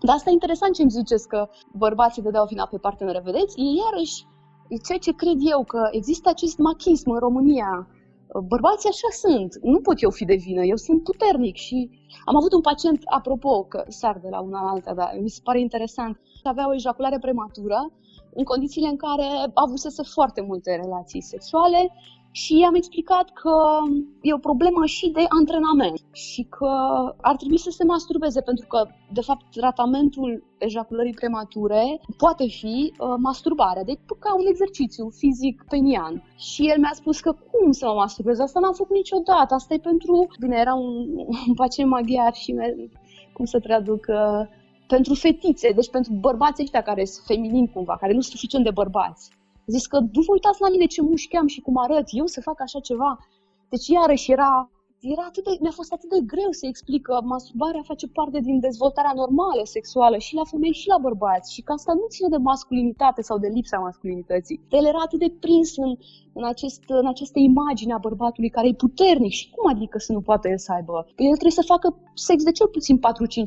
Dar 0.00 0.14
asta 0.14 0.30
e 0.30 0.32
interesant 0.32 0.74
ce 0.74 0.82
îmi 0.82 0.90
ziceți, 0.90 1.28
că 1.28 1.48
bărbații 1.72 2.22
dădeau 2.22 2.46
vina 2.46 2.66
pe 2.66 2.78
partenere. 2.78 3.20
Vedeți? 3.24 3.60
E 3.60 3.62
iarăși 3.84 4.26
ceea 4.86 4.98
ce 4.98 5.12
cred 5.12 5.38
eu, 5.52 5.64
că 5.64 5.88
există 5.90 6.28
acest 6.28 6.58
machism 6.58 7.10
în 7.10 7.18
România. 7.18 7.88
Bărbații 8.32 8.88
așa 8.88 9.08
sunt. 9.10 9.58
Nu 9.62 9.80
pot 9.80 10.02
eu 10.02 10.10
fi 10.10 10.24
de 10.24 10.34
vină. 10.34 10.62
Eu 10.64 10.76
sunt 10.76 11.02
puternic 11.02 11.56
și 11.56 11.90
am 12.24 12.36
avut 12.36 12.52
un 12.52 12.60
pacient, 12.60 13.00
apropo, 13.04 13.64
că 13.64 13.84
sar 13.88 14.18
de 14.22 14.28
la 14.28 14.40
una 14.40 14.62
la 14.62 14.70
alta, 14.70 14.94
dar 14.94 15.18
mi 15.20 15.28
se 15.28 15.40
pare 15.44 15.60
interesant, 15.60 16.20
avea 16.42 16.68
o 16.68 16.74
ejaculare 16.74 17.18
prematură 17.18 17.92
în 18.34 18.44
condițiile 18.44 18.88
în 18.88 18.96
care 18.96 19.26
avusese 19.54 20.02
foarte 20.02 20.40
multe 20.40 20.80
relații 20.82 21.22
sexuale 21.22 21.90
și 22.40 22.58
i-am 22.58 22.74
explicat 22.74 23.26
că 23.42 23.56
e 24.20 24.32
o 24.34 24.46
problemă 24.48 24.86
și 24.86 25.10
de 25.10 25.24
antrenament 25.38 25.98
și 26.12 26.42
că 26.56 26.72
ar 27.20 27.36
trebui 27.36 27.58
să 27.58 27.70
se 27.70 27.84
masturbeze 27.84 28.40
pentru 28.40 28.66
că, 28.66 28.88
de 29.12 29.20
fapt, 29.20 29.44
tratamentul 29.50 30.44
ejaculării 30.58 31.20
premature 31.20 32.00
poate 32.16 32.46
fi 32.48 32.92
uh, 32.92 33.14
masturbarea, 33.18 33.84
deci 33.84 33.98
ca 34.18 34.34
un 34.34 34.46
exercițiu 34.46 35.08
fizic 35.08 35.64
penian. 35.68 36.14
Și 36.36 36.68
el 36.70 36.78
mi-a 36.78 36.94
spus 36.94 37.20
că 37.20 37.32
cum 37.50 37.72
să 37.72 37.86
mă 37.86 37.92
masturbez? 37.92 38.38
Asta 38.38 38.60
n-am 38.60 38.72
făcut 38.72 38.96
niciodată, 38.96 39.54
asta 39.54 39.74
e 39.74 39.88
pentru... 39.90 40.26
Bine, 40.40 40.56
era 40.56 40.74
un, 40.74 40.94
un 41.48 41.54
pacient 41.54 41.90
maghiar 41.90 42.34
și 42.34 42.54
cum 43.32 43.44
să 43.44 43.58
traduc... 43.60 44.06
Uh, 44.08 44.64
pentru 44.86 45.14
fetițe, 45.14 45.72
deci 45.72 45.90
pentru 45.90 46.12
bărbații 46.12 46.62
ăștia 46.62 46.82
care 46.82 47.04
sunt 47.04 47.24
feminini 47.26 47.70
cumva, 47.72 47.96
care 47.96 48.12
nu 48.12 48.20
sunt 48.20 48.34
suficient 48.34 48.64
de 48.64 48.70
bărbați. 48.70 49.30
Zis 49.74 49.86
că 49.86 49.98
nu 49.98 50.20
vă 50.26 50.32
uitați 50.32 50.60
la 50.60 50.68
mine 50.70 50.86
ce 50.86 51.02
mușchi 51.02 51.36
am 51.36 51.46
și 51.46 51.60
cum 51.60 51.76
arăt, 51.76 52.06
eu 52.10 52.26
să 52.26 52.40
fac 52.40 52.60
așa 52.60 52.80
ceva. 52.80 53.18
Deci 53.68 53.86
iarăși 53.86 54.32
era, 54.32 54.70
era 55.00 55.24
atât 55.28 55.44
de, 55.44 55.50
mi-a 55.60 55.70
fost 55.80 55.92
atât 55.92 56.10
de 56.10 56.20
greu 56.32 56.50
să 56.50 56.66
explic 56.66 57.02
că 57.02 57.20
masturbarea 57.24 57.82
face 57.90 58.06
parte 58.08 58.40
din 58.40 58.60
dezvoltarea 58.60 59.12
normală 59.14 59.62
sexuală 59.64 60.16
și 60.18 60.34
la 60.34 60.44
femei 60.44 60.72
și 60.72 60.88
la 60.88 60.98
bărbați 60.98 61.52
și 61.54 61.62
că 61.62 61.72
asta 61.72 61.92
nu 61.92 62.06
ține 62.08 62.28
de 62.28 62.36
masculinitate 62.36 63.22
sau 63.22 63.38
de 63.38 63.48
lipsa 63.48 63.78
masculinității. 63.78 64.60
El 64.68 64.84
era 64.86 65.00
atât 65.04 65.18
de 65.18 65.30
prins 65.40 65.76
în, 65.76 65.96
în, 66.32 66.44
acest, 66.44 66.82
în 66.86 67.06
această 67.06 67.38
imagine 67.38 67.92
a 67.92 67.98
bărbatului 67.98 68.50
care 68.50 68.68
e 68.68 68.84
puternic 68.84 69.32
și 69.32 69.50
cum 69.50 69.70
adică 69.70 69.98
să 69.98 70.12
nu 70.12 70.20
poată 70.20 70.48
el 70.48 70.58
să 70.58 70.72
aibă? 70.72 71.06
Că 71.14 71.22
el 71.22 71.38
trebuie 71.40 71.60
să 71.60 71.72
facă 71.72 71.96
sex 72.14 72.42
de 72.44 72.52
cel 72.52 72.68
puțin 72.68 72.96
4-5 72.98 73.00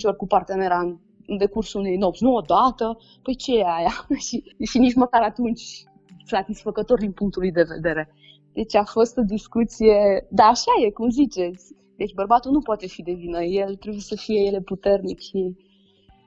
ori 0.04 0.16
cu 0.16 0.28
partenera 0.28 0.80
în 0.80 0.98
în 1.30 1.38
decursul 1.38 1.80
unei 1.80 1.98
nopți, 1.98 2.24
nu 2.24 2.34
odată, 2.34 2.98
păi 3.24 3.36
ce 3.36 3.58
e 3.58 3.64
aia? 3.66 4.08
și, 4.28 4.44
și 4.72 4.78
nici 4.78 4.94
măcar 4.94 5.22
atunci 5.22 5.84
satisfăcător 6.30 7.00
din 7.00 7.12
punctul 7.12 7.42
lui 7.42 7.52
de 7.52 7.66
vedere. 7.76 8.14
Deci 8.54 8.76
a 8.76 8.84
fost 8.84 9.18
o 9.18 9.22
discuție, 9.22 10.28
da, 10.30 10.44
așa 10.44 10.72
e, 10.86 10.92
cum 10.92 11.10
ziceți. 11.10 11.74
Deci 11.98 12.14
bărbatul 12.14 12.52
nu 12.52 12.62
poate 12.62 12.88
fi 12.88 13.02
de 13.02 13.12
vină, 13.12 13.42
el 13.44 13.76
trebuie 13.76 14.02
să 14.02 14.16
fie 14.16 14.42
ele 14.42 14.62
puternic 14.62 15.20
și 15.20 15.56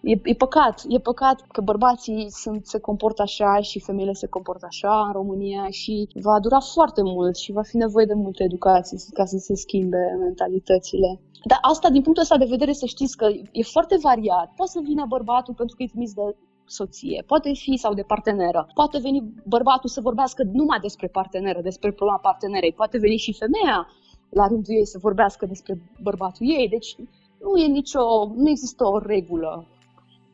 e, 0.03 0.21
e 0.23 0.35
păcat, 0.35 0.83
e 0.89 0.99
păcat 0.99 1.41
că 1.53 1.61
bărbații 1.61 2.27
sunt, 2.31 2.67
se 2.67 2.79
comportă 2.79 3.23
așa 3.23 3.61
și 3.61 3.81
femeile 3.81 4.13
se 4.13 4.27
comportă 4.27 4.67
așa 4.69 5.05
în 5.07 5.13
România 5.13 5.67
și 5.71 6.09
va 6.15 6.41
dura 6.41 6.61
foarte 6.75 7.03
mult 7.03 7.37
și 7.37 7.53
va 7.53 7.63
fi 7.63 7.77
nevoie 7.77 8.07
de 8.07 8.15
multă 8.15 8.43
educație 8.43 8.99
ca 9.13 9.25
să 9.25 9.37
se 9.39 9.55
schimbe 9.55 10.17
mentalitățile. 10.21 11.21
Dar 11.45 11.59
asta, 11.61 11.91
din 11.91 12.03
punctul 12.03 12.23
ăsta 12.23 12.37
de 12.37 12.53
vedere, 12.55 12.73
să 12.73 12.87
știți 12.87 13.17
că 13.17 13.27
e 13.53 13.63
foarte 13.63 13.97
variat. 14.03 14.53
Poate 14.57 14.71
să 14.71 14.81
vină 14.83 15.05
bărbatul 15.09 15.55
pentru 15.55 15.77
că 15.77 15.83
e 15.83 15.87
trimis 15.87 16.13
de 16.15 16.37
soție, 16.73 17.25
poate 17.27 17.53
fi 17.53 17.77
sau 17.77 17.95
de 17.95 18.03
parteneră, 18.03 18.67
poate 18.75 18.99
veni 18.99 19.21
bărbatul 19.45 19.89
să 19.89 20.01
vorbească 20.01 20.43
numai 20.53 20.79
despre 20.81 21.09
parteneră, 21.09 21.61
despre 21.61 21.93
problema 21.93 22.19
partenerei, 22.19 22.73
poate 22.73 22.99
veni 22.99 23.17
și 23.17 23.33
femeia 23.33 23.89
la 24.29 24.47
rândul 24.47 24.75
ei 24.75 24.87
să 24.87 24.99
vorbească 24.99 25.47
despre 25.47 25.75
bărbatul 26.03 26.47
ei, 26.59 26.69
deci 26.69 26.97
nu 27.43 27.57
e 27.57 27.67
nicio, 27.67 28.03
nu 28.35 28.49
există 28.49 28.85
o 28.85 28.99
regulă 28.99 29.67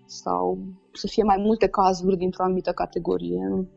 sau 0.07 0.59
să 0.93 1.07
fie 1.07 1.23
mai 1.23 1.37
multe 1.37 1.67
cazuri 1.67 2.17
dintr-o 2.17 2.43
anumită 2.43 2.73
categorie. 2.73 3.69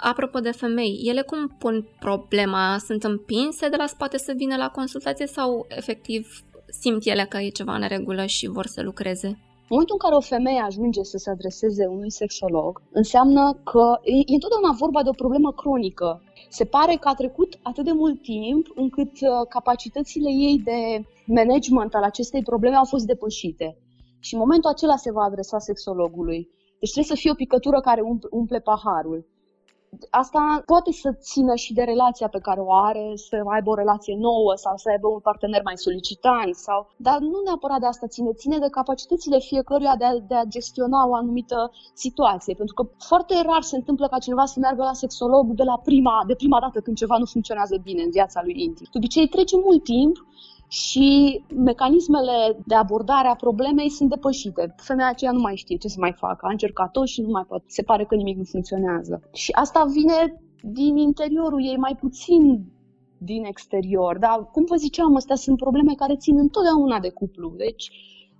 Apropo 0.00 0.38
de 0.38 0.50
femei, 0.50 1.02
ele 1.04 1.22
cum 1.22 1.48
pun 1.58 1.88
problema? 1.98 2.78
Sunt 2.78 3.04
împinse 3.04 3.68
de 3.68 3.76
la 3.76 3.86
spate 3.86 4.18
să 4.18 4.32
vină 4.36 4.56
la 4.56 4.70
consultație 4.70 5.26
sau 5.26 5.66
efectiv 5.68 6.44
simt 6.80 7.04
ele 7.04 7.24
că 7.24 7.38
e 7.38 7.48
ceva 7.48 7.74
în 7.74 7.88
regulă 7.88 8.26
și 8.26 8.46
vor 8.46 8.66
să 8.66 8.82
lucreze? 8.82 9.38
În 9.68 9.70
momentul 9.70 9.98
în 9.98 10.04
care 10.08 10.20
o 10.20 10.30
femeie 10.34 10.60
ajunge 10.60 11.02
să 11.02 11.16
se 11.18 11.30
adreseze 11.30 11.86
unui 11.86 12.10
sexolog, 12.10 12.82
înseamnă 12.92 13.60
că 13.70 13.98
e, 14.02 14.12
e 14.32 14.38
întotdeauna 14.38 14.72
vorba 14.78 15.02
de 15.02 15.08
o 15.08 15.20
problemă 15.22 15.52
cronică. 15.52 16.22
Se 16.48 16.64
pare 16.64 16.94
că 16.94 17.08
a 17.08 17.14
trecut 17.14 17.58
atât 17.62 17.84
de 17.84 17.92
mult 17.92 18.22
timp 18.22 18.66
încât 18.74 19.12
uh, 19.20 19.46
capacitățile 19.48 20.30
ei 20.30 20.58
de 20.58 21.04
management 21.26 21.94
al 21.94 22.02
acestei 22.02 22.42
probleme 22.42 22.76
au 22.76 22.84
fost 22.84 23.06
depășite. 23.06 23.78
Și 24.18 24.34
în 24.34 24.40
momentul 24.40 24.70
acela 24.70 24.96
se 24.96 25.12
va 25.12 25.22
adresa 25.22 25.58
sexologului. 25.58 26.48
Deci 26.80 26.92
trebuie 26.92 27.16
să 27.16 27.20
fie 27.22 27.30
o 27.30 27.42
picătură 27.44 27.80
care 27.80 28.02
umple 28.30 28.60
paharul 28.60 29.26
asta 30.10 30.62
poate 30.66 30.92
să 30.92 31.10
țină 31.12 31.54
și 31.54 31.72
de 31.72 31.82
relația 31.82 32.28
pe 32.28 32.38
care 32.46 32.60
o 32.60 32.74
are, 32.74 33.12
să 33.14 33.36
aibă 33.54 33.70
o 33.70 33.74
relație 33.74 34.16
nouă 34.18 34.52
sau 34.64 34.76
să 34.76 34.88
aibă 34.88 35.08
un 35.08 35.20
partener 35.28 35.62
mai 35.64 35.76
solicitant, 35.76 36.54
sau... 36.54 36.88
dar 36.96 37.18
nu 37.18 37.38
neapărat 37.44 37.80
de 37.80 37.86
asta 37.86 38.06
ține, 38.06 38.32
ține 38.32 38.58
de 38.58 38.68
capacitățile 38.78 39.38
fiecăruia 39.38 39.94
de 39.96 40.04
a, 40.04 40.12
de 40.30 40.34
a 40.34 40.44
gestiona 40.44 41.08
o 41.08 41.14
anumită 41.14 41.70
situație. 41.94 42.54
Pentru 42.54 42.74
că 42.74 42.82
foarte 42.98 43.34
rar 43.48 43.62
se 43.62 43.76
întâmplă 43.76 44.06
ca 44.08 44.18
cineva 44.18 44.44
să 44.44 44.58
meargă 44.58 44.82
la 44.82 44.92
sexolog 44.92 45.44
de 45.60 45.62
la 45.62 45.76
prima, 45.84 46.24
de 46.26 46.34
prima 46.34 46.60
dată 46.60 46.80
când 46.80 46.96
ceva 46.96 47.16
nu 47.18 47.24
funcționează 47.24 47.76
bine 47.82 48.02
în 48.02 48.10
viața 48.10 48.40
lui 48.44 48.54
intim. 48.66 48.86
De 48.92 48.98
obicei 49.00 49.28
trece 49.28 49.56
mult 49.56 49.82
timp 49.84 50.16
și 50.74 51.40
mecanismele 51.54 52.56
de 52.66 52.74
abordare 52.74 53.28
a 53.28 53.34
problemei 53.34 53.90
sunt 53.90 54.08
depășite. 54.10 54.74
Femeia 54.76 55.08
aceea 55.08 55.32
nu 55.32 55.40
mai 55.40 55.56
știe 55.56 55.76
ce 55.76 55.88
să 55.88 55.96
mai 55.98 56.14
facă, 56.16 56.46
a 56.46 56.50
încercat 56.50 56.90
tot 56.90 57.06
și 57.06 57.20
nu 57.20 57.28
mai 57.30 57.44
poate. 57.48 57.64
Se 57.66 57.82
pare 57.82 58.04
că 58.04 58.14
nimic 58.14 58.36
nu 58.36 58.44
funcționează. 58.44 59.22
Și 59.32 59.50
asta 59.52 59.84
vine 59.84 60.42
din 60.62 60.96
interiorul 60.96 61.64
ei, 61.64 61.76
mai 61.76 61.96
puțin 62.00 62.64
din 63.18 63.44
exterior. 63.44 64.18
Dar, 64.18 64.48
cum 64.52 64.64
vă 64.64 64.76
ziceam, 64.76 65.16
astea 65.16 65.36
sunt 65.36 65.56
probleme 65.56 65.94
care 65.94 66.16
țin 66.16 66.38
întotdeauna 66.38 66.98
de 67.00 67.10
cuplu. 67.10 67.54
Deci, 67.56 67.90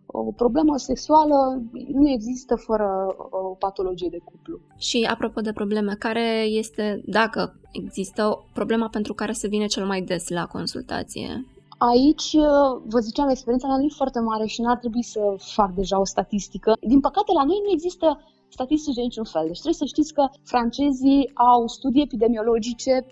o 0.06 0.32
problemă 0.32 0.76
sexuală 0.76 1.62
nu 1.92 2.08
există 2.08 2.54
fără 2.56 3.16
o 3.30 3.54
patologie 3.54 4.08
de 4.10 4.20
cuplu. 4.24 4.60
Și 4.78 5.08
apropo 5.10 5.40
de 5.40 5.52
probleme, 5.52 5.94
care 5.98 6.42
este, 6.42 7.02
dacă 7.06 7.60
există, 7.72 8.44
problema 8.52 8.88
pentru 8.88 9.14
care 9.14 9.32
se 9.32 9.48
vine 9.48 9.66
cel 9.66 9.86
mai 9.86 10.02
des 10.02 10.28
la 10.28 10.46
consultație? 10.46 11.44
Aici, 11.78 12.32
uh, 12.32 12.82
vă 12.84 12.98
ziceam, 12.98 13.28
experiența 13.28 13.66
mea 13.66 13.76
nu 13.76 13.84
e 13.84 14.00
foarte 14.02 14.20
mare 14.20 14.46
și 14.46 14.60
n-ar 14.60 14.78
trebui 14.78 15.02
să 15.02 15.20
fac 15.38 15.70
deja 15.74 16.00
o 16.00 16.04
statistică. 16.04 16.72
Din 16.80 17.00
păcate, 17.00 17.32
la 17.32 17.44
noi 17.44 17.60
nu 17.64 17.70
există 17.72 18.20
statistici 18.48 18.94
de 18.94 19.00
niciun 19.00 19.24
fel. 19.24 19.46
Deci 19.46 19.60
trebuie 19.60 19.82
să 19.82 19.84
știți 19.84 20.14
că 20.14 20.28
francezii 20.44 21.30
au 21.34 21.66
studii 21.66 22.02
epidemiologice 22.02 23.06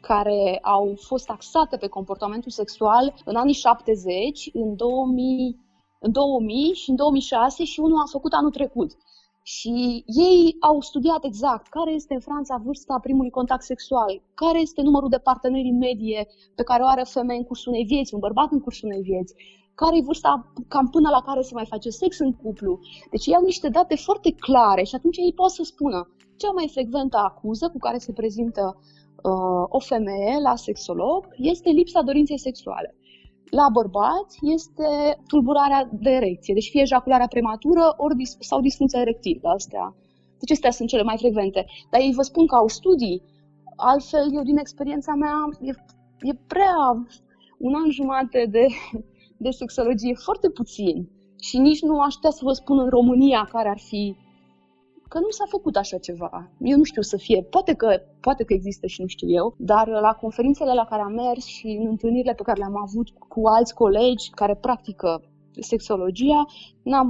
care 0.00 0.58
au 0.62 0.94
fost 1.00 1.28
axate 1.30 1.76
pe 1.76 1.86
comportamentul 1.86 2.50
sexual 2.50 3.14
în 3.24 3.36
anii 3.36 3.54
70, 3.54 4.50
în 4.52 4.76
2000, 4.76 5.56
în 6.00 6.12
2000 6.12 6.74
și 6.74 6.90
în 6.90 6.96
2006 6.96 7.64
și 7.64 7.80
unul 7.80 7.98
a 7.98 8.10
făcut 8.10 8.32
anul 8.32 8.50
trecut. 8.50 8.90
Și 9.42 10.04
ei 10.06 10.56
au 10.60 10.80
studiat 10.80 11.24
exact 11.24 11.66
care 11.66 11.90
este 11.90 12.14
în 12.14 12.20
Franța 12.20 12.60
vârsta 12.64 12.98
primului 13.02 13.30
contact 13.30 13.62
sexual, 13.62 14.22
care 14.34 14.60
este 14.60 14.82
numărul 14.82 15.08
de 15.08 15.18
parteneri 15.18 15.68
în 15.68 15.78
medie 15.78 16.26
pe 16.54 16.62
care 16.62 16.82
o 16.82 16.86
are 16.86 17.00
o 17.00 17.04
femeie 17.04 17.38
în 17.38 17.44
cursul 17.44 17.72
unei 17.72 17.84
vieți, 17.84 18.14
un 18.14 18.20
bărbat 18.20 18.50
în 18.50 18.60
cursul 18.60 18.88
unei 18.88 19.02
vieți, 19.02 19.34
care 19.74 19.96
e 19.96 20.08
vârsta 20.10 20.52
cam 20.68 20.88
până 20.88 21.08
la 21.10 21.22
care 21.22 21.40
se 21.40 21.54
mai 21.54 21.66
face 21.66 21.90
sex 21.90 22.18
în 22.18 22.32
cuplu. 22.32 22.78
Deci 23.10 23.26
ei 23.26 23.34
au 23.34 23.44
niște 23.44 23.68
date 23.68 23.96
foarte 23.96 24.30
clare 24.32 24.82
și 24.82 24.94
atunci 24.94 25.16
ei 25.16 25.32
pot 25.32 25.50
să 25.50 25.62
spună 25.62 26.08
cea 26.36 26.50
mai 26.50 26.68
frecventă 26.68 27.16
acuză 27.16 27.68
cu 27.68 27.78
care 27.78 27.98
se 27.98 28.12
prezintă 28.12 28.64
uh, 28.78 29.64
o 29.68 29.78
femeie 29.78 30.38
la 30.42 30.56
sexolog 30.56 31.28
este 31.36 31.70
lipsa 31.70 32.02
dorinței 32.02 32.38
sexuale 32.38 32.96
la 33.50 33.66
bărbați 33.72 34.38
este 34.40 34.88
tulburarea 35.26 35.88
de 35.92 36.10
erecție, 36.10 36.54
deci 36.54 36.70
fie 36.70 36.80
ejacularea 36.80 37.26
prematură 37.26 37.94
ori 37.96 38.16
dis- 38.16 38.36
sau 38.40 38.60
disfuncția 38.60 39.00
erectilă. 39.00 39.48
Astea. 39.48 39.96
Deci 40.38 40.50
astea 40.50 40.70
sunt 40.70 40.88
cele 40.88 41.02
mai 41.02 41.16
frecvente. 41.18 41.66
Dar 41.90 42.00
ei 42.00 42.12
vă 42.14 42.22
spun 42.22 42.46
că 42.46 42.54
au 42.54 42.68
studii, 42.68 43.22
altfel 43.76 44.26
eu 44.34 44.42
din 44.42 44.58
experiența 44.58 45.14
mea 45.14 45.36
e, 45.60 45.72
e 46.20 46.34
prea 46.46 46.78
un 47.58 47.74
an 47.74 47.90
jumate 47.90 48.46
de, 48.50 48.66
de 49.44 49.50
sexologie, 49.50 50.14
foarte 50.14 50.50
puțin. 50.50 51.08
Și 51.40 51.58
nici 51.58 51.82
nu 51.82 52.00
aș 52.00 52.14
putea 52.14 52.30
să 52.30 52.40
vă 52.44 52.52
spun 52.52 52.78
în 52.78 52.88
România 52.88 53.48
care 53.50 53.68
ar 53.68 53.78
fi 53.78 54.16
că 55.08 55.18
nu 55.18 55.30
s-a 55.30 55.44
făcut 55.48 55.76
așa 55.76 55.98
ceva. 55.98 56.50
Eu 56.60 56.76
nu 56.76 56.82
știu 56.82 57.02
să 57.02 57.16
fie, 57.16 57.42
poate 57.42 57.74
că, 57.74 58.00
poate 58.20 58.44
că 58.44 58.52
există 58.52 58.86
și 58.86 59.00
nu 59.00 59.06
știu 59.06 59.28
eu, 59.30 59.54
dar 59.56 59.88
la 59.88 60.12
conferințele 60.12 60.72
la 60.74 60.84
care 60.84 61.02
am 61.02 61.12
mers 61.12 61.44
și 61.44 61.66
în 61.80 61.86
întâlnirile 61.86 62.34
pe 62.34 62.42
care 62.42 62.58
le-am 62.58 62.80
avut 62.86 63.08
cu 63.28 63.46
alți 63.46 63.74
colegi 63.74 64.30
care 64.30 64.54
practică 64.54 65.22
sexologia, 65.60 66.46
n-am, 66.82 67.08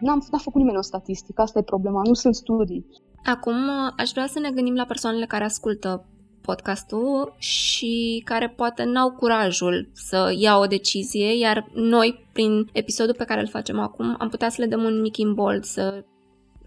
n-am, 0.00 0.26
n-a 0.30 0.38
făcut 0.38 0.60
nimeni 0.60 0.78
o 0.78 0.82
statistică, 0.82 1.42
asta 1.42 1.58
e 1.58 1.62
problema, 1.62 2.02
nu 2.04 2.14
sunt 2.14 2.34
studii. 2.34 2.86
Acum 3.24 3.54
aș 3.96 4.10
vrea 4.10 4.26
să 4.26 4.38
ne 4.38 4.50
gândim 4.50 4.74
la 4.74 4.84
persoanele 4.84 5.26
care 5.26 5.44
ascultă 5.44 6.06
podcastul 6.40 7.34
și 7.38 8.22
care 8.24 8.48
poate 8.48 8.84
n-au 8.84 9.10
curajul 9.10 9.88
să 9.92 10.34
ia 10.38 10.58
o 10.58 10.66
decizie, 10.66 11.38
iar 11.38 11.70
noi, 11.74 12.28
prin 12.32 12.68
episodul 12.72 13.14
pe 13.14 13.24
care 13.24 13.40
îl 13.40 13.48
facem 13.48 13.78
acum, 13.78 14.16
am 14.18 14.28
putea 14.28 14.48
să 14.48 14.60
le 14.60 14.66
dăm 14.66 14.82
un 14.82 15.00
mic 15.00 15.16
imbold, 15.16 15.64
să 15.64 16.04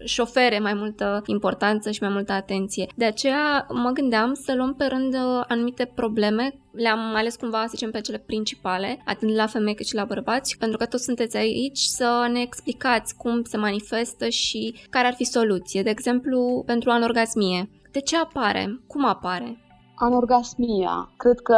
și 0.04 0.20
șofere 0.22 0.58
mai 0.58 0.74
multă 0.74 1.22
importanță 1.26 1.90
și 1.90 2.02
mai 2.02 2.10
multă 2.10 2.32
atenție. 2.32 2.86
De 2.96 3.04
aceea 3.04 3.66
mă 3.68 3.90
gândeam 3.90 4.34
să 4.34 4.54
luăm 4.54 4.74
pe 4.74 4.84
rând 4.84 5.14
uh, 5.14 5.44
anumite 5.48 5.92
probleme 5.94 6.54
le-am 6.72 7.14
ales 7.14 7.36
cumva, 7.36 7.60
să 7.62 7.70
zicem, 7.70 7.90
pe 7.90 8.00
cele 8.00 8.18
principale, 8.18 9.02
atât 9.04 9.34
la 9.34 9.46
femei 9.46 9.74
cât 9.74 9.86
și 9.86 9.94
la 9.94 10.04
bărbați, 10.04 10.58
pentru 10.58 10.76
că 10.76 10.86
toți 10.86 11.04
sunteți 11.04 11.36
aici 11.36 11.78
să 11.78 12.28
ne 12.32 12.40
explicați 12.40 13.16
cum 13.16 13.42
se 13.42 13.56
manifestă 13.56 14.28
și 14.28 14.74
care 14.90 15.06
ar 15.06 15.14
fi 15.14 15.24
soluție. 15.24 15.82
De 15.82 15.90
exemplu, 15.90 16.62
pentru 16.66 16.90
anorgasmie. 16.90 17.70
De 17.90 18.00
ce 18.00 18.16
apare? 18.16 18.80
Cum 18.86 19.04
apare? 19.04 19.61
Anorgasmia. 20.06 21.12
Cred 21.16 21.40
că 21.40 21.56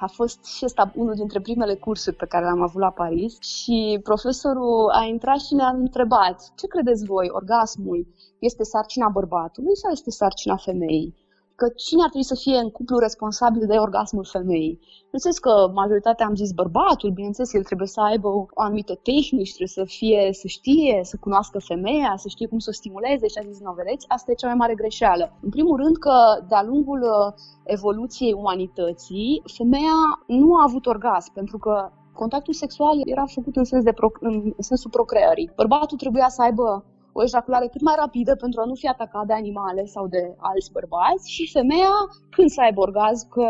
a 0.00 0.06
fost 0.06 0.44
și 0.44 0.64
ăsta 0.64 0.92
unul 0.94 1.14
dintre 1.14 1.40
primele 1.40 1.74
cursuri 1.74 2.16
pe 2.16 2.26
care 2.26 2.44
le-am 2.44 2.62
avut 2.62 2.80
la 2.80 2.90
Paris 2.90 3.40
și 3.40 4.00
profesorul 4.02 4.90
a 4.90 5.04
intrat 5.04 5.40
și 5.40 5.54
ne-a 5.54 5.68
întrebat 5.68 6.52
ce 6.56 6.66
credeți 6.66 7.04
voi, 7.04 7.28
orgasmul 7.30 8.06
este 8.38 8.62
sarcina 8.62 9.08
bărbatului 9.08 9.76
sau 9.76 9.90
este 9.90 10.10
sarcina 10.10 10.56
femeii? 10.56 11.14
Că 11.60 11.66
cine 11.84 12.02
ar 12.02 12.08
trebui 12.08 12.32
să 12.32 12.42
fie 12.44 12.58
în 12.64 12.70
cuplu 12.70 12.98
responsabil 12.98 13.66
de 13.66 13.76
orgasmul 13.86 14.24
femeii. 14.24 14.78
Bineînțeles 15.04 15.38
că 15.38 15.70
majoritatea 15.74 16.26
am 16.26 16.34
zis 16.34 16.52
bărbatul, 16.52 17.10
bineînțeles 17.10 17.52
el 17.54 17.62
trebuie 17.62 17.88
să 17.88 18.00
aibă 18.00 18.28
o 18.28 18.46
anumite 18.54 18.94
tehnici, 19.02 19.54
trebuie 19.56 19.78
să 19.80 19.84
fie, 19.84 20.28
să 20.32 20.46
știe, 20.46 21.00
să 21.02 21.16
cunoască 21.20 21.58
femeia, 21.58 22.12
să 22.16 22.28
știe 22.28 22.46
cum 22.46 22.58
să 22.58 22.68
o 22.70 22.78
stimuleze 22.80 23.26
și 23.26 23.38
a 23.38 23.48
zis, 23.48 23.60
nu 23.60 23.72
vedeți, 23.72 24.08
asta 24.08 24.30
e 24.30 24.40
cea 24.40 24.46
mai 24.46 24.62
mare 24.62 24.74
greșeală. 24.74 25.24
În 25.42 25.50
primul 25.50 25.76
rând 25.82 25.96
că 25.96 26.16
de-a 26.48 26.62
lungul 26.62 27.00
uh, 27.02 27.32
evoluției 27.64 28.32
umanității, 28.32 29.42
femeia 29.56 29.98
nu 30.26 30.54
a 30.54 30.62
avut 30.68 30.86
orgasm, 30.86 31.32
pentru 31.32 31.58
că 31.58 31.90
contactul 32.12 32.54
sexual 32.54 32.96
era 33.04 33.24
făcut 33.26 33.56
în, 33.56 33.64
sens 33.64 33.84
de 33.84 33.92
pro- 33.92 34.20
în 34.20 34.52
sensul 34.58 34.90
procreării. 34.90 35.50
Bărbatul 35.56 35.96
trebuia 35.96 36.28
să 36.28 36.42
aibă 36.42 36.84
o 37.18 37.22
ejaculare 37.22 37.66
cât 37.72 37.82
mai 37.88 37.96
rapidă 38.04 38.32
pentru 38.44 38.60
a 38.60 38.64
nu 38.70 38.74
fi 38.74 38.86
atacat 38.86 39.26
de 39.26 39.32
animale 39.32 39.84
sau 39.84 40.04
de 40.14 40.22
alți 40.50 40.72
bărbați 40.76 41.30
și 41.34 41.52
femeia 41.56 41.96
când 42.34 42.48
să 42.48 42.60
aibă 42.60 42.80
orgasm, 42.80 43.28
că 43.28 43.44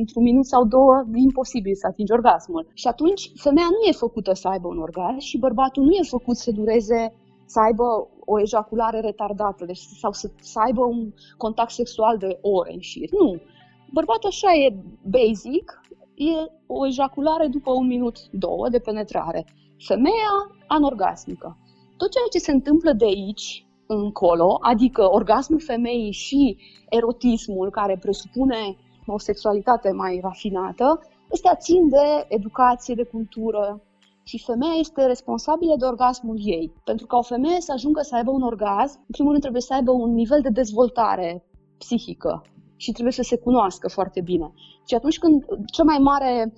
într-un 0.00 0.22
minut 0.22 0.46
sau 0.46 0.62
două 0.76 0.94
e 1.14 1.18
imposibil 1.30 1.74
să 1.74 1.86
atingi 1.86 2.12
orgasmul. 2.12 2.64
Și 2.74 2.86
atunci 2.86 3.22
femeia 3.46 3.68
nu 3.76 3.82
e 3.88 4.02
făcută 4.06 4.32
să 4.32 4.48
aibă 4.48 4.68
un 4.68 4.80
orgasm 4.88 5.18
și 5.18 5.38
bărbatul 5.46 5.82
nu 5.84 5.92
e 6.00 6.14
făcut 6.16 6.36
să 6.36 6.50
dureze 6.50 7.00
să 7.54 7.60
aibă 7.60 7.86
o 8.32 8.40
ejaculare 8.40 9.00
retardată 9.00 9.64
deci, 9.64 9.84
sau 10.02 10.12
să, 10.12 10.30
să 10.40 10.58
aibă 10.66 10.84
un 10.84 11.12
contact 11.36 11.70
sexual 11.70 12.16
de 12.18 12.38
ore 12.40 12.72
în 12.72 12.80
șir. 12.80 13.10
Nu. 13.10 13.40
Bărbatul 13.92 14.28
așa 14.28 14.50
e 14.64 14.76
basic, 15.16 15.66
e 16.14 16.34
o 16.66 16.86
ejaculare 16.86 17.46
după 17.46 17.70
un 17.70 17.86
minut, 17.86 18.16
două 18.30 18.68
de 18.68 18.78
penetrare. 18.78 19.44
Femeia 19.78 20.34
anorgasmică 20.66 21.56
tot 22.02 22.10
ceea 22.10 22.32
ce 22.32 22.38
se 22.38 22.52
întâmplă 22.52 22.92
de 22.92 23.04
aici 23.04 23.66
încolo, 23.86 24.58
adică 24.60 25.10
orgasmul 25.10 25.60
femeii 25.60 26.12
și 26.12 26.56
erotismul 26.88 27.70
care 27.70 27.96
presupune 28.00 28.76
o 29.06 29.18
sexualitate 29.18 29.90
mai 29.90 30.20
rafinată, 30.22 31.00
astea 31.32 31.54
țin 31.54 31.88
de 31.88 32.06
educație, 32.28 32.94
de 32.94 33.02
cultură, 33.02 33.82
și 34.24 34.44
femeia 34.46 34.72
este 34.78 35.06
responsabilă 35.06 35.74
de 35.78 35.84
orgasmul 35.84 36.36
ei. 36.40 36.72
Pentru 36.84 37.06
ca 37.06 37.16
o 37.16 37.22
femeie 37.22 37.60
să 37.60 37.72
ajungă 37.72 38.00
să 38.00 38.14
aibă 38.14 38.30
un 38.30 38.42
orgasm, 38.42 38.98
în 38.98 39.12
primul 39.12 39.30
rând 39.30 39.42
trebuie 39.42 39.62
să 39.62 39.74
aibă 39.74 39.92
un 39.92 40.12
nivel 40.14 40.40
de 40.40 40.48
dezvoltare 40.48 41.44
psihică 41.78 42.42
și 42.76 42.92
trebuie 42.92 43.12
să 43.12 43.22
se 43.22 43.38
cunoască 43.38 43.88
foarte 43.88 44.20
bine. 44.20 44.52
Și 44.88 44.94
atunci 44.94 45.18
când 45.18 45.44
cel 45.72 45.84
mai 45.84 45.98
mare, 45.98 46.52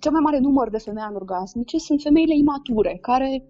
cel 0.00 0.12
mai 0.12 0.20
mare 0.20 0.38
număr 0.38 0.70
de 0.70 0.78
femei 0.78 1.02
anorgasmice 1.02 1.78
sunt 1.78 2.00
femeile 2.00 2.34
imature, 2.36 2.98
care 3.00 3.44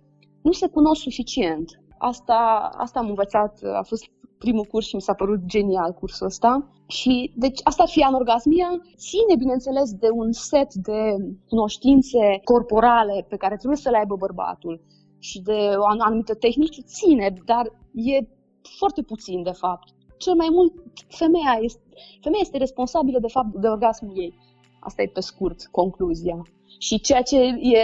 nu 0.49 0.55
se 0.55 0.67
cunosc 0.67 1.01
suficient. 1.01 1.69
Asta, 1.99 2.71
asta 2.85 2.99
am 2.99 3.09
învățat, 3.09 3.53
a 3.81 3.83
fost 3.83 4.05
primul 4.39 4.65
curs 4.65 4.87
și 4.87 4.95
mi 4.95 5.07
s-a 5.07 5.15
părut 5.15 5.41
genial 5.45 5.93
cursul 5.93 6.27
ăsta. 6.27 6.71
Și 6.87 7.33
deci 7.35 7.61
asta 7.63 7.83
ar 7.83 7.89
fi 7.89 8.03
anorgasmia, 8.03 8.71
ține 8.97 9.35
bineînțeles 9.39 9.93
de 9.93 10.09
un 10.13 10.33
set 10.33 10.75
de 10.75 11.01
cunoștințe 11.49 12.41
corporale 12.45 13.27
pe 13.29 13.37
care 13.37 13.57
trebuie 13.57 13.85
să 13.85 13.91
le 13.91 13.99
aibă 13.99 14.17
bărbatul 14.17 14.81
și 15.19 15.41
de 15.41 15.59
o 15.77 15.85
anumită 16.07 16.35
tehnici, 16.35 16.83
ține, 16.83 17.35
dar 17.45 17.65
e 17.93 18.17
foarte 18.79 19.03
puțin 19.03 19.43
de 19.43 19.55
fapt. 19.63 19.89
Cel 20.19 20.35
mai 20.35 20.49
mult 20.51 20.73
femeia 21.09 21.59
este, 21.61 21.83
femeia 22.21 22.43
este 22.43 22.59
responsabilă 22.59 23.19
de 23.19 23.35
fapt 23.37 23.55
de 23.55 23.67
orgasmul 23.67 24.19
ei. 24.19 24.35
Asta 24.81 25.03
e 25.03 25.07
pe 25.07 25.21
scurt 25.21 25.67
concluzia. 25.71 26.43
Și 26.79 27.01
ceea 27.01 27.23
ce 27.23 27.39
e 27.77 27.83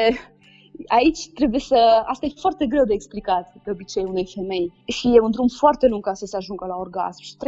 aici 0.86 1.30
trebuie 1.34 1.60
să... 1.60 2.02
Asta 2.06 2.26
e 2.26 2.40
foarte 2.40 2.66
greu 2.66 2.84
de 2.84 2.92
explicat 2.92 3.52
de 3.64 3.70
obicei 3.70 4.04
unei 4.04 4.26
femei 4.34 4.72
și 4.86 5.14
e 5.14 5.20
un 5.20 5.30
drum 5.30 5.48
foarte 5.48 5.86
lung 5.86 6.02
ca 6.02 6.14
să 6.14 6.26
se 6.26 6.36
ajungă 6.36 6.66
la 6.66 6.76
orgasm. 6.76 7.22
Și 7.22 7.34
30% 7.34 7.38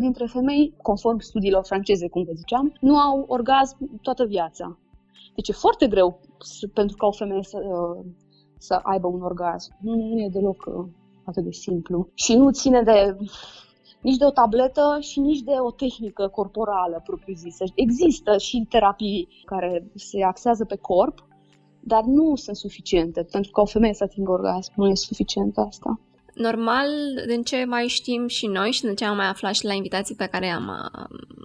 dintre 0.00 0.26
femei, 0.26 0.74
conform 0.82 1.18
studiilor 1.18 1.64
franceze, 1.64 2.08
cum 2.08 2.22
vă 2.22 2.32
ziceam, 2.34 2.72
nu 2.80 2.96
au 2.96 3.24
orgasm 3.28 4.00
toată 4.02 4.24
viața. 4.24 4.78
Deci 5.34 5.48
e 5.48 5.52
foarte 5.52 5.86
greu 5.86 6.20
pentru 6.74 6.96
ca 6.96 7.06
o 7.06 7.12
femeie 7.12 7.42
să, 7.42 7.58
să 8.58 8.80
aibă 8.82 9.06
un 9.06 9.22
orgasm. 9.22 9.76
Nu, 9.80 9.94
nu 9.94 10.20
e 10.20 10.28
deloc 10.32 10.64
uh, 10.66 10.86
atât 11.24 11.44
de 11.44 11.50
simplu. 11.50 12.08
Și 12.14 12.36
nu 12.36 12.50
ține 12.50 12.82
de 12.82 13.16
nici 14.00 14.16
de 14.16 14.24
o 14.24 14.30
tabletă 14.30 14.96
și 15.00 15.20
nici 15.20 15.40
de 15.40 15.52
o 15.58 15.70
tehnică 15.70 16.28
corporală 16.28 17.00
propriu-zisă. 17.04 17.64
Există 17.74 18.38
și 18.38 18.66
terapii 18.68 19.28
care 19.44 19.90
se 19.94 20.22
axează 20.22 20.64
pe 20.64 20.76
corp, 20.76 21.26
dar 21.86 22.02
nu 22.02 22.36
sunt 22.36 22.56
suficiente, 22.56 23.26
pentru 23.30 23.50
că 23.50 23.60
o 23.60 23.64
femeie 23.64 23.94
să 23.94 24.04
atingă 24.04 24.30
orgasm 24.30 24.72
nu 24.76 24.88
e 24.88 24.94
suficient 24.94 25.58
asta. 25.58 26.00
Normal, 26.34 26.88
din 27.26 27.42
ce 27.42 27.64
mai 27.64 27.86
știm 27.86 28.26
și 28.26 28.46
noi 28.46 28.70
și 28.70 28.82
din 28.82 28.94
ce 28.94 29.04
am 29.04 29.16
mai 29.16 29.26
aflat 29.26 29.54
și 29.54 29.64
la 29.64 29.72
invitații 29.72 30.14
pe 30.14 30.26
care 30.26 30.46
am 30.46 30.90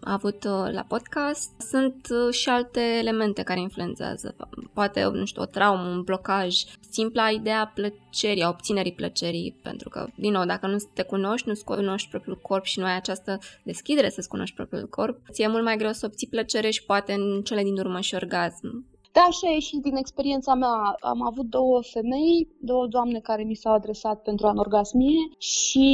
avut 0.01 0.43
uh, 0.43 0.71
la 0.71 0.85
podcast, 0.87 1.49
sunt 1.69 2.07
uh, 2.09 2.33
și 2.33 2.49
alte 2.49 2.79
elemente 2.79 3.43
care 3.43 3.59
influențează. 3.59 4.35
Poate, 4.73 5.03
nu 5.13 5.25
știu, 5.25 5.41
o 5.41 5.45
traumă, 5.45 5.89
un 5.89 6.01
blocaj, 6.01 6.55
simpla 6.89 7.29
ideea 7.29 7.71
plăcerii, 7.75 8.43
a 8.43 8.49
obținerii 8.49 8.93
plăcerii, 8.93 9.59
pentru 9.63 9.89
că, 9.89 10.07
din 10.15 10.31
nou, 10.31 10.45
dacă 10.45 10.67
nu 10.67 10.77
te 10.93 11.03
cunoști, 11.03 11.47
nu-ți 11.47 11.63
cunoști 11.63 12.09
propriul 12.09 12.39
corp 12.41 12.63
și 12.63 12.79
nu 12.79 12.85
ai 12.85 12.95
această 12.95 13.39
deschidere 13.63 14.09
să-ți 14.09 14.27
cunoști 14.27 14.55
propriul 14.55 14.87
corp, 14.87 15.19
ți-e 15.31 15.47
mult 15.47 15.63
mai 15.63 15.77
greu 15.77 15.91
să 15.91 16.05
obții 16.05 16.27
plăcere 16.27 16.69
și 16.69 16.83
poate 16.85 17.13
în 17.13 17.41
cele 17.41 17.63
din 17.63 17.77
urmă 17.77 17.99
și 17.99 18.15
orgasm. 18.15 18.85
Da, 19.11 19.21
așa 19.21 19.49
e 19.51 19.59
și 19.59 19.77
din 19.77 19.95
experiența 19.95 20.53
mea. 20.53 20.95
Am 20.99 21.21
avut 21.21 21.45
două 21.45 21.81
femei, 21.81 22.47
două 22.59 22.87
doamne 22.87 23.19
care 23.19 23.43
mi 23.43 23.55
s-au 23.55 23.73
adresat 23.73 24.21
pentru 24.21 24.47
anorgasmie 24.47 25.19
și 25.37 25.87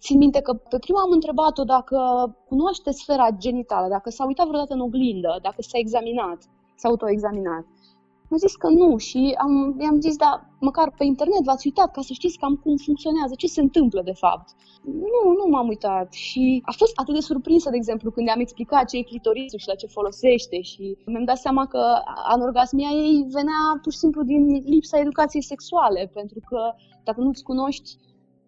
țin 0.00 0.18
minte 0.18 0.40
că 0.40 0.52
pe 0.54 0.78
prima 0.78 1.00
am 1.00 1.10
întrebat-o 1.10 1.64
dacă 1.64 1.98
cunoaște 2.48 2.90
sfera 2.90 3.28
genitală, 3.38 3.88
dacă 3.88 4.10
s-a 4.10 4.26
uitat 4.26 4.46
vreodată 4.46 4.74
în 4.74 4.80
oglindă, 4.80 5.38
dacă 5.42 5.62
s-a 5.62 5.78
examinat, 5.78 6.38
s-a 6.76 6.88
autoexaminat. 6.88 7.64
Mi-a 8.32 8.46
zis 8.46 8.56
că 8.56 8.68
nu 8.68 8.96
și 8.96 9.34
am, 9.44 9.76
i-am 9.80 10.00
zis, 10.00 10.16
da, 10.16 10.32
măcar 10.60 10.88
pe 10.98 11.04
internet 11.04 11.42
v-ați 11.44 11.66
uitat 11.66 11.90
ca 11.92 12.00
să 12.00 12.12
știți 12.12 12.38
cam 12.38 12.54
cum 12.62 12.76
funcționează, 12.76 13.34
ce 13.36 13.46
se 13.46 13.60
întâmplă 13.60 14.00
de 14.04 14.12
fapt. 14.12 14.48
Nu, 14.84 15.22
nu 15.38 15.46
m-am 15.50 15.68
uitat 15.68 16.12
și 16.12 16.62
a 16.64 16.72
fost 16.76 16.92
atât 16.98 17.14
de 17.14 17.20
surprinsă, 17.20 17.70
de 17.70 17.76
exemplu, 17.76 18.10
când 18.10 18.26
i-am 18.26 18.40
explicat 18.40 18.88
ce 18.88 18.96
e 18.96 19.02
clitorisul 19.02 19.58
și 19.58 19.68
la 19.68 19.74
ce 19.74 19.86
folosește 19.86 20.60
și 20.60 20.96
mi-am 21.06 21.24
dat 21.24 21.36
seama 21.36 21.66
că 21.66 21.82
anorgasmia 22.34 22.90
ei 22.90 23.26
venea 23.30 23.62
pur 23.82 23.92
și 23.92 23.98
simplu 23.98 24.22
din 24.22 24.44
lipsa 24.64 24.98
educației 24.98 25.42
sexuale, 25.42 26.10
pentru 26.14 26.40
că 26.48 26.60
dacă 27.04 27.20
nu-ți 27.20 27.42
cunoști 27.42 27.90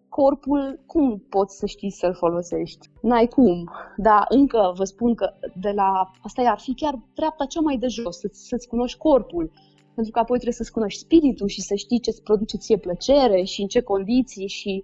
corpul, 0.09 0.79
cum 0.85 1.25
poți 1.29 1.57
să 1.57 1.65
știi 1.65 1.91
să-l 1.91 2.13
folosești? 2.13 2.89
N-ai 3.01 3.27
cum. 3.27 3.71
Dar 3.97 4.25
încă 4.29 4.73
vă 4.75 4.83
spun 4.83 5.15
că 5.15 5.33
de 5.55 5.71
la 5.75 6.11
asta 6.21 6.41
ar 6.41 6.59
fi 6.59 6.73
chiar 6.73 6.95
treapta 7.13 7.45
cea 7.45 7.59
mai 7.59 7.77
de 7.77 7.87
jos, 7.87 8.19
să-ți, 8.19 8.47
să-ți 8.47 8.67
cunoști 8.67 8.97
corpul 8.97 9.51
pentru 9.95 10.11
că 10.11 10.19
apoi 10.19 10.37
trebuie 10.37 10.59
să-ți 10.59 10.71
cunoști 10.71 10.99
spiritul 10.99 11.47
și 11.47 11.61
să 11.61 11.75
știi 11.75 11.99
ce 11.99 12.09
îți 12.09 12.23
produce 12.23 12.57
ție 12.57 12.77
plăcere 12.77 13.43
și 13.43 13.61
în 13.61 13.67
ce 13.67 13.81
condiții 13.81 14.47
și 14.47 14.83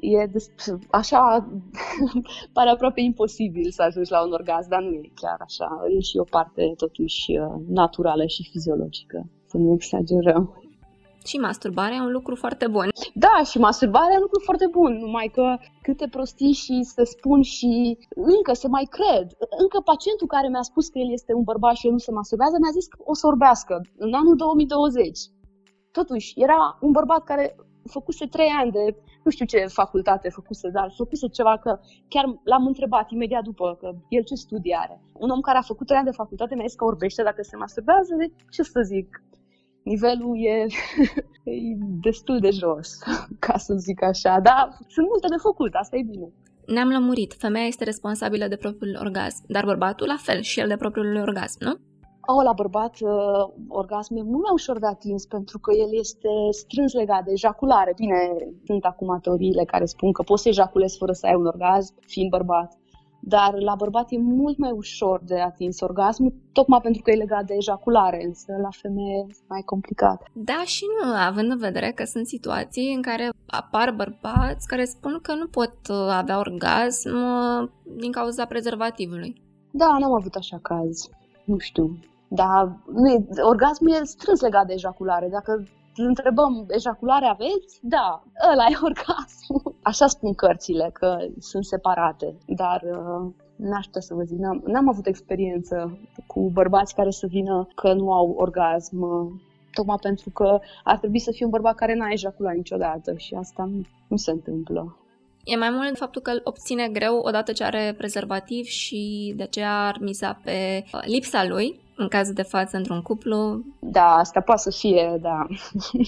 e 0.00 0.26
des- 0.26 0.50
așa, 0.90 1.48
pare 2.52 2.70
aproape 2.70 3.00
imposibil 3.00 3.70
să 3.70 3.82
ajungi 3.82 4.10
la 4.10 4.24
un 4.24 4.32
orgasm, 4.32 4.68
dar 4.68 4.82
nu 4.82 4.92
e 4.92 5.10
chiar 5.14 5.36
așa. 5.40 5.82
E 5.96 6.00
și 6.00 6.16
o 6.16 6.24
parte 6.24 6.72
totuși 6.76 7.38
uh, 7.38 7.54
naturală 7.68 8.26
și 8.26 8.48
fiziologică, 8.50 9.26
să 9.46 9.56
nu 9.56 9.72
exagerăm. 9.72 10.62
Și 11.24 11.36
masturbarea 11.36 11.96
e 11.96 12.08
un 12.08 12.16
lucru 12.18 12.34
foarte 12.34 12.66
bun. 12.66 12.88
Da, 13.14 13.36
și 13.50 13.58
masturbarea 13.58 14.14
e 14.14 14.20
un 14.20 14.26
lucru 14.28 14.40
foarte 14.44 14.66
bun, 14.70 14.92
numai 15.06 15.28
că 15.36 15.56
câte 15.82 16.06
prostii 16.10 16.52
și 16.52 16.82
să 16.82 17.02
spun 17.14 17.42
și 17.42 17.98
încă 18.36 18.52
se 18.52 18.68
mai 18.68 18.86
cred. 18.96 19.26
Încă 19.62 19.78
pacientul 19.90 20.26
care 20.26 20.48
mi-a 20.48 20.62
spus 20.70 20.88
că 20.88 20.98
el 20.98 21.12
este 21.12 21.32
un 21.34 21.42
bărbat 21.42 21.74
și 21.76 21.86
el 21.86 21.92
nu 21.92 21.98
se 21.98 22.12
masturbează 22.18 22.56
mi-a 22.58 22.76
zis 22.78 22.86
că 22.86 22.98
o 23.04 23.14
să 23.14 23.26
orbească 23.26 23.74
în 23.96 24.12
anul 24.12 24.36
2020. 24.36 25.18
Totuși, 25.98 26.32
era 26.36 26.78
un 26.80 26.90
bărbat 26.90 27.22
care 27.24 27.56
făcuse 27.90 28.26
trei 28.26 28.50
ani 28.60 28.70
de, 28.70 28.96
nu 29.24 29.30
știu 29.30 29.44
ce 29.44 29.66
facultate 29.66 30.28
făcuse, 30.28 30.68
dar 30.68 30.92
făcuse 30.96 31.26
ceva 31.28 31.58
că 31.58 31.78
chiar 32.08 32.24
l-am 32.44 32.66
întrebat 32.66 33.10
imediat 33.10 33.42
după 33.42 33.76
că 33.80 33.88
el 34.08 34.22
ce 34.22 34.34
studii 34.34 34.74
are. 34.84 35.00
Un 35.12 35.30
om 35.30 35.40
care 35.40 35.58
a 35.58 35.70
făcut 35.72 35.86
trei 35.86 35.98
ani 35.98 36.10
de 36.10 36.20
facultate 36.22 36.54
mi-a 36.54 36.66
zis 36.66 36.76
că 36.76 36.84
orbește 36.84 37.22
dacă 37.22 37.42
se 37.42 37.56
masturbează, 37.56 38.14
de 38.18 38.26
ce 38.50 38.62
să 38.62 38.80
zic, 38.82 39.22
nivelul 39.82 40.36
e, 40.46 40.66
e 41.50 41.76
destul 42.02 42.38
de 42.40 42.50
jos, 42.50 42.98
ca 43.46 43.56
să 43.56 43.74
zic 43.74 44.02
așa, 44.02 44.40
dar 44.40 44.78
sunt 44.88 45.06
multe 45.08 45.26
de 45.28 45.40
făcut, 45.40 45.74
asta 45.74 45.96
e 45.96 46.02
bine. 46.02 46.28
Ne-am 46.66 46.88
lămurit, 46.88 47.34
femeia 47.38 47.66
este 47.66 47.84
responsabilă 47.84 48.46
de 48.48 48.56
propriul 48.56 48.98
orgasm, 49.00 49.44
dar 49.46 49.64
bărbatul 49.64 50.06
la 50.06 50.16
fel 50.18 50.40
și 50.40 50.60
el 50.60 50.68
de 50.68 50.76
propriul 50.76 51.16
orgasm, 51.16 51.58
nu? 51.60 51.74
Oh, 52.26 52.44
la 52.44 52.52
bărbat, 52.52 52.94
uh, 53.00 53.44
orgasm 53.68 54.16
e 54.16 54.22
mult 54.22 54.42
mai 54.42 54.52
ușor 54.52 54.78
de 54.78 54.86
atins 54.86 55.26
pentru 55.26 55.58
că 55.58 55.70
el 55.72 55.98
este 55.98 56.28
strâns 56.50 56.92
legat 56.92 57.24
de 57.24 57.30
ejaculare. 57.32 57.92
Bine, 57.96 58.16
sunt 58.64 58.84
acum 58.84 59.18
teoriile 59.22 59.64
care 59.64 59.84
spun 59.84 60.12
că 60.12 60.22
poți 60.22 60.42
să 60.42 60.48
ejaculezi 60.48 60.98
fără 60.98 61.12
să 61.12 61.26
ai 61.26 61.34
un 61.34 61.46
orgasm, 61.46 61.94
fiind 62.06 62.30
bărbat. 62.30 62.78
Dar 63.24 63.54
la 63.58 63.74
bărbat 63.74 64.06
e 64.10 64.18
mult 64.18 64.58
mai 64.58 64.70
ușor 64.70 65.20
de 65.24 65.40
atins 65.40 65.80
orgasmul, 65.80 66.34
tocmai 66.52 66.80
pentru 66.80 67.02
că 67.02 67.10
e 67.10 67.14
legat 67.14 67.44
de 67.44 67.54
ejaculare, 67.54 68.24
însă 68.24 68.52
la 68.62 68.68
femeie 68.70 69.26
e 69.28 69.34
mai 69.48 69.62
complicat. 69.64 70.22
Da 70.32 70.62
și 70.64 70.84
nu, 71.02 71.12
având 71.14 71.50
în 71.50 71.58
vedere 71.58 71.90
că 71.90 72.04
sunt 72.04 72.26
situații 72.26 72.94
în 72.94 73.02
care 73.02 73.28
apar 73.46 73.90
bărbați 73.90 74.66
care 74.66 74.84
spun 74.84 75.18
că 75.22 75.34
nu 75.34 75.46
pot 75.46 75.74
uh, 75.88 75.96
avea 76.10 76.38
orgasm 76.38 77.10
uh, 77.14 77.68
din 77.96 78.12
cauza 78.12 78.44
prezervativului. 78.44 79.42
Da, 79.70 79.96
n-am 79.98 80.12
avut 80.12 80.34
așa 80.34 80.58
caz. 80.62 81.08
Nu 81.44 81.58
știu. 81.58 81.98
Dar 82.28 82.78
nu 82.92 83.08
e, 83.10 83.26
orgasmul 83.42 83.92
e 83.92 84.04
strâns 84.04 84.40
legat 84.40 84.66
de 84.66 84.72
ejaculare. 84.72 85.28
Dacă 85.28 85.64
îl 85.96 86.06
întrebăm, 86.06 86.66
ejaculare 86.68 87.26
aveți? 87.26 87.78
Da, 87.82 88.22
ăla 88.52 88.64
e 88.70 88.76
orgasmul. 88.82 89.74
Așa 89.82 90.06
spun 90.06 90.34
cărțile, 90.34 90.90
că 90.92 91.16
sunt 91.38 91.64
separate, 91.64 92.34
dar 92.46 92.82
uh, 92.82 93.32
n-aș 93.56 93.84
putea 93.84 94.00
să 94.00 94.14
vă 94.14 94.22
zic, 94.22 94.38
n-am, 94.38 94.62
n-am 94.66 94.88
avut 94.88 95.06
experiență 95.06 95.98
cu 96.26 96.50
bărbați 96.50 96.94
care 96.94 97.10
să 97.10 97.26
vină 97.26 97.68
că 97.74 97.92
nu 97.92 98.12
au 98.12 98.34
orgasm, 98.36 99.00
uh, 99.00 99.32
tocmai 99.72 99.96
pentru 100.00 100.30
că 100.30 100.58
ar 100.84 100.98
trebui 100.98 101.18
să 101.18 101.30
fie 101.30 101.44
un 101.44 101.50
bărbat 101.50 101.74
care 101.74 101.94
n-a 101.94 102.08
ejaculat 102.10 102.54
niciodată 102.54 103.14
și 103.16 103.34
asta 103.34 103.64
nu, 103.64 103.80
nu 104.08 104.16
se 104.16 104.30
întâmplă. 104.30 104.96
E 105.44 105.56
mai 105.56 105.70
mult 105.70 105.96
faptul 105.96 106.22
că 106.22 106.30
îl 106.30 106.40
obține 106.44 106.88
greu 106.88 107.16
odată 107.18 107.52
ce 107.52 107.64
are 107.64 107.94
prezervativ 107.96 108.64
și 108.64 109.32
de 109.36 109.42
aceea 109.42 109.86
ar 109.86 109.96
miza 110.00 110.40
pe 110.44 110.84
uh, 110.92 111.00
lipsa 111.04 111.44
lui 111.46 111.80
în 111.96 112.08
cazul 112.08 112.34
de 112.34 112.42
față 112.42 112.76
într-un 112.76 113.02
cuplu. 113.02 113.64
Da, 113.78 114.14
asta 114.14 114.40
poate 114.40 114.60
să 114.60 114.70
fie, 114.70 115.18
da, 115.20 115.46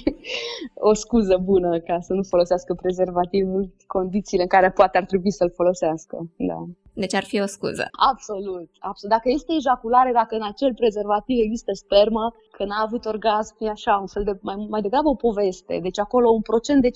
o 0.90 0.94
scuză 0.94 1.36
bună 1.42 1.78
ca 1.78 2.00
să 2.00 2.12
nu 2.12 2.22
folosească 2.22 2.74
prezervativ 2.74 3.54
în 3.54 3.68
condițiile 3.86 4.42
în 4.42 4.48
care 4.48 4.70
poate 4.70 4.98
ar 4.98 5.04
trebui 5.04 5.30
să-l 5.30 5.50
folosească, 5.50 6.30
da. 6.36 6.66
Deci 6.94 7.14
ar 7.14 7.24
fi 7.24 7.40
o 7.40 7.46
scuză. 7.46 7.88
Absolut, 8.10 8.70
absolut. 8.78 9.14
Dacă 9.16 9.28
este 9.30 9.52
ejaculare, 9.54 10.10
dacă 10.12 10.34
în 10.34 10.46
acel 10.52 10.74
prezervativ 10.74 11.36
există 11.40 11.72
spermă, 11.72 12.34
că 12.56 12.64
n-a 12.64 12.82
avut 12.82 13.04
orgasm, 13.04 13.54
e 13.58 13.68
așa, 13.68 13.96
un 14.00 14.06
fel 14.06 14.24
de, 14.24 14.38
mai, 14.40 14.66
mai 14.68 14.80
degrabă 14.80 15.08
o 15.08 15.14
poveste. 15.14 15.78
Deci 15.82 15.98
acolo 15.98 16.30
un 16.30 16.40
procent 16.40 16.82
de 16.82 16.88
5% 16.88 16.92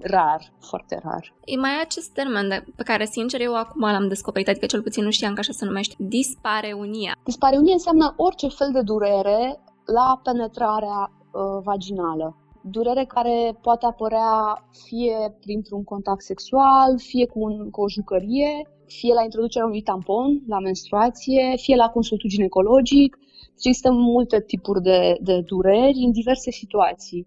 rar, 0.00 0.40
foarte 0.60 1.00
rar. 1.02 1.34
E 1.44 1.56
mai 1.56 1.80
acest 1.82 2.10
termen 2.12 2.48
de, 2.48 2.64
pe 2.76 2.82
care, 2.82 3.04
sincer, 3.04 3.40
eu 3.40 3.54
acum 3.54 3.80
l-am 3.80 4.08
descoperit, 4.08 4.48
adică 4.48 4.66
cel 4.66 4.82
puțin 4.82 5.04
nu 5.04 5.10
știam 5.10 5.34
că 5.34 5.40
așa 5.40 5.52
se 5.52 5.64
numește, 5.64 5.94
dispareunia. 5.98 7.12
Dispareunia 7.24 7.72
înseamnă 7.72 8.14
orice 8.16 8.48
fel 8.48 8.70
de 8.72 8.80
durere 8.80 9.60
la 9.84 10.20
penetrarea 10.22 10.98
uh, 11.10 11.62
vaginală 11.62 12.36
durere 12.70 13.04
care 13.04 13.58
poate 13.62 13.86
apărea 13.86 14.64
fie 14.86 15.36
printr-un 15.40 15.84
contact 15.84 16.22
sexual, 16.22 16.98
fie 16.98 17.26
cu, 17.26 17.38
un, 17.42 17.70
cu 17.70 17.80
o 17.80 17.88
jucărie, 17.88 18.68
fie 18.86 19.14
la 19.14 19.22
introducerea 19.22 19.66
unui 19.66 19.82
tampon, 19.82 20.42
la 20.46 20.58
menstruație, 20.58 21.52
fie 21.56 21.76
la 21.76 21.88
consultul 21.88 22.30
ginecologic. 22.30 23.16
Deci 23.16 23.66
există 23.66 23.92
multe 23.92 24.40
tipuri 24.40 24.82
de, 24.82 25.16
de 25.20 25.40
dureri 25.40 26.04
în 26.04 26.12
diverse 26.12 26.50
situații. 26.50 27.26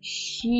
Și 0.00 0.56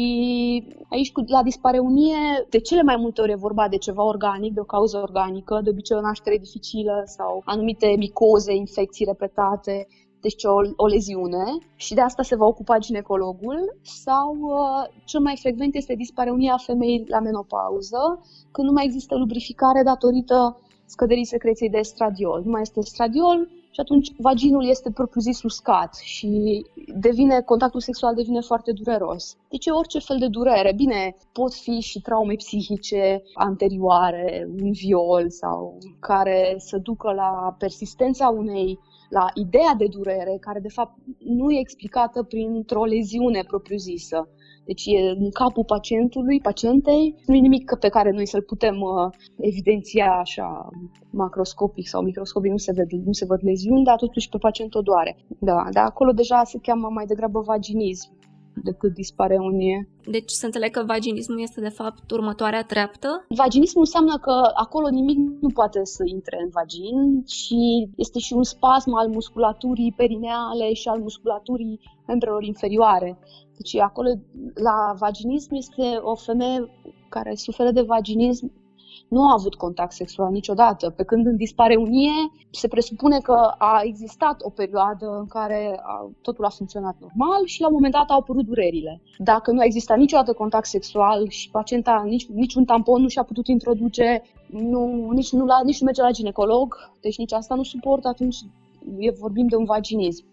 aici, 0.90 1.12
la 1.26 1.42
dispareunie, 1.42 2.46
de 2.48 2.58
cele 2.58 2.82
mai 2.82 2.96
multe 2.96 3.20
ori 3.20 3.32
e 3.32 3.46
vorba 3.46 3.68
de 3.68 3.76
ceva 3.76 4.04
organic, 4.04 4.52
de 4.54 4.60
o 4.60 4.64
cauză 4.64 4.98
organică, 4.98 5.60
de 5.62 5.70
obicei 5.70 5.96
o 5.96 6.00
naștere 6.00 6.38
dificilă 6.38 7.02
sau 7.04 7.42
anumite 7.44 7.94
micoze, 7.98 8.54
infecții 8.54 9.04
repetate 9.04 9.86
deci 10.28 10.44
o, 10.44 10.56
o 10.84 10.86
leziune 10.86 11.44
și 11.76 11.94
de 11.94 12.00
asta 12.00 12.22
se 12.22 12.36
va 12.36 12.46
ocupa 12.46 12.78
ginecologul 12.78 13.76
sau 13.82 14.36
uh, 14.40 14.82
cel 15.04 15.20
mai 15.20 15.36
frecvent 15.36 15.74
este 15.74 15.94
dispareunia 15.94 16.56
femeii 16.56 17.04
la 17.08 17.20
menopauză, 17.20 18.00
când 18.52 18.66
nu 18.66 18.72
mai 18.72 18.84
există 18.84 19.14
lubrificare 19.16 19.82
datorită 19.82 20.60
scăderii 20.84 21.24
secreției 21.24 21.70
de 21.70 21.78
estradiol. 21.78 22.42
Nu 22.44 22.50
mai 22.50 22.60
este 22.60 22.78
estradiol 22.78 23.48
și 23.70 23.80
atunci 23.80 24.12
vaginul 24.18 24.68
este 24.68 24.90
propriu-zis 24.90 25.42
uscat 25.42 25.94
și 25.94 26.30
devine, 26.96 27.40
contactul 27.40 27.80
sexual 27.80 28.14
devine 28.14 28.40
foarte 28.40 28.72
dureros. 28.72 29.36
Deci 29.48 29.66
orice 29.66 29.98
fel 29.98 30.18
de 30.18 30.28
durere. 30.28 30.72
Bine, 30.76 31.16
pot 31.32 31.54
fi 31.54 31.80
și 31.80 32.00
traume 32.00 32.34
psihice 32.34 33.22
anterioare, 33.34 34.48
un 34.62 34.70
viol 34.72 35.30
sau 35.30 35.78
care 36.00 36.54
să 36.58 36.78
ducă 36.78 37.12
la 37.12 37.56
persistența 37.58 38.28
unei 38.28 38.78
la 39.08 39.26
ideea 39.34 39.74
de 39.78 39.86
durere, 39.86 40.36
care 40.40 40.60
de 40.60 40.68
fapt 40.68 40.94
nu 41.18 41.50
e 41.50 41.58
explicată 41.58 42.22
printr-o 42.22 42.84
leziune 42.84 43.42
propriu-zisă. 43.46 44.28
Deci 44.64 44.86
e 44.86 45.00
în 45.00 45.30
capul 45.30 45.64
pacientului, 45.64 46.40
pacientei, 46.40 47.14
nu 47.26 47.34
e 47.34 47.38
nimic 47.38 47.76
pe 47.80 47.88
care 47.88 48.10
noi 48.10 48.26
să-l 48.26 48.42
putem 48.42 48.80
uh, 48.80 49.14
evidenția 49.36 50.12
așa 50.12 50.68
macroscopic 51.10 51.88
sau 51.88 52.02
microscopic, 52.02 52.50
nu 52.50 52.56
se, 52.56 52.72
ved, 52.72 52.90
nu 52.90 53.12
se 53.12 53.24
văd 53.24 53.38
leziuni, 53.42 53.84
dar 53.84 53.96
totuși 53.96 54.28
pe 54.28 54.38
pacient 54.38 54.74
o 54.74 54.80
doare. 54.80 55.16
Da, 55.38 55.68
dar 55.72 55.84
acolo 55.84 56.12
deja 56.12 56.44
se 56.44 56.58
cheamă 56.62 56.88
mai 56.88 57.06
degrabă 57.06 57.40
vaginism 57.40 58.17
decât 58.62 58.94
dispareunie. 58.94 59.88
Deci 60.04 60.30
să 60.30 60.46
înțeleg 60.46 60.70
că 60.70 60.82
vaginismul 60.86 61.40
este 61.40 61.60
de 61.60 61.68
fapt 61.68 62.10
următoarea 62.10 62.62
treaptă? 62.62 63.24
Vaginismul 63.28 63.84
înseamnă 63.84 64.18
că 64.18 64.50
acolo 64.54 64.88
nimic 64.88 65.18
nu 65.40 65.48
poate 65.48 65.80
să 65.84 66.02
intre 66.06 66.38
în 66.42 66.48
vagin 66.52 67.22
și 67.26 67.88
este 67.96 68.18
și 68.18 68.32
un 68.32 68.42
spasm 68.42 68.94
al 68.94 69.08
musculaturii 69.08 69.94
perineale 69.96 70.72
și 70.72 70.88
al 70.88 71.00
musculaturii 71.00 71.80
membrelor 72.06 72.42
inferioare. 72.42 73.18
Deci 73.56 73.76
acolo 73.76 74.08
la 74.54 74.94
vaginism 74.98 75.54
este 75.54 75.82
o 76.00 76.14
femeie 76.14 76.70
care 77.08 77.34
suferă 77.34 77.70
de 77.70 77.82
vaginism 77.82 78.52
nu 79.08 79.22
a 79.22 79.32
avut 79.38 79.54
contact 79.54 79.92
sexual 79.92 80.30
niciodată, 80.30 80.90
pe 80.90 81.04
când 81.04 81.26
în 81.26 81.36
dispareunie 81.36 82.12
se 82.50 82.68
presupune 82.68 83.18
că 83.18 83.54
a 83.58 83.80
existat 83.84 84.40
o 84.42 84.50
perioadă 84.50 85.06
în 85.18 85.26
care 85.26 85.80
a, 85.82 86.10
totul 86.22 86.44
a 86.44 86.48
funcționat 86.48 86.96
normal 87.00 87.44
și 87.44 87.60
la 87.60 87.66
un 87.66 87.72
moment 87.72 87.92
dat 87.92 88.10
au 88.10 88.18
apărut 88.18 88.44
durerile. 88.44 89.00
Dacă 89.18 89.52
nu 89.52 89.60
a 89.60 89.64
existat 89.64 89.98
niciodată 89.98 90.32
contact 90.32 90.66
sexual 90.66 91.28
și 91.28 91.50
pacienta 91.50 92.02
nici, 92.06 92.26
niciun 92.26 92.64
tampon 92.64 93.02
nu 93.02 93.08
și-a 93.08 93.22
putut 93.22 93.46
introduce, 93.46 94.22
nu, 94.46 95.10
nici, 95.10 95.32
nu 95.32 95.44
la, 95.44 95.60
nici 95.64 95.80
nu 95.80 95.84
merge 95.84 96.02
la 96.02 96.10
ginecolog, 96.10 96.90
deci 97.00 97.18
nici 97.18 97.32
asta 97.32 97.54
nu 97.54 97.62
suportă, 97.62 98.08
atunci 98.08 98.36
e, 98.98 99.10
vorbim 99.10 99.46
de 99.46 99.56
un 99.56 99.64
vaginism. 99.64 100.24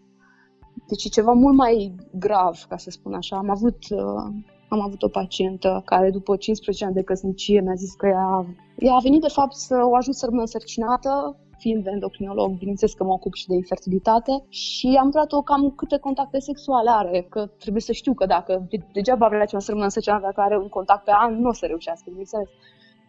Deci 0.87 1.05
e 1.05 1.09
ceva 1.09 1.31
mult 1.31 1.55
mai 1.55 1.95
grav, 2.11 2.65
ca 2.69 2.77
să 2.77 2.89
spun 2.89 3.13
așa. 3.13 3.37
Am 3.37 3.49
avut 3.49 3.77
uh, 3.89 4.33
am 4.67 4.81
avut 4.81 5.03
o 5.03 5.07
pacientă 5.07 5.81
care 5.85 6.09
după 6.09 6.35
15 6.35 6.85
ani 6.85 6.93
de 6.93 7.03
căsnicie 7.03 7.61
mi-a 7.61 7.73
zis 7.73 7.93
că 7.93 8.07
ea, 8.07 8.45
ea 8.77 8.93
a 8.93 8.99
venit 8.99 9.21
de 9.21 9.27
fapt 9.27 9.53
să 9.53 9.75
o 9.83 9.95
ajut 9.95 10.15
să 10.15 10.25
rămână 10.25 10.41
însărcinată, 10.41 11.39
fiind 11.57 11.87
endocrinolog, 11.87 12.57
bineînțeles 12.57 12.93
că 12.93 13.03
mă 13.03 13.11
ocup 13.11 13.33
și 13.33 13.47
de 13.47 13.55
infertilitate 13.55 14.45
și 14.49 14.87
am 14.99 15.05
întrebat-o 15.05 15.41
cam 15.41 15.71
câte 15.71 15.97
contacte 15.97 16.39
sexuale 16.39 16.89
are, 16.89 17.27
că 17.29 17.45
trebuie 17.45 17.81
să 17.81 17.91
știu 17.91 18.13
că 18.13 18.25
dacă 18.25 18.67
degeaba 18.93 19.27
vrea 19.27 19.45
cineva 19.45 19.63
să 19.63 19.69
rămână 19.69 19.85
însărcinată 19.85 20.23
dacă 20.25 20.41
are 20.41 20.57
un 20.57 20.69
contact 20.69 21.03
pe 21.03 21.11
an, 21.13 21.39
nu 21.39 21.47
o 21.47 21.53
să 21.53 21.65
reușească, 21.65 22.05
bineînțeles. 22.07 22.47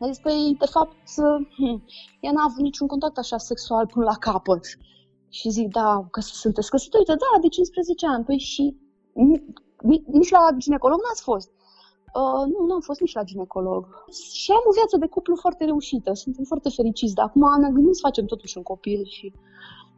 Mi-a 0.01 0.09
zis, 0.11 0.19
păi, 0.19 0.57
de 0.59 0.67
fapt, 0.71 0.97
hm, 1.57 1.85
ea 2.21 2.33
n-a 2.33 2.47
avut 2.49 2.63
niciun 2.63 2.87
contact 2.87 3.19
așa 3.19 3.39
sexual 3.39 3.87
până 3.87 4.05
la 4.05 4.17
capăt. 4.21 4.65
Și 5.31 5.49
zic, 5.51 5.69
da, 5.69 6.07
că 6.11 6.21
sunteți 6.21 6.71
căsătorită? 6.71 7.13
Da, 7.13 7.41
de 7.41 7.49
15 7.49 8.07
ani. 8.07 8.25
Păi 8.25 8.39
și 8.39 8.77
nici 10.07 10.31
la 10.31 10.49
ginecolog 10.57 10.99
n-ați 10.99 11.23
fost. 11.23 11.51
Uh, 12.21 12.45
nu, 12.53 12.67
nu 12.67 12.75
am 12.75 12.81
fost 12.81 13.01
nici 13.01 13.15
la 13.15 13.23
ginecolog. 13.23 13.83
Și 14.33 14.51
am 14.51 14.65
o 14.71 14.73
viață 14.73 14.97
de 14.97 15.07
cuplu 15.07 15.37
foarte 15.37 15.65
reușită. 15.65 16.13
Suntem 16.15 16.45
foarte 16.45 16.69
fericiți, 16.69 17.15
dar 17.15 17.25
acum 17.27 17.61
ne 17.61 17.71
gândim 17.71 17.93
să 17.93 18.07
facem 18.09 18.25
totuși 18.27 18.57
un 18.57 18.63
copil 18.63 19.05
și 19.05 19.33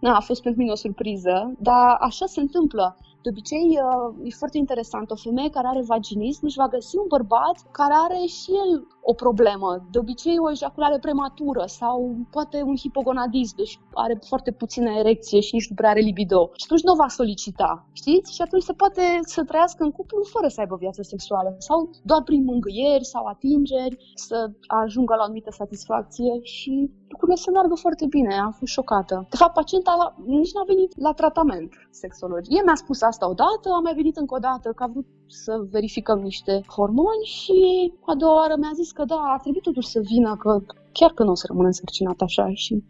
na, 0.00 0.16
a 0.16 0.20
fost 0.20 0.42
pentru 0.42 0.60
mine 0.60 0.72
o 0.72 0.82
surpriză, 0.84 1.52
dar 1.58 1.96
așa 2.00 2.26
se 2.26 2.40
întâmplă. 2.40 2.96
De 3.22 3.28
obicei, 3.28 3.78
uh, 3.82 4.14
e 4.28 4.30
foarte 4.42 4.58
interesant. 4.58 5.10
O 5.10 5.14
femeie 5.14 5.50
care 5.50 5.66
are 5.66 5.82
vaginism 5.82 6.44
își 6.44 6.56
va 6.56 6.68
găsi 6.68 6.96
un 6.96 7.04
bărbat 7.08 7.56
care 7.70 7.94
are 8.06 8.20
și 8.26 8.50
el 8.62 8.86
o 9.10 9.14
problemă. 9.24 9.70
De 9.92 9.98
obicei, 9.98 10.38
o 10.38 10.50
ejaculare 10.50 10.98
prematură 11.06 11.62
sau 11.80 11.96
poate 12.30 12.58
un 12.70 12.76
hipogonadism, 12.82 13.56
deci 13.56 13.74
are 14.04 14.14
foarte 14.30 14.50
puțină 14.60 14.90
erecție 15.02 15.40
și 15.40 15.54
nici 15.54 15.68
nu 15.70 15.74
prea 15.74 15.90
are 15.90 16.00
libido. 16.10 16.40
Și 16.60 16.64
atunci 16.66 16.88
nu 16.88 16.94
va 17.02 17.08
solicita, 17.18 17.70
știți? 18.00 18.34
Și 18.34 18.42
atunci 18.42 18.68
se 18.68 18.78
poate 18.82 19.02
să 19.34 19.40
trăiască 19.50 19.80
în 19.84 19.92
cuplu 19.98 20.22
fără 20.34 20.48
să 20.48 20.60
aibă 20.60 20.76
viață 20.84 21.02
sexuală 21.02 21.50
sau 21.58 21.78
doar 22.10 22.22
prin 22.28 22.42
mângâieri 22.44 23.04
sau 23.14 23.22
atingeri 23.34 23.96
să 24.26 24.36
ajungă 24.82 25.14
la 25.14 25.22
o 25.22 25.24
anumită 25.24 25.50
satisfacție 25.50 26.32
și 26.42 26.72
lucrurile 27.12 27.38
se 27.44 27.50
meargă 27.50 27.74
foarte 27.74 28.06
bine. 28.14 28.34
Am 28.34 28.54
fost 28.58 28.72
șocată. 28.72 29.26
De 29.32 29.36
fapt, 29.36 29.54
pacienta 29.60 29.92
nici 30.38 30.54
n-a 30.54 30.70
venit 30.72 30.90
la 31.06 31.12
tratament 31.20 31.70
sexologie. 31.90 32.60
Mi-a 32.64 32.78
spus 32.84 32.98
asta 33.10 33.28
odată, 33.34 33.68
am 33.76 33.82
mai 33.82 33.94
venit 34.00 34.16
încă 34.16 34.34
o 34.34 34.44
dată 34.48 34.68
că 34.76 34.82
a 34.82 34.92
vrut 34.92 35.06
să 35.28 35.66
verificăm 35.70 36.18
niște 36.18 36.60
hormoni 36.68 37.24
și 37.24 37.92
a 38.06 38.14
doua 38.14 38.34
oară 38.34 38.54
mi-a 38.58 38.70
zis 38.74 38.92
că 38.92 39.04
da, 39.04 39.16
ar 39.16 39.40
trebui 39.40 39.60
totuși 39.60 39.88
să 39.88 40.00
vină, 40.00 40.36
că 40.36 40.60
chiar 40.92 41.10
că 41.10 41.22
nu 41.22 41.30
o 41.30 41.34
să 41.34 41.44
rămână 41.48 41.66
însărcinat 41.66 42.20
așa 42.20 42.50
și 42.54 42.84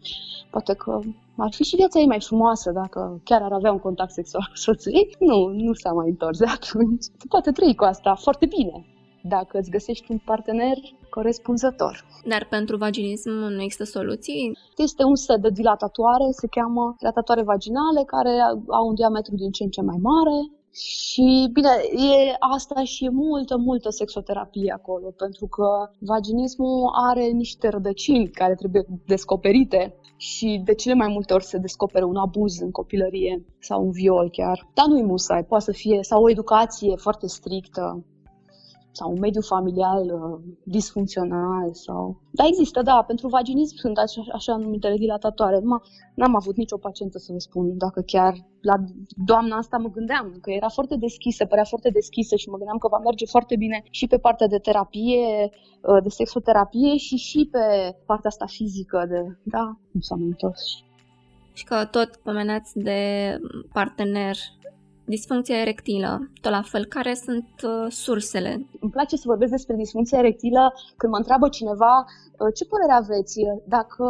poate 0.51 0.73
că 0.73 0.99
ar 1.37 1.53
fi 1.53 1.63
și 1.63 1.75
viața 1.75 1.99
ei 1.99 2.05
mai 2.05 2.21
frumoasă 2.21 2.71
dacă 2.71 3.21
chiar 3.23 3.41
ar 3.41 3.51
avea 3.51 3.71
un 3.71 3.79
contact 3.79 4.11
sexual 4.11 4.47
cu 4.49 4.57
soțul 4.57 4.93
ei. 4.93 5.15
Nu, 5.19 5.47
nu 5.47 5.73
s-a 5.73 5.91
mai 5.91 6.09
întors 6.09 6.37
de 6.37 6.45
atunci. 6.45 7.05
Poate 7.29 7.51
trăi 7.51 7.75
cu 7.75 7.83
asta 7.83 8.15
foarte 8.15 8.45
bine 8.45 8.85
dacă 9.23 9.57
îți 9.57 9.69
găsești 9.69 10.11
un 10.11 10.19
partener 10.25 10.77
corespunzător. 11.09 12.05
Dar 12.25 12.47
pentru 12.49 12.77
vaginism 12.77 13.29
nu 13.29 13.61
există 13.61 13.83
soluții? 13.83 14.57
Este 14.77 15.03
un 15.03 15.15
set 15.15 15.41
de 15.41 15.49
dilatatoare, 15.49 16.27
se 16.31 16.47
cheamă 16.47 16.95
dilatatoare 16.97 17.41
vaginale, 17.41 18.03
care 18.05 18.33
au 18.67 18.87
un 18.87 18.95
diametru 18.95 19.35
din 19.35 19.51
ce 19.51 19.63
în 19.63 19.69
ce 19.69 19.81
mai 19.81 19.99
mare, 20.01 20.37
și 20.71 21.49
bine, 21.53 21.69
e 21.91 22.35
asta 22.39 22.83
și 22.83 23.05
e 23.05 23.09
multă, 23.09 23.57
multă 23.57 23.89
sexoterapie 23.89 24.71
acolo, 24.71 25.13
pentru 25.17 25.47
că 25.47 25.89
vaginismul 25.99 26.89
are 27.09 27.25
niște 27.25 27.67
rădăcini 27.69 28.27
care 28.27 28.55
trebuie 28.55 28.85
descoperite 29.05 29.95
și 30.17 30.61
de 30.63 30.73
cele 30.73 30.93
mai 30.93 31.07
multe 31.07 31.33
ori 31.33 31.43
se 31.43 31.57
descoperă 31.57 32.05
un 32.05 32.15
abuz 32.15 32.59
în 32.59 32.71
copilărie 32.71 33.45
sau 33.59 33.83
un 33.83 33.91
viol 33.91 34.29
chiar. 34.31 34.69
Dar 34.73 34.85
nu-i 34.85 35.03
musai, 35.03 35.43
poate 35.43 35.63
să 35.63 35.71
fie 35.71 35.99
sau 36.01 36.23
o 36.23 36.29
educație 36.29 36.95
foarte 36.95 37.27
strictă 37.27 38.05
sau 38.99 39.11
un 39.11 39.19
mediu 39.19 39.41
familial 39.41 40.03
uh, 40.17 40.39
disfuncțional 40.75 41.67
sau... 41.85 42.21
Da, 42.31 42.43
există, 42.47 42.81
da, 42.81 43.03
pentru 43.07 43.27
vaginism 43.27 43.75
sunt 43.75 43.97
așa, 43.97 44.21
așa 44.33 44.53
numitele 44.55 44.97
dilatatoare. 44.97 45.59
Nu 45.59 45.77
n-am 46.15 46.35
avut 46.35 46.55
nicio 46.55 46.77
pacientă 46.77 47.17
să 47.17 47.29
vă 47.31 47.39
spun 47.47 47.77
dacă 47.77 48.01
chiar 48.13 48.33
la 48.61 48.75
doamna 49.31 49.55
asta 49.57 49.77
mă 49.77 49.89
gândeam, 49.89 50.25
că 50.41 50.49
era 50.51 50.69
foarte 50.77 50.95
deschisă, 50.95 51.45
părea 51.45 51.63
foarte 51.63 51.89
deschisă 51.89 52.35
și 52.35 52.49
mă 52.49 52.57
gândeam 52.57 52.77
că 52.77 52.87
va 52.87 52.97
merge 52.97 53.25
foarte 53.25 53.55
bine 53.55 53.83
și 53.89 54.07
pe 54.07 54.17
partea 54.17 54.47
de 54.47 54.57
terapie, 54.57 55.49
uh, 55.89 56.01
de 56.03 56.09
sexoterapie 56.09 56.97
și 56.97 57.15
și 57.15 57.47
pe 57.51 57.65
partea 58.05 58.29
asta 58.29 58.45
fizică 58.45 59.05
de, 59.09 59.19
da, 59.43 59.65
nu 59.91 60.01
s-a 60.07 60.15
întors. 60.19 60.63
Și 61.53 61.63
că 61.65 61.85
tot 61.91 62.09
pomenați 62.15 62.71
de 62.87 62.99
partener 63.73 64.35
disfuncția 65.09 65.57
erectilă, 65.65 66.11
tot 66.41 66.51
la 66.51 66.61
fel, 66.61 66.85
care 66.85 67.13
sunt 67.13 67.49
uh, 67.63 67.91
sursele? 67.91 68.51
Îmi 68.79 68.91
place 68.91 69.15
să 69.15 69.23
vorbesc 69.25 69.51
despre 69.51 69.75
disfuncția 69.75 70.17
erectilă 70.17 70.73
când 70.97 71.11
mă 71.11 71.17
întreabă 71.17 71.49
cineva 71.49 71.93
uh, 72.05 72.53
ce 72.57 72.65
părere 72.65 72.91
aveți, 72.91 73.35
dacă 73.75 74.05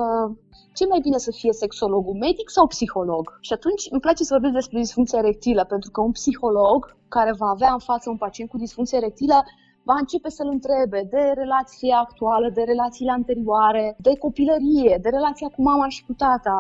ce 0.78 0.86
mai 0.86 1.00
bine 1.00 1.18
să 1.18 1.32
fie 1.32 1.54
sexologul, 1.54 2.14
medic 2.14 2.50
sau 2.50 2.68
psiholog? 2.68 3.38
Și 3.42 3.54
atunci 3.54 3.88
îmi 3.92 4.02
place 4.02 4.24
să 4.24 4.34
vorbesc 4.34 4.54
despre 4.54 4.80
disfuncția 4.80 5.20
erectilă, 5.20 5.64
pentru 5.74 5.90
că 5.92 6.02
un 6.02 6.12
psiholog 6.12 6.98
care 7.08 7.32
va 7.38 7.50
avea 7.50 7.72
în 7.74 7.84
față 7.90 8.10
un 8.10 8.18
pacient 8.18 8.50
cu 8.50 8.58
disfuncție 8.58 8.98
erectilă 8.98 9.44
va 9.84 9.96
începe 10.00 10.30
să-l 10.30 10.50
întrebe 10.58 11.08
de 11.10 11.24
relația 11.42 11.98
actuală, 11.98 12.50
de 12.50 12.64
relațiile 12.72 13.12
anterioare, 13.12 13.96
de 14.08 14.14
copilărie, 14.18 14.98
de 15.02 15.10
relația 15.10 15.48
cu 15.56 15.62
mama 15.62 15.88
și 15.88 16.06
cu 16.06 16.14
tata, 16.14 16.58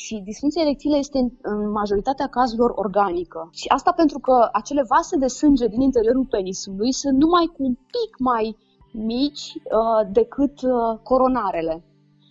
și 0.00 0.22
disfuncția 0.24 0.62
erectilă 0.62 0.96
este 0.96 1.18
în 1.42 1.70
majoritatea 1.70 2.26
cazurilor 2.26 2.72
organică. 2.74 3.48
Și 3.52 3.68
asta 3.68 3.92
pentru 3.92 4.18
că 4.18 4.48
acele 4.52 4.82
vase 4.88 5.16
de 5.16 5.26
sânge 5.26 5.66
din 5.66 5.80
interiorul 5.80 6.26
penisului 6.30 6.92
sunt 6.92 7.18
numai 7.18 7.46
cu 7.56 7.62
un 7.62 7.74
pic 7.74 8.12
mai 8.18 8.56
mici 8.92 9.46
uh, 9.54 10.12
decât 10.12 10.62
uh, 10.62 10.98
coronarele. 11.02 11.84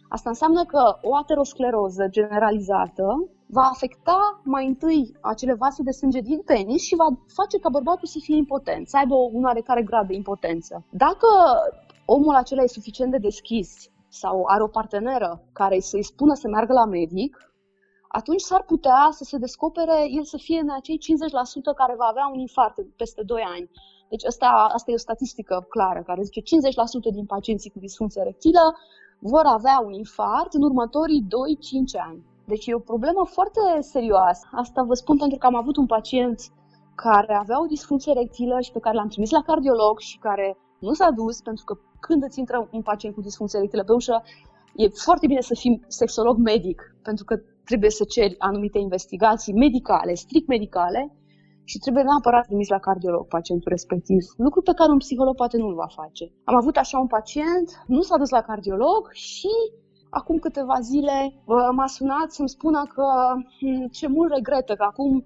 Asta 0.09 0.30
înseamnă 0.30 0.64
că 0.66 0.97
o 1.01 1.16
ateroscleroză 1.16 2.07
generalizată 2.09 3.30
va 3.45 3.62
afecta 3.62 4.41
mai 4.43 4.68
întâi 4.68 5.16
acele 5.22 5.53
vase 5.53 5.84
de 5.84 5.91
sânge 5.91 6.20
din 6.20 6.41
penis 6.45 6.82
și 6.82 6.95
va 6.95 7.07
face 7.28 7.57
ca 7.59 7.70
bărbatul 7.70 8.07
să 8.07 8.18
fie 8.22 8.36
impotent, 8.36 8.88
să 8.88 8.97
aibă 8.97 9.16
un 9.32 9.43
oarecare 9.43 9.84
grad 9.84 10.07
de 10.07 10.14
impotență. 10.14 10.86
Dacă 10.89 11.28
omul 12.05 12.36
acela 12.36 12.64
e 12.64 12.68
suficient 12.68 13.12
de 13.12 13.18
deschis 13.18 13.89
sau 14.07 14.43
are 14.47 14.64
o 14.64 14.68
parteneră 14.68 15.43
care 15.53 15.80
să-i 15.80 16.03
spună 16.03 16.34
să 16.34 16.47
meargă 16.47 16.74
la 16.74 16.86
medic, 16.86 17.51
atunci 18.12 18.41
s-ar 18.41 18.64
putea 18.64 19.07
să 19.12 19.24
se 19.24 19.38
descopere 19.38 19.97
el 20.18 20.24
să 20.24 20.38
fie 20.38 20.59
în 20.59 20.70
acei 20.70 20.99
50% 20.99 21.01
care 21.76 21.95
va 21.97 22.05
avea 22.09 22.30
un 22.34 22.39
infart 22.39 22.76
peste 22.95 23.22
2 23.26 23.41
ani. 23.55 23.70
Deci 24.09 24.26
asta, 24.26 24.47
asta 24.74 24.91
e 24.91 24.99
o 25.01 25.07
statistică 25.07 25.66
clară 25.70 26.01
care 26.05 26.22
zice 26.22 26.41
50% 26.41 26.43
din 27.14 27.26
pacienții 27.26 27.72
cu 27.72 27.80
disfuncție 27.80 28.22
erectilă 28.22 28.64
vor 29.20 29.45
avea 29.45 29.82
un 29.86 29.93
infart 29.93 30.53
în 30.53 30.64
următorii 30.64 31.26
2-5 31.26 31.28
ani. 32.09 32.26
Deci 32.45 32.68
e 32.68 32.74
o 32.74 32.80
problemă 32.91 33.26
foarte 33.26 33.62
serioasă. 33.80 34.47
Asta 34.51 34.84
vă 34.84 34.93
spun 34.93 35.18
pentru 35.18 35.38
că 35.38 35.45
am 35.45 35.55
avut 35.55 35.76
un 35.78 35.86
pacient 35.86 36.39
care 36.95 37.34
avea 37.34 37.62
o 37.62 37.66
disfuncție 37.66 38.14
erectilă 38.16 38.59
și 38.59 38.72
pe 38.72 38.80
care 38.80 38.95
l-am 38.95 39.07
trimis 39.07 39.30
la 39.30 39.41
cardiolog 39.41 39.99
și 39.99 40.18
care 40.18 40.57
nu 40.80 40.93
s-a 40.93 41.09
dus 41.09 41.41
pentru 41.41 41.64
că 41.66 41.78
când 41.99 42.24
îți 42.24 42.39
intră 42.39 42.70
un 42.72 42.82
pacient 42.82 43.16
cu 43.16 43.22
disfuncție 43.22 43.59
erectilă 43.59 43.84
pe 43.84 43.91
ușă, 43.91 44.24
e 44.76 44.88
foarte 44.88 45.28
bine 45.28 45.41
să 45.41 45.53
fii 45.53 45.84
sexolog 45.88 46.38
medic, 46.38 46.95
pentru 47.03 47.26
că 47.26 47.36
trebuie 47.66 47.89
să 47.89 48.03
ceri 48.03 48.36
anumite 48.38 48.78
investigații 48.80 49.53
medicale, 49.53 50.14
strict 50.14 50.47
medicale, 50.47 51.16
și 51.64 51.78
trebuie 51.78 52.03
neapărat 52.03 52.45
trimis 52.45 52.68
la 52.68 52.80
cardiolog 52.80 53.28
pacientul 53.28 53.72
respectiv, 53.72 54.26
lucru 54.38 54.62
pe 54.62 54.74
care 54.74 54.91
un 54.91 54.97
psiholog 54.97 55.36
poate 55.36 55.57
nu-l 55.57 55.76
va 55.76 55.88
face. 55.88 56.32
Am 56.43 56.55
avut 56.55 56.78
așa 56.78 56.99
un 56.99 57.07
pacient, 57.07 57.84
nu 57.88 58.01
s-a 58.01 58.18
dus 58.18 58.30
la 58.30 58.41
cardiolog 58.41 59.12
și 59.12 59.53
acum 60.09 60.38
câteva 60.38 60.80
zile 60.80 61.34
m-a 61.76 61.88
sunat 61.88 62.32
să-mi 62.32 62.49
spună 62.49 62.84
că 62.93 63.05
hm, 63.59 63.88
ce 63.88 64.07
mult 64.07 64.32
regretă 64.34 64.74
că 64.74 64.84
acum 64.84 65.26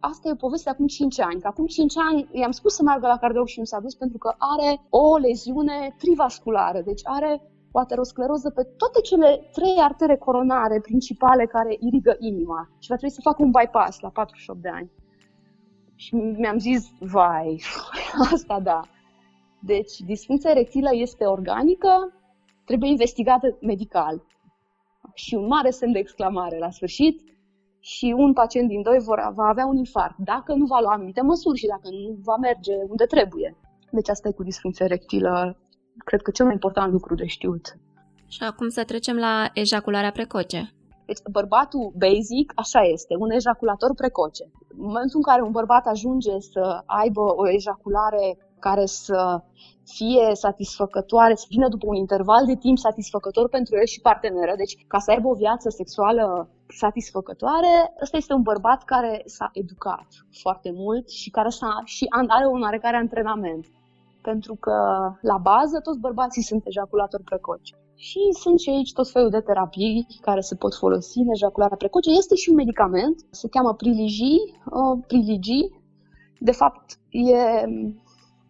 asta 0.00 0.28
e 0.28 0.32
o 0.32 0.44
poveste 0.46 0.70
acum 0.70 0.86
5 0.86 1.20
ani. 1.20 1.40
Că 1.40 1.46
acum 1.46 1.66
5 1.66 1.94
ani 1.96 2.28
i-am 2.32 2.50
spus 2.50 2.74
să 2.74 2.82
meargă 2.82 3.06
la 3.06 3.18
cardiolog 3.18 3.48
și 3.48 3.58
nu 3.58 3.64
s-a 3.64 3.80
dus 3.80 3.94
pentru 3.94 4.18
că 4.18 4.34
are 4.38 4.86
o 4.88 5.16
leziune 5.16 5.94
trivasculară, 5.98 6.80
deci 6.84 7.00
are 7.04 7.42
o 7.72 7.78
ateroscleroză 7.78 8.50
pe 8.50 8.62
toate 8.62 9.00
cele 9.00 9.48
trei 9.52 9.76
artere 9.78 10.16
coronare 10.16 10.80
principale 10.80 11.46
care 11.46 11.76
irigă 11.80 12.16
inima 12.18 12.68
și 12.78 12.88
va 12.88 12.96
trebui 12.96 13.14
să 13.14 13.20
fac 13.20 13.38
un 13.38 13.50
bypass 13.50 14.00
la 14.00 14.08
48 14.08 14.60
de 14.62 14.68
ani. 14.68 14.90
Și 15.94 16.14
mi-am 16.14 16.58
zis, 16.58 16.88
vai, 16.98 17.62
asta 18.32 18.60
da. 18.60 18.80
Deci, 19.60 19.98
disfuncția 19.98 20.50
erectilă 20.50 20.88
este 20.92 21.24
organică, 21.24 22.12
trebuie 22.64 22.90
investigată 22.90 23.58
medical. 23.60 24.22
Și 25.14 25.34
un 25.34 25.46
mare 25.46 25.70
semn 25.70 25.92
de 25.92 25.98
exclamare 25.98 26.58
la 26.58 26.70
sfârșit 26.70 27.22
și 27.80 28.14
un 28.16 28.32
pacient 28.32 28.68
din 28.68 28.82
doi 28.82 28.98
vor, 28.98 29.32
va 29.34 29.44
avea 29.44 29.66
un 29.66 29.76
infart 29.76 30.16
dacă 30.16 30.54
nu 30.54 30.66
va 30.66 30.80
lua 30.80 30.92
anumite 30.92 31.20
măsuri 31.20 31.58
și 31.58 31.66
dacă 31.66 31.88
nu 31.90 32.18
va 32.22 32.36
merge 32.36 32.72
unde 32.88 33.04
trebuie. 33.04 33.56
Deci 33.90 34.08
asta 34.08 34.28
e 34.28 34.32
cu 34.32 34.42
disfuncția 34.42 34.84
erectilă 34.84 35.56
cred 36.04 36.22
că 36.22 36.30
cel 36.30 36.44
mai 36.44 36.54
important 36.54 36.92
lucru 36.92 37.14
de 37.14 37.26
știut. 37.26 37.76
Și 38.28 38.42
acum 38.42 38.68
să 38.68 38.84
trecem 38.84 39.16
la 39.16 39.50
ejacularea 39.54 40.10
precoce. 40.10 40.72
Deci 41.06 41.18
bărbatul 41.30 41.92
basic 41.96 42.52
așa 42.54 42.80
este, 42.80 43.14
un 43.18 43.30
ejaculator 43.30 43.94
precoce. 43.94 44.44
În 44.68 44.84
momentul 44.90 45.16
în 45.20 45.22
care 45.22 45.42
un 45.42 45.50
bărbat 45.50 45.86
ajunge 45.86 46.38
să 46.38 46.82
aibă 46.86 47.20
o 47.20 47.48
ejaculare 47.50 48.38
care 48.58 48.86
să 48.86 49.42
fie 49.84 50.34
satisfăcătoare, 50.34 51.34
să 51.34 51.46
vină 51.48 51.68
după 51.68 51.86
un 51.86 51.94
interval 51.94 52.46
de 52.46 52.56
timp 52.56 52.78
satisfăcător 52.78 53.48
pentru 53.48 53.76
el 53.76 53.86
și 53.86 54.00
parteneră, 54.00 54.52
deci 54.56 54.84
ca 54.86 54.98
să 54.98 55.10
aibă 55.10 55.28
o 55.28 55.34
viață 55.34 55.68
sexuală 55.68 56.48
satisfăcătoare, 56.68 57.74
ăsta 58.02 58.16
este 58.16 58.32
un 58.32 58.42
bărbat 58.42 58.84
care 58.84 59.22
s-a 59.24 59.50
educat 59.52 60.06
foarte 60.42 60.70
mult 60.74 61.10
și 61.10 61.30
care 61.30 61.48
s-a, 61.48 61.80
și 61.84 62.06
are 62.28 62.46
un 62.46 62.62
oarecare 62.62 62.96
antrenament 62.96 63.66
pentru 64.22 64.54
că 64.54 64.76
la 65.20 65.36
bază 65.36 65.80
toți 65.82 65.98
bărbații 65.98 66.42
sunt 66.42 66.66
ejaculatori 66.66 67.22
precoci. 67.22 67.74
Și 67.94 68.18
sunt 68.40 68.58
și 68.58 68.70
aici 68.70 68.92
tot 68.92 69.10
felul 69.10 69.30
de 69.30 69.40
terapii 69.40 70.06
care 70.20 70.40
se 70.40 70.54
pot 70.54 70.74
folosi 70.74 71.18
în 71.18 71.30
ejacularea 71.30 71.76
precoce. 71.76 72.10
Este 72.10 72.34
și 72.34 72.48
un 72.50 72.54
medicament, 72.54 73.26
se 73.30 73.48
cheamă 73.48 73.74
Priligi, 73.74 74.36
uh, 74.78 75.04
Priligi. 75.06 75.60
De 76.38 76.52
fapt, 76.52 76.98
e, 77.10 77.64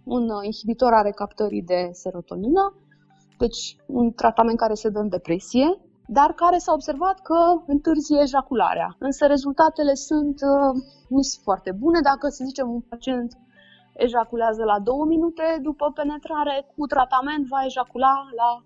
un 0.05 0.29
inhibitor 0.43 0.93
a 0.93 1.03
recaptării 1.03 1.63
de 1.63 1.89
serotonină, 1.93 2.75
deci 3.39 3.77
un 3.87 4.13
tratament 4.13 4.59
care 4.59 4.75
se 4.75 4.89
dă 4.89 4.99
în 4.99 5.09
depresie, 5.09 5.79
dar 6.07 6.33
care 6.33 6.59
s-a 6.59 6.73
observat 6.73 7.21
că 7.21 7.63
întârzie 7.67 8.21
ejacularea. 8.23 8.97
Însă 8.99 9.27
rezultatele 9.27 9.95
sunt 9.95 10.39
uh, 10.53 10.83
nu 11.09 11.21
sunt 11.21 11.43
foarte 11.43 11.73
bune 11.79 12.01
dacă, 12.01 12.29
să 12.29 12.45
zicem, 12.47 12.71
un 12.71 12.81
pacient 12.81 13.33
ejaculează 13.99 14.65
la 14.65 14.79
2 14.79 14.95
minute 15.07 15.59
după 15.63 15.91
penetrare, 15.95 16.67
cu 16.77 16.87
tratament 16.87 17.47
va 17.47 17.65
ejacula 17.65 18.15
la 18.37 18.63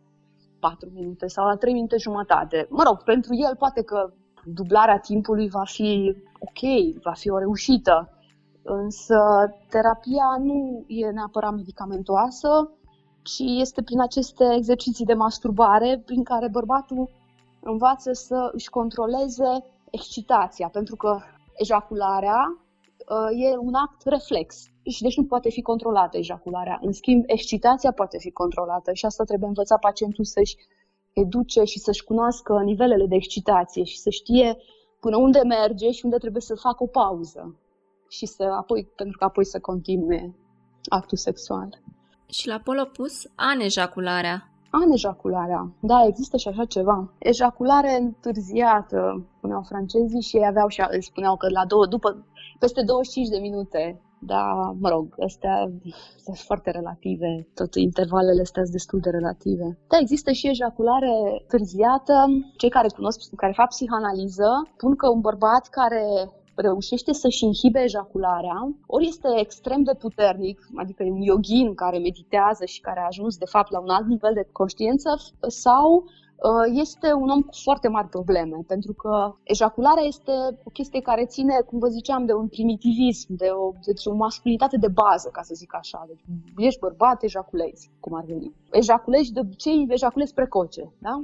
4 0.61 0.91
minute 0.95 1.27
sau 1.27 1.47
la 1.47 1.57
3 1.57 1.73
minute 1.73 1.97
jumătate. 1.97 2.67
Mă 2.71 2.83
rog, 2.83 3.03
pentru 3.03 3.35
el 3.35 3.57
poate 3.57 3.83
că 3.83 4.13
dublarea 4.45 4.99
timpului 4.99 5.49
va 5.49 5.65
fi 5.65 6.17
ok, 6.39 6.63
va 7.03 7.13
fi 7.13 7.31
o 7.31 7.39
reușită, 7.39 8.09
însă 8.63 9.19
terapia 9.69 10.29
nu 10.39 10.85
e 10.87 11.11
neapărat 11.11 11.55
medicamentoasă, 11.55 12.71
ci 13.23 13.43
este 13.65 13.83
prin 13.83 14.01
aceste 14.01 14.45
exerciții 14.57 15.05
de 15.05 15.15
masturbare 15.15 16.03
prin 16.05 16.23
care 16.23 16.49
bărbatul 16.49 17.11
învață 17.61 18.13
să 18.13 18.51
își 18.53 18.71
controleze 18.71 19.65
excitația, 19.91 20.69
pentru 20.69 20.97
că 20.97 21.19
ejacularea 21.57 22.41
uh, 22.49 23.45
e 23.51 23.57
un 23.57 23.75
act 23.75 24.03
reflex 24.05 24.72
și 24.91 25.03
deci 25.03 25.17
nu 25.17 25.25
poate 25.25 25.51
fi 25.51 25.63
controlată 25.63 26.17
ejacularea. 26.17 26.79
În 26.83 26.93
schimb, 26.93 27.25
excitația 27.27 27.93
poate 27.93 28.19
fi 28.19 28.31
controlată 28.31 28.93
și 28.93 29.05
asta 29.05 29.25
trebuie 29.25 29.49
învăța 29.49 29.77
pacientul 29.77 30.25
să-și 30.25 30.57
educe 31.13 31.65
și 31.65 31.79
să-și 31.79 32.05
cunoască 32.05 32.61
nivelele 32.65 33.07
de 33.07 33.15
excitație 33.15 33.85
și 33.85 33.99
să 33.99 34.11
știe 34.11 34.57
până 35.01 35.17
unde 35.17 35.41
merge 35.45 35.91
și 35.91 36.05
unde 36.05 36.17
trebuie 36.17 36.43
să 36.43 36.55
facă 36.55 36.83
o 36.83 36.87
pauză 36.87 37.57
și 38.09 38.27
să 38.27 38.43
apoi, 38.43 38.93
pentru 38.97 39.19
că 39.19 39.25
apoi 39.25 39.45
să 39.45 39.61
continue 39.61 40.35
actul 40.89 41.17
sexual. 41.17 41.81
Și 42.27 42.49
la 42.49 42.59
pol 42.65 42.79
opus, 42.79 43.27
anejacularea. 43.35 44.53
Anejacularea. 44.71 45.73
Da, 45.81 46.05
există 46.07 46.37
și 46.37 46.49
așa 46.49 46.65
ceva. 46.65 47.13
Ejaculare 47.19 47.99
întârziată, 48.01 49.27
spuneau 49.37 49.63
francezii 49.63 50.21
și 50.21 50.37
ei 50.37 50.47
aveau 50.47 50.69
și 50.69 50.83
spuneau 50.99 51.37
că 51.37 51.49
la 51.51 51.67
două, 51.67 51.87
după, 51.87 52.27
peste 52.59 52.83
25 52.83 53.29
de 53.29 53.39
minute 53.39 54.01
da, 54.25 54.75
mă 54.81 54.89
rog, 54.89 55.15
astea 55.25 55.71
sunt 56.25 56.37
foarte 56.37 56.71
relative, 56.71 57.49
tot 57.55 57.75
intervalele 57.75 58.41
astea 58.41 58.63
sunt 58.63 58.75
destul 58.75 59.01
de 59.01 59.11
relative. 59.11 59.79
Da, 59.89 59.97
există 60.01 60.33
și 60.33 60.49
ejaculare 60.49 61.45
târziată. 61.49 62.15
Cei 62.57 62.71
care 62.71 62.89
cunosc, 62.89 63.35
care 63.37 63.53
fac 63.53 63.69
psihanaliză, 63.69 64.49
spun 64.77 64.97
că 64.97 65.09
un 65.09 65.21
bărbat 65.21 65.69
care 65.69 66.05
reușește 66.55 67.13
să-și 67.13 67.45
inhibe 67.45 67.81
ejacularea, 67.83 68.59
ori 68.87 69.07
este 69.07 69.29
extrem 69.37 69.83
de 69.83 69.95
puternic, 69.95 70.59
adică 70.77 71.03
e 71.03 71.11
un 71.11 71.21
yogin 71.21 71.75
care 71.75 71.99
meditează 71.99 72.65
și 72.65 72.81
care 72.81 73.01
a 73.01 73.07
ajuns 73.07 73.37
de 73.37 73.47
fapt 73.55 73.71
la 73.71 73.81
un 73.81 73.89
alt 73.89 74.07
nivel 74.07 74.35
de 74.35 74.49
conștiință, 74.53 75.11
sau 75.47 76.05
Uh, 76.05 76.22
este 76.73 77.13
un 77.13 77.29
om 77.29 77.41
cu 77.41 77.55
foarte 77.63 77.89
mari 77.89 78.09
probleme, 78.09 78.57
pentru 78.67 78.93
că 78.93 79.35
ejacularea 79.43 80.03
este 80.03 80.33
o 80.65 80.71
chestie 80.71 81.01
care 81.01 81.27
ține, 81.27 81.55
cum 81.67 81.79
vă 81.79 81.89
ziceam, 81.89 82.25
de 82.25 82.33
un 82.33 82.49
primitivism, 82.49 83.27
de 83.37 83.49
o, 83.49 83.73
deci 83.85 84.07
o 84.07 84.15
masculinitate 84.15 84.77
de 84.77 84.89
bază, 84.89 85.29
ca 85.33 85.43
să 85.43 85.55
zic 85.55 85.75
așa. 85.75 86.05
Deci 86.07 86.21
ești 86.57 86.81
bărbat, 86.81 87.23
ejaculezi, 87.23 87.91
cum 88.01 88.15
ar 88.15 88.25
veni. 88.25 88.55
Ejaculezi, 88.71 89.33
de 89.33 89.41
obicei, 89.41 89.87
ejaculezi 89.89 90.35
precoce, 90.35 90.93
da? 90.99 91.21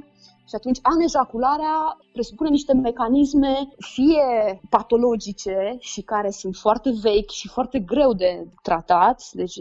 Și 0.47 0.55
atunci 0.55 0.79
anejacularea 0.81 1.97
presupune 2.13 2.49
niște 2.49 2.73
mecanisme 2.73 3.69
fie 3.77 4.59
patologice 4.69 5.75
și 5.79 6.01
care 6.01 6.29
sunt 6.29 6.55
foarte 6.55 6.89
vechi 7.01 7.29
și 7.29 7.47
foarte 7.47 7.79
greu 7.79 8.13
de 8.13 8.47
tratat, 8.61 9.23
deci 9.31 9.57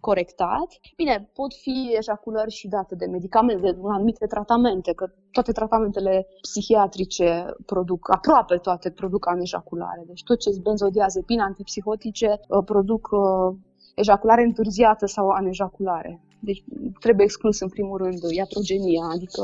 corectat. 0.00 0.68
Bine, 0.96 1.30
pot 1.34 1.54
fi 1.54 1.94
ejaculări 1.98 2.50
și 2.50 2.68
date 2.68 2.94
de 2.94 3.06
medicamente, 3.06 3.60
de 3.60 3.78
anumite 3.82 4.26
tratamente, 4.26 4.92
că 4.92 5.06
toate 5.30 5.52
tratamentele 5.52 6.26
psihiatrice 6.40 7.46
produc, 7.66 8.12
aproape 8.12 8.56
toate 8.56 8.90
produc 8.90 9.28
anejaculare. 9.28 10.02
Deci 10.06 10.22
tot 10.22 10.38
ce 10.38 10.50
benzodiazepine, 10.62 11.42
antipsihotice, 11.42 12.40
uh, 12.48 12.64
produc 12.64 13.08
uh, 13.10 13.56
ejaculare 13.94 14.42
întârziată 14.42 15.06
sau 15.06 15.28
anejaculare. 15.28 16.20
Deci 16.40 16.64
trebuie 17.00 17.24
exclus 17.24 17.60
în 17.60 17.68
primul 17.68 17.98
rând 17.98 18.22
iatrogenia, 18.30 19.04
adică 19.14 19.42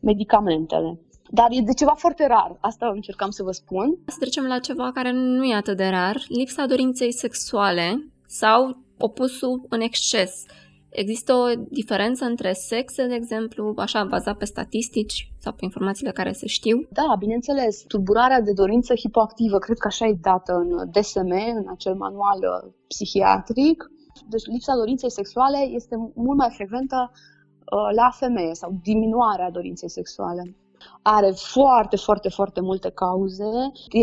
medicamentele. 0.00 1.00
Dar 1.32 1.46
e 1.50 1.60
de 1.60 1.72
ceva 1.72 1.94
foarte 1.96 2.26
rar, 2.26 2.56
asta 2.60 2.90
încercam 2.94 3.30
să 3.30 3.42
vă 3.42 3.50
spun. 3.50 3.98
Să 4.06 4.16
trecem 4.20 4.44
la 4.44 4.58
ceva 4.58 4.90
care 4.92 5.12
nu 5.12 5.44
e 5.44 5.54
atât 5.54 5.76
de 5.76 5.86
rar, 5.86 6.16
lipsa 6.28 6.66
dorinței 6.66 7.12
sexuale 7.12 8.12
sau 8.26 8.76
opusul 9.00 9.66
în 9.68 9.80
exces. 9.80 10.44
Există 10.90 11.32
o 11.34 11.62
diferență 11.68 12.24
între 12.24 12.52
sexe, 12.52 13.06
de 13.06 13.14
exemplu, 13.14 13.72
așa 13.76 14.04
bazat 14.04 14.36
pe 14.36 14.44
statistici 14.44 15.32
sau 15.38 15.52
pe 15.52 15.64
informațiile 15.64 16.12
care 16.12 16.32
se 16.32 16.46
știu? 16.46 16.88
Da, 16.90 17.14
bineînțeles. 17.18 17.84
Turburarea 17.88 18.40
de 18.40 18.52
dorință 18.52 18.94
hipoactivă, 18.94 19.58
cred 19.58 19.78
că 19.78 19.86
așa 19.86 20.06
e 20.06 20.18
dată 20.20 20.52
în 20.52 20.90
DSM, 20.90 21.32
în 21.56 21.66
acel 21.74 21.94
manual 21.94 22.38
uh, 22.38 22.72
psihiatric. 22.88 23.90
Deci 24.28 24.46
lipsa 24.46 24.74
dorinței 24.74 25.10
sexuale 25.10 25.58
este 25.58 25.96
mult 26.14 26.38
mai 26.38 26.50
frecventă 26.54 27.10
uh, 27.12 27.94
la 27.94 28.10
femeie 28.12 28.54
sau 28.54 28.78
diminuarea 28.82 29.50
dorinței 29.50 29.90
sexuale. 29.90 30.56
Are 31.02 31.30
foarte, 31.30 31.96
foarte, 31.96 32.28
foarte 32.28 32.60
multe 32.60 32.90
cauze, 32.90 33.50
e 33.88 34.02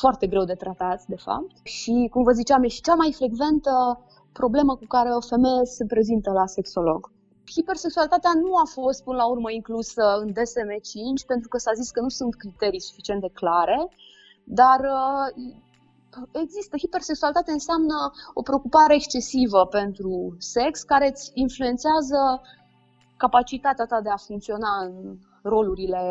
foarte 0.00 0.26
greu 0.26 0.44
de 0.44 0.54
tratat, 0.54 1.04
de 1.06 1.16
fapt. 1.16 1.66
Și, 1.66 2.08
cum 2.10 2.22
vă 2.22 2.32
ziceam, 2.32 2.62
e 2.62 2.68
și 2.68 2.80
cea 2.80 2.94
mai 2.94 3.12
frecventă 3.12 4.04
problemă 4.40 4.72
cu 4.76 4.86
care 4.94 5.10
o 5.10 5.28
femeie 5.32 5.64
se 5.64 5.84
prezintă 5.92 6.30
la 6.40 6.46
sexolog. 6.46 7.00
Hipersexualitatea 7.54 8.32
nu 8.44 8.52
a 8.64 8.66
fost 8.78 9.02
până 9.04 9.16
la 9.16 9.26
urmă 9.34 9.50
inclusă 9.50 10.02
în 10.22 10.28
DSM-5 10.38 11.26
pentru 11.26 11.48
că 11.48 11.58
s-a 11.58 11.72
zis 11.80 11.90
că 11.90 12.00
nu 12.00 12.08
sunt 12.08 12.34
criterii 12.34 12.86
suficient 12.88 13.20
de 13.20 13.30
clare, 13.40 13.78
dar 14.44 14.80
uh, 14.80 15.26
există. 16.42 16.76
Hipersexualitate 16.76 17.50
înseamnă 17.52 17.96
o 18.34 18.42
preocupare 18.42 18.94
excesivă 18.94 19.66
pentru 19.66 20.36
sex 20.38 20.82
care 20.82 21.06
îți 21.08 21.30
influențează 21.34 22.20
capacitatea 23.16 23.86
ta 23.86 24.00
de 24.00 24.10
a 24.10 24.24
funcționa 24.28 24.72
în 24.84 24.94
rolurile 25.42 26.02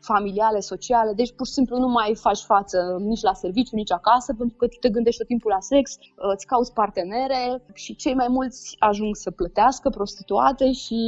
familiale, 0.00 0.60
sociale, 0.60 1.12
deci 1.12 1.32
pur 1.32 1.46
și 1.46 1.52
simplu 1.52 1.78
nu 1.78 1.88
mai 1.88 2.14
faci 2.14 2.38
față 2.38 2.96
nici 3.00 3.22
la 3.22 3.32
serviciu, 3.32 3.76
nici 3.76 3.92
acasă, 3.92 4.34
pentru 4.34 4.56
că 4.56 4.66
tu 4.66 4.76
te 4.80 4.88
gândești 4.88 5.18
tot 5.18 5.26
timpul 5.26 5.50
la 5.50 5.60
sex, 5.60 5.96
îți 6.34 6.46
cauți 6.46 6.72
partenere 6.72 7.62
și 7.74 7.96
cei 7.96 8.14
mai 8.14 8.28
mulți 8.28 8.76
ajung 8.78 9.16
să 9.16 9.30
plătească 9.30 9.88
prostituate 9.88 10.72
și 10.72 11.00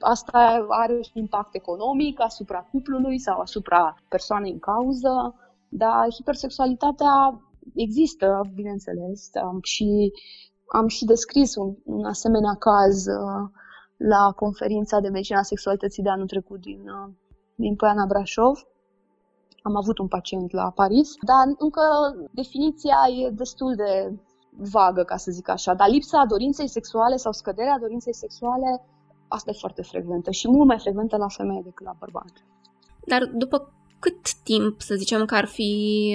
asta 0.00 0.66
are 0.68 0.92
un 0.92 1.00
impact 1.12 1.54
economic 1.54 2.20
asupra 2.20 2.68
cuplului 2.70 3.18
sau 3.18 3.40
asupra 3.40 3.94
persoanei 4.08 4.52
în 4.52 4.58
cauză, 4.58 5.34
dar 5.68 6.06
hipersexualitatea 6.14 7.42
există, 7.74 8.40
bineînțeles, 8.54 9.30
și 9.62 10.12
am 10.66 10.86
și 10.86 11.04
descris 11.04 11.54
un, 11.54 11.74
un 11.84 12.04
asemenea 12.04 12.54
caz 12.58 13.06
uh, 13.06 13.50
la 13.96 14.32
conferința 14.36 15.00
de 15.00 15.08
medicina 15.08 15.42
sexualității 15.42 16.02
de 16.02 16.08
anul 16.08 16.26
trecut 16.26 16.60
din 16.60 16.80
uh, 16.80 17.14
din 17.58 17.74
Poiana 17.76 18.06
Brașov. 18.06 18.56
Am 19.62 19.76
avut 19.76 19.98
un 19.98 20.08
pacient 20.08 20.52
la 20.52 20.70
Paris, 20.70 21.08
dar 21.30 21.44
încă 21.58 21.82
definiția 22.30 22.98
e 23.22 23.30
destul 23.30 23.74
de 23.74 24.18
vagă, 24.50 25.02
ca 25.02 25.16
să 25.16 25.30
zic 25.30 25.48
așa. 25.48 25.74
Dar 25.74 25.88
lipsa 25.88 26.24
dorinței 26.28 26.68
sexuale 26.68 27.16
sau 27.16 27.32
scăderea 27.32 27.78
dorinței 27.80 28.14
sexuale, 28.14 28.84
asta 29.28 29.50
e 29.50 29.62
foarte 29.64 29.82
frecventă 29.82 30.30
și 30.30 30.48
mult 30.48 30.66
mai 30.66 30.78
frecventă 30.78 31.16
la 31.16 31.28
femeie 31.28 31.60
decât 31.64 31.86
la 31.86 31.96
bărbat. 31.98 32.32
Dar 33.06 33.30
după 33.34 33.72
cât 33.98 34.32
timp, 34.42 34.80
să 34.80 34.94
zicem 34.94 35.24
că 35.24 35.34
ar 35.34 35.46
fi 35.46 35.72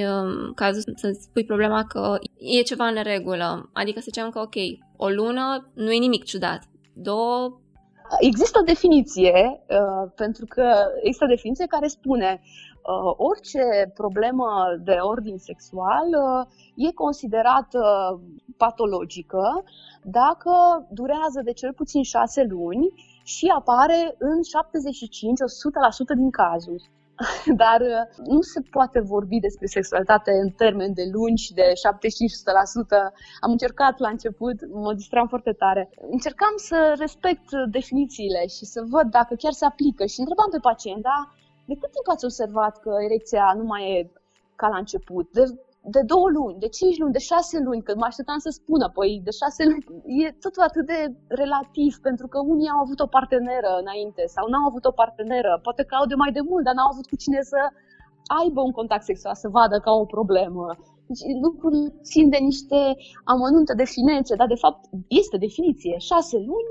um, 0.08 0.54
cazul 0.54 0.94
să 0.96 1.18
spui 1.20 1.46
problema 1.46 1.84
că 1.84 2.18
e 2.38 2.62
ceva 2.62 2.86
în 2.86 3.04
regulă? 3.04 3.70
Adică 3.74 4.00
să 4.00 4.08
zicem 4.12 4.30
că, 4.30 4.40
ok, 4.40 4.56
o 4.98 5.08
lună 5.10 5.72
nu 5.74 5.92
e 5.92 5.98
nimic 5.98 6.24
ciudat. 6.24 6.64
Două, 6.94 7.62
Există 8.20 8.60
o 8.60 8.64
definiție, 8.64 9.64
uh, 9.70 10.12
pentru 10.16 10.46
că 10.46 10.74
există 11.02 11.26
o 11.26 11.34
definiție 11.36 11.66
care 11.66 11.88
spune 11.88 12.42
uh, 12.42 13.14
orice 13.18 13.92
problemă 13.94 14.48
de 14.84 14.98
ordin 15.00 15.38
sexual 15.38 16.08
uh, 16.08 16.88
e 16.88 16.92
considerată 16.92 17.82
patologică 18.58 19.64
dacă 20.04 20.52
durează 20.90 21.42
de 21.44 21.54
cel 21.54 21.74
puțin 21.74 22.04
șase 22.04 22.44
luni 22.50 22.94
și 23.24 23.46
apare 23.58 24.16
în 24.18 24.40
75-100% 26.14 26.16
din 26.16 26.30
cazuri. 26.30 26.92
Dar 27.64 27.82
uh, 27.82 28.26
nu 28.26 28.42
se 28.42 28.62
poate 28.72 29.00
vorbi 29.00 29.40
despre 29.40 29.66
sexualitate 29.66 30.32
în 30.32 30.50
termen 30.50 30.94
de 30.94 31.06
lungi, 31.12 31.54
de 31.54 31.62
75%. 31.62 31.72
Am 33.40 33.52
încercat 33.52 34.00
la 34.00 34.10
început, 34.10 34.58
mă 34.84 34.94
distram 34.94 35.28
foarte 35.28 35.52
tare. 35.52 35.90
Încercam 36.12 36.54
să 36.56 36.96
respect 36.98 37.48
definițiile 37.70 38.48
și 38.48 38.66
să 38.66 38.84
văd 38.90 39.08
dacă 39.12 39.36
chiar 39.36 39.52
se 39.52 39.66
aplică 39.66 40.06
și 40.06 40.20
întrebam 40.20 40.50
pe 40.52 40.66
pacient, 40.70 41.02
da, 41.02 41.20
de 41.66 41.74
cât 41.80 41.92
timp 41.92 42.08
ați 42.08 42.26
observat 42.26 42.80
că 42.80 42.92
erecția 43.08 43.54
nu 43.58 43.64
mai 43.64 43.84
e 43.92 44.12
ca 44.56 44.68
la 44.68 44.78
început? 44.78 45.32
De 45.32 45.44
de 45.86 46.02
două 46.12 46.28
luni, 46.38 46.60
de 46.60 46.70
cinci 46.78 47.00
luni, 47.02 47.18
de 47.18 47.28
șase 47.32 47.58
luni, 47.68 47.84
că 47.84 47.94
mă 47.96 48.06
așteptam 48.08 48.40
să 48.46 48.50
spună, 48.50 48.90
păi 48.98 49.22
de 49.28 49.32
șase 49.42 49.64
luni, 49.70 49.84
e 50.24 50.38
totul 50.46 50.64
atât 50.70 50.86
de 50.86 51.00
relativ, 51.28 51.94
pentru 52.08 52.28
că 52.28 52.38
unii 52.54 52.74
au 52.74 52.80
avut 52.86 53.00
o 53.00 53.14
parteneră 53.18 53.72
înainte 53.84 54.24
sau 54.36 54.46
n-au 54.48 54.66
avut 54.68 54.86
o 54.86 54.98
parteneră, 55.02 55.60
poate 55.66 55.84
că 55.84 55.94
au 55.96 56.06
de 56.12 56.16
mai 56.22 56.32
de 56.32 56.44
mult, 56.50 56.64
dar 56.66 56.74
n-au 56.76 56.90
avut 56.92 57.06
cu 57.12 57.16
cine 57.24 57.42
să 57.42 57.60
aibă 58.42 58.62
un 58.62 58.72
contact 58.80 59.04
sexual, 59.04 59.36
să 59.36 59.50
vadă 59.58 59.76
că 59.80 59.90
au 59.90 60.00
o 60.02 60.12
problemă. 60.16 60.66
Deci 61.08 61.24
lucrurile 61.46 61.94
țin 62.12 62.30
de 62.30 62.38
niște 62.38 62.80
amănunte 63.24 63.74
de 63.82 63.92
finețe, 63.96 64.36
dar 64.36 64.48
de 64.48 64.62
fapt 64.64 64.82
este 65.08 65.38
definiție. 65.38 65.96
6 65.98 66.38
luni, 66.38 66.70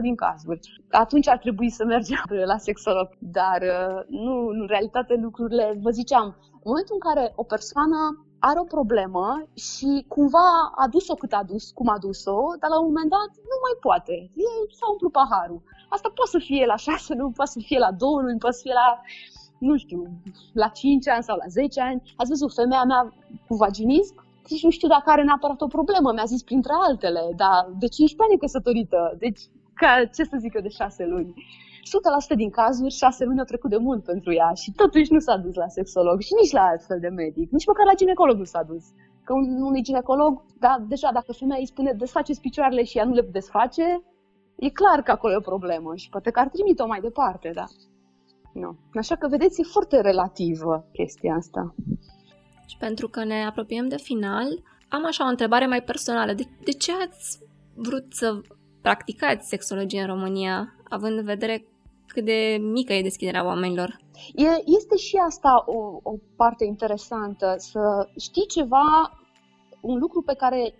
75% 0.00 0.02
din 0.02 0.14
cazuri. 0.14 0.60
Atunci 0.90 1.28
ar 1.28 1.38
trebui 1.38 1.70
să 1.70 1.84
mergem 1.84 2.22
la 2.52 2.58
sexolog. 2.66 3.08
Dar 3.18 3.60
uh, 3.62 4.00
nu, 4.24 4.34
în 4.46 4.66
realitate 4.68 5.14
lucrurile, 5.14 5.78
vă 5.82 5.90
ziceam, 5.90 6.36
în 6.62 6.68
momentul 6.70 6.96
în 6.98 7.04
care 7.08 7.24
o 7.42 7.44
persoană 7.54 7.98
are 8.48 8.58
o 8.60 8.72
problemă 8.76 9.26
și 9.54 10.04
cumva 10.14 10.48
a 10.82 10.88
dus-o 10.88 11.14
cât 11.14 11.32
a 11.32 11.42
dus, 11.52 11.64
cum 11.70 11.88
a 11.88 11.98
dus-o, 11.98 12.38
dar 12.60 12.70
la 12.70 12.80
un 12.80 12.86
moment 12.90 13.10
dat 13.16 13.30
nu 13.50 13.56
mai 13.64 13.76
poate. 13.86 14.14
E, 14.46 14.48
s-a 14.78 14.86
umplut 14.90 15.12
paharul. 15.12 15.62
Asta 15.88 16.08
poate 16.14 16.30
să 16.30 16.38
fie 16.48 16.64
la 16.66 16.76
6 16.76 17.14
luni, 17.14 17.32
poate 17.38 17.50
să 17.50 17.60
fie 17.68 17.78
la 17.78 17.92
2 17.92 18.08
luni, 18.24 18.38
poate 18.38 18.56
să 18.56 18.62
fie 18.66 18.76
la 18.82 18.88
nu 19.68 19.76
știu, 19.76 20.00
la 20.52 20.68
5 20.68 21.08
ani 21.08 21.22
sau 21.22 21.36
la 21.36 21.48
10 21.48 21.80
ani, 21.80 22.02
ați 22.16 22.28
văzut 22.28 22.54
femeia 22.54 22.84
mea 22.84 23.02
cu 23.48 23.54
vaginism, 23.54 24.14
nici 24.48 24.62
nu 24.62 24.70
știu 24.70 24.88
dacă 24.88 25.10
are 25.10 25.22
neapărat 25.24 25.60
o 25.60 25.66
problemă, 25.66 26.12
mi-a 26.12 26.24
zis 26.24 26.42
printre 26.42 26.72
altele, 26.88 27.22
dar 27.36 27.60
de 27.78 27.86
15 27.86 28.22
ani 28.22 28.34
e 28.34 28.44
căsătorită, 28.44 29.16
deci 29.18 29.40
ca, 29.74 30.04
ce 30.14 30.22
să 30.24 30.36
zic 30.38 30.54
eu 30.54 30.62
de 30.62 30.68
6 30.68 31.04
luni. 31.04 31.34
100% 32.32 32.36
din 32.36 32.50
cazuri, 32.50 32.92
6 32.92 33.24
luni 33.24 33.38
au 33.38 33.44
trecut 33.44 33.70
de 33.70 33.76
mult 33.76 34.04
pentru 34.04 34.32
ea 34.32 34.52
și 34.52 34.72
totuși 34.72 35.12
nu 35.12 35.18
s-a 35.18 35.36
dus 35.36 35.54
la 35.54 35.68
sexolog 35.68 36.20
și 36.20 36.34
nici 36.40 36.52
la 36.52 36.62
alt 36.62 36.84
fel 36.84 37.00
de 37.00 37.08
medic, 37.08 37.50
nici 37.50 37.66
măcar 37.66 37.84
la 37.86 37.94
ginecolog 37.94 38.36
nu 38.36 38.44
s-a 38.44 38.62
dus. 38.62 38.84
Că 39.24 39.32
un, 39.32 39.62
unui 39.62 39.82
ginecolog, 39.82 40.42
da, 40.58 40.84
deja 40.88 41.10
dacă 41.12 41.32
femeia 41.32 41.60
îi 41.60 41.66
spune 41.66 41.92
desfaceți 41.92 42.40
picioarele 42.40 42.84
și 42.84 42.98
ea 42.98 43.04
nu 43.04 43.12
le 43.12 43.28
desface, 43.32 44.02
e 44.56 44.68
clar 44.68 45.02
că 45.02 45.10
acolo 45.10 45.32
e 45.32 45.36
o 45.36 45.50
problemă 45.52 45.94
și 45.94 46.08
poate 46.08 46.30
că 46.30 46.40
ar 46.40 46.48
trimite-o 46.48 46.86
mai 46.86 47.00
departe, 47.00 47.50
da. 47.54 47.64
Nu. 48.52 48.76
Așa 48.94 49.16
că, 49.16 49.28
vedeți, 49.28 49.60
e 49.60 49.64
foarte 49.64 50.00
relativă 50.00 50.88
chestia 50.92 51.34
asta. 51.34 51.74
Și 52.66 52.76
pentru 52.78 53.08
că 53.08 53.24
ne 53.24 53.44
apropiem 53.44 53.88
de 53.88 53.96
final, 53.96 54.62
am 54.88 55.06
așa 55.06 55.24
o 55.24 55.28
întrebare 55.28 55.66
mai 55.66 55.82
personală. 55.82 56.32
De, 56.32 56.42
de 56.64 56.70
ce 56.70 56.92
ați 56.92 57.38
vrut 57.74 58.04
să 58.08 58.40
practicați 58.80 59.48
sexologie 59.48 60.00
în 60.00 60.06
România, 60.06 60.74
având 60.88 61.18
în 61.18 61.24
vedere 61.24 61.64
cât 62.12 62.24
de 62.24 62.58
mică 62.60 62.92
e 62.92 63.02
deschiderea 63.02 63.44
oamenilor? 63.44 64.00
E, 64.34 64.46
este 64.64 64.96
și 64.96 65.16
asta 65.16 65.64
o, 65.66 66.00
o 66.02 66.14
parte 66.36 66.64
interesantă, 66.64 67.54
să 67.58 68.08
știi 68.18 68.46
ceva, 68.46 69.18
un 69.80 69.98
lucru 69.98 70.22
pe 70.22 70.34
care 70.34 70.74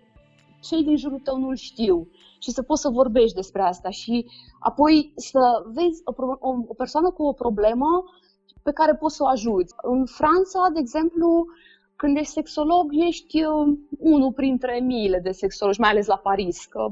cei 0.61 0.83
din 0.83 0.97
jurul 0.97 1.19
tău 1.19 1.37
nu-l 1.37 1.55
știu 1.55 2.07
și 2.39 2.51
să 2.51 2.61
poți 2.61 2.81
să 2.81 2.89
vorbești 2.89 3.35
despre 3.35 3.61
asta 3.61 3.89
și 3.89 4.25
apoi 4.59 5.13
să 5.15 5.39
vezi 5.73 6.01
o, 6.03 6.13
o, 6.39 6.55
o 6.67 6.73
persoană 6.73 7.11
cu 7.11 7.23
o 7.23 7.33
problemă 7.33 8.03
pe 8.63 8.71
care 8.71 8.95
poți 8.95 9.15
să 9.15 9.23
o 9.23 9.27
ajuți. 9.27 9.73
În 9.81 10.05
Franța, 10.05 10.69
de 10.73 10.79
exemplu, 10.79 11.45
când 11.95 12.17
ești 12.17 12.31
sexolog, 12.31 12.85
ești 13.07 13.43
uh, 13.43 13.77
unul 13.99 14.33
printre 14.33 14.79
miile 14.79 15.19
de 15.19 15.31
sexologi, 15.31 15.79
mai 15.79 15.89
ales 15.89 16.05
la 16.05 16.17
Paris, 16.17 16.65
că 16.65 16.87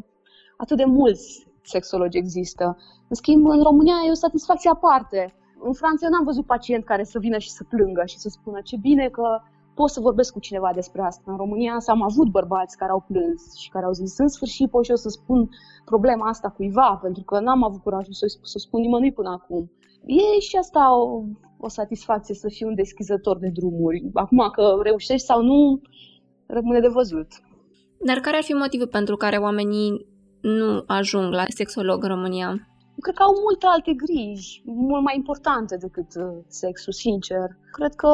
atât 0.57 0.77
de 0.77 0.85
mulți 0.85 1.47
sexologi 1.69 2.17
există. 2.17 2.65
În 3.09 3.15
schimb, 3.21 3.43
în 3.47 3.61
România 3.69 3.97
e 4.07 4.17
o 4.17 4.23
satisfacție 4.25 4.69
aparte. 4.69 5.33
În 5.67 5.73
Franța 5.73 6.05
eu 6.05 6.11
n-am 6.11 6.29
văzut 6.31 6.45
pacient 6.45 6.83
care 6.85 7.03
să 7.03 7.19
vină 7.19 7.37
și 7.37 7.49
să 7.49 7.63
plângă 7.63 8.03
și 8.05 8.17
să 8.17 8.29
spună 8.29 8.59
ce 8.63 8.77
bine 8.77 9.07
că 9.17 9.27
pot 9.79 9.89
să 9.89 9.99
vorbesc 9.99 10.33
cu 10.33 10.39
cineva 10.39 10.71
despre 10.73 11.01
asta. 11.01 11.31
În 11.31 11.37
România 11.37 11.77
am 11.85 12.01
avut 12.01 12.27
bărbați 12.37 12.77
care 12.77 12.91
au 12.91 13.03
plâns 13.07 13.41
și 13.55 13.69
care 13.69 13.85
au 13.85 13.91
zis 13.91 14.17
în 14.17 14.27
sfârșit 14.27 14.69
pot 14.69 14.83
și 14.83 14.89
eu 14.89 14.95
să 14.95 15.09
spun 15.09 15.49
problema 15.85 16.29
asta 16.29 16.49
cuiva, 16.49 16.99
pentru 17.01 17.23
că 17.23 17.39
n-am 17.39 17.63
avut 17.63 17.81
curajul 17.81 18.13
să, 18.13 18.25
să 18.43 18.57
spun 18.57 18.81
nimănui 18.81 19.11
până 19.11 19.29
acum. 19.29 19.71
E 20.05 20.39
și 20.39 20.55
asta 20.55 20.97
o, 20.97 21.23
o 21.57 21.67
satisfacție 21.67 22.35
să 22.35 22.47
fii 22.49 22.65
un 22.65 22.75
deschizător 22.75 23.37
de 23.37 23.49
drumuri. 23.53 24.09
Acum 24.13 24.49
că 24.51 24.79
reușești 24.81 25.25
sau 25.25 25.41
nu, 25.41 25.81
rămâne 26.45 26.79
de 26.79 26.87
văzut. 26.87 27.27
Dar 28.05 28.17
care 28.17 28.37
ar 28.37 28.43
fi 28.43 28.53
motivul 28.53 28.87
pentru 28.87 29.15
care 29.15 29.37
oamenii 29.37 30.05
nu 30.41 30.83
ajung 30.87 31.33
la 31.33 31.43
sexolog 31.47 32.03
în 32.03 32.09
România? 32.09 32.69
cred 33.01 33.15
că 33.15 33.23
au 33.23 33.33
multe 33.41 33.65
alte 33.65 33.93
griji, 33.93 34.61
mult 34.65 35.03
mai 35.03 35.15
importante 35.15 35.77
decât 35.77 36.15
uh, 36.15 36.37
sexul, 36.47 36.93
sincer. 36.93 37.47
Cred 37.71 37.93
că 37.95 38.11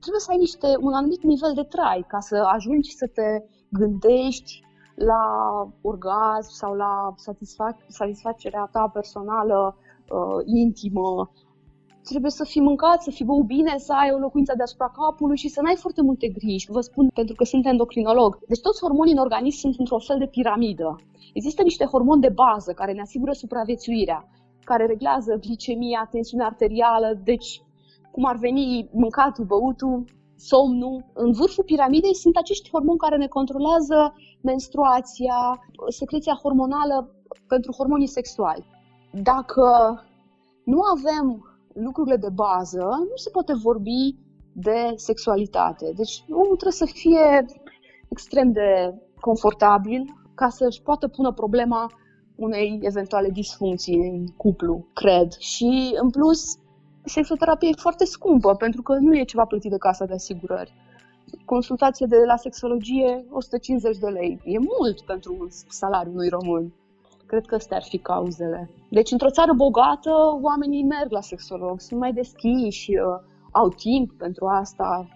trebuie 0.00 0.20
să 0.20 0.30
ai 0.30 0.36
niște, 0.36 0.66
un 0.80 0.92
anumit 0.92 1.22
nivel 1.22 1.52
de 1.54 1.62
trai 1.62 2.04
ca 2.08 2.20
să 2.20 2.36
ajungi 2.56 2.96
să 2.96 3.06
te 3.06 3.44
gândești 3.68 4.62
la 4.94 5.22
orgasm 5.80 6.50
sau 6.50 6.74
la 6.74 7.14
satisfac- 7.16 7.86
satisfacerea 7.88 8.68
ta 8.72 8.90
personală, 8.92 9.76
uh, 9.76 10.42
intimă. 10.44 11.30
Trebuie 12.02 12.30
să 12.30 12.44
fii 12.44 12.60
mâncat, 12.60 13.02
să 13.02 13.10
fii 13.10 13.24
băut 13.24 13.46
bine, 13.46 13.74
să 13.78 13.92
ai 13.92 14.10
o 14.12 14.18
locuință 14.18 14.54
deasupra 14.56 14.88
capului 14.88 15.36
și 15.36 15.48
să 15.48 15.60
n-ai 15.62 15.76
foarte 15.76 16.02
multe 16.02 16.28
griji. 16.28 16.70
Vă 16.70 16.80
spun 16.80 17.08
pentru 17.14 17.34
că 17.34 17.44
sunt 17.44 17.66
endocrinolog. 17.66 18.38
Deci 18.46 18.60
toți 18.60 18.80
hormonii 18.80 19.12
în 19.12 19.18
organism 19.18 19.58
sunt 19.58 19.74
într-o 19.78 19.98
fel 19.98 20.18
de 20.18 20.26
piramidă. 20.26 20.96
Există 21.32 21.62
niște 21.62 21.84
hormoni 21.84 22.20
de 22.20 22.28
bază 22.28 22.72
care 22.72 22.92
ne 22.92 23.00
asigură 23.00 23.32
supraviețuirea, 23.32 24.28
care 24.64 24.86
reglează 24.86 25.36
glicemia, 25.40 26.08
tensiunea 26.10 26.46
arterială, 26.46 27.20
deci 27.24 27.62
cum 28.10 28.24
ar 28.24 28.36
veni 28.36 28.88
mâncatul, 28.92 29.44
băutul, 29.44 30.04
somnul. 30.36 31.04
În 31.12 31.32
vârful 31.32 31.64
piramidei 31.64 32.14
sunt 32.14 32.36
acești 32.36 32.70
hormoni 32.70 32.98
care 32.98 33.16
ne 33.16 33.26
controlează 33.26 34.14
menstruația, 34.40 35.60
secreția 35.88 36.38
hormonală 36.42 37.14
pentru 37.48 37.72
hormonii 37.72 38.06
sexuali. 38.06 38.66
Dacă 39.22 39.66
nu 40.64 40.80
avem 40.96 41.26
lucrurile 41.72 42.16
de 42.16 42.28
bază, 42.34 42.84
nu 43.10 43.16
se 43.16 43.30
poate 43.30 43.52
vorbi 43.54 44.16
de 44.52 44.92
sexualitate. 44.94 45.92
Deci 45.96 46.24
omul 46.30 46.56
trebuie 46.60 46.82
să 46.84 46.86
fie 46.86 47.46
extrem 48.08 48.52
de 48.52 48.94
confortabil, 49.20 50.02
ca 50.40 50.48
să-și 50.48 50.82
poată 50.82 51.08
pune 51.08 51.32
problema 51.32 51.92
unei 52.36 52.78
eventuale 52.82 53.30
disfuncții 53.30 53.94
în 53.94 54.26
cuplu, 54.26 54.86
cred. 54.92 55.32
Și, 55.32 55.96
în 56.02 56.10
plus, 56.10 56.40
sexoterapia 57.04 57.68
e 57.68 57.86
foarte 57.86 58.04
scumpă, 58.04 58.54
pentru 58.54 58.82
că 58.82 58.92
nu 58.92 59.16
e 59.16 59.24
ceva 59.24 59.44
plătit 59.44 59.70
de 59.70 59.76
casa 59.76 60.04
de 60.04 60.14
asigurări. 60.14 60.72
Consultație 61.44 62.06
de 62.06 62.16
la 62.26 62.36
sexologie, 62.36 63.24
150 63.30 63.96
de 63.96 64.06
lei. 64.06 64.40
E 64.44 64.58
mult 64.58 65.00
pentru 65.00 65.36
un 65.40 65.48
salariu 65.68 66.12
unui 66.12 66.28
român. 66.28 66.72
Cred 67.26 67.46
că 67.46 67.54
astea 67.54 67.76
ar 67.76 67.82
fi 67.82 67.98
cauzele. 67.98 68.70
Deci, 68.90 69.10
într-o 69.10 69.30
țară 69.30 69.52
bogată, 69.52 70.10
oamenii 70.42 70.82
merg 70.84 71.10
la 71.10 71.20
sexolog, 71.20 71.80
sunt 71.80 72.00
mai 72.00 72.12
deschiși, 72.12 72.90
uh, 72.90 73.20
au 73.52 73.68
timp 73.68 74.12
pentru 74.12 74.46
asta. 74.46 75.08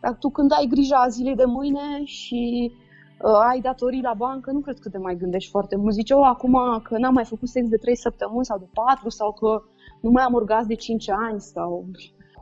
Dar 0.00 0.16
tu 0.18 0.28
când 0.28 0.52
ai 0.52 0.66
grija 0.66 1.06
zilei 1.08 1.34
de 1.34 1.44
mâine 1.44 2.04
și 2.04 2.70
uh, 2.70 2.90
ai 3.28 3.60
datorii 3.60 4.02
la 4.02 4.14
bancă, 4.14 4.50
nu 4.50 4.60
cred 4.60 4.78
că 4.78 4.88
te 4.88 4.98
mai 4.98 5.16
gândești 5.16 5.50
foarte 5.50 5.76
mult. 5.76 5.92
Zice, 5.92 6.14
o, 6.14 6.24
acum 6.24 6.80
că 6.82 6.98
n-am 6.98 7.12
mai 7.12 7.24
făcut 7.24 7.48
sex 7.48 7.68
de 7.68 7.76
3 7.76 7.96
săptămâni 7.96 8.44
sau 8.44 8.58
de 8.58 8.68
4 8.72 9.08
sau 9.08 9.32
că 9.32 9.62
nu 10.00 10.10
mai 10.10 10.22
am 10.22 10.34
orgasm 10.34 10.66
de 10.66 10.74
5 10.74 11.10
ani 11.10 11.40
sau 11.40 11.84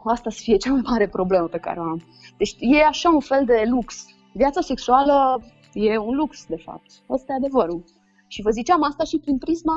asta 0.04 0.30
să 0.30 0.40
fie 0.42 0.56
cea 0.56 0.72
mai 0.72 0.82
mare 0.84 1.08
problemă 1.08 1.46
pe 1.46 1.58
care 1.58 1.80
o 1.80 1.82
am. 1.82 2.02
Deci 2.38 2.56
e 2.58 2.84
așa 2.84 3.10
un 3.10 3.20
fel 3.20 3.44
de 3.44 3.62
lux. 3.66 4.04
Viața 4.32 4.60
sexuală 4.60 5.42
e 5.72 5.98
un 5.98 6.14
lux, 6.14 6.46
de 6.46 6.56
fapt. 6.56 6.90
Asta 7.08 7.32
e 7.32 7.36
adevărul. 7.36 7.84
Și 8.26 8.42
vă 8.42 8.50
ziceam 8.50 8.82
asta 8.82 9.04
și 9.04 9.18
prin 9.18 9.38
prisma 9.38 9.74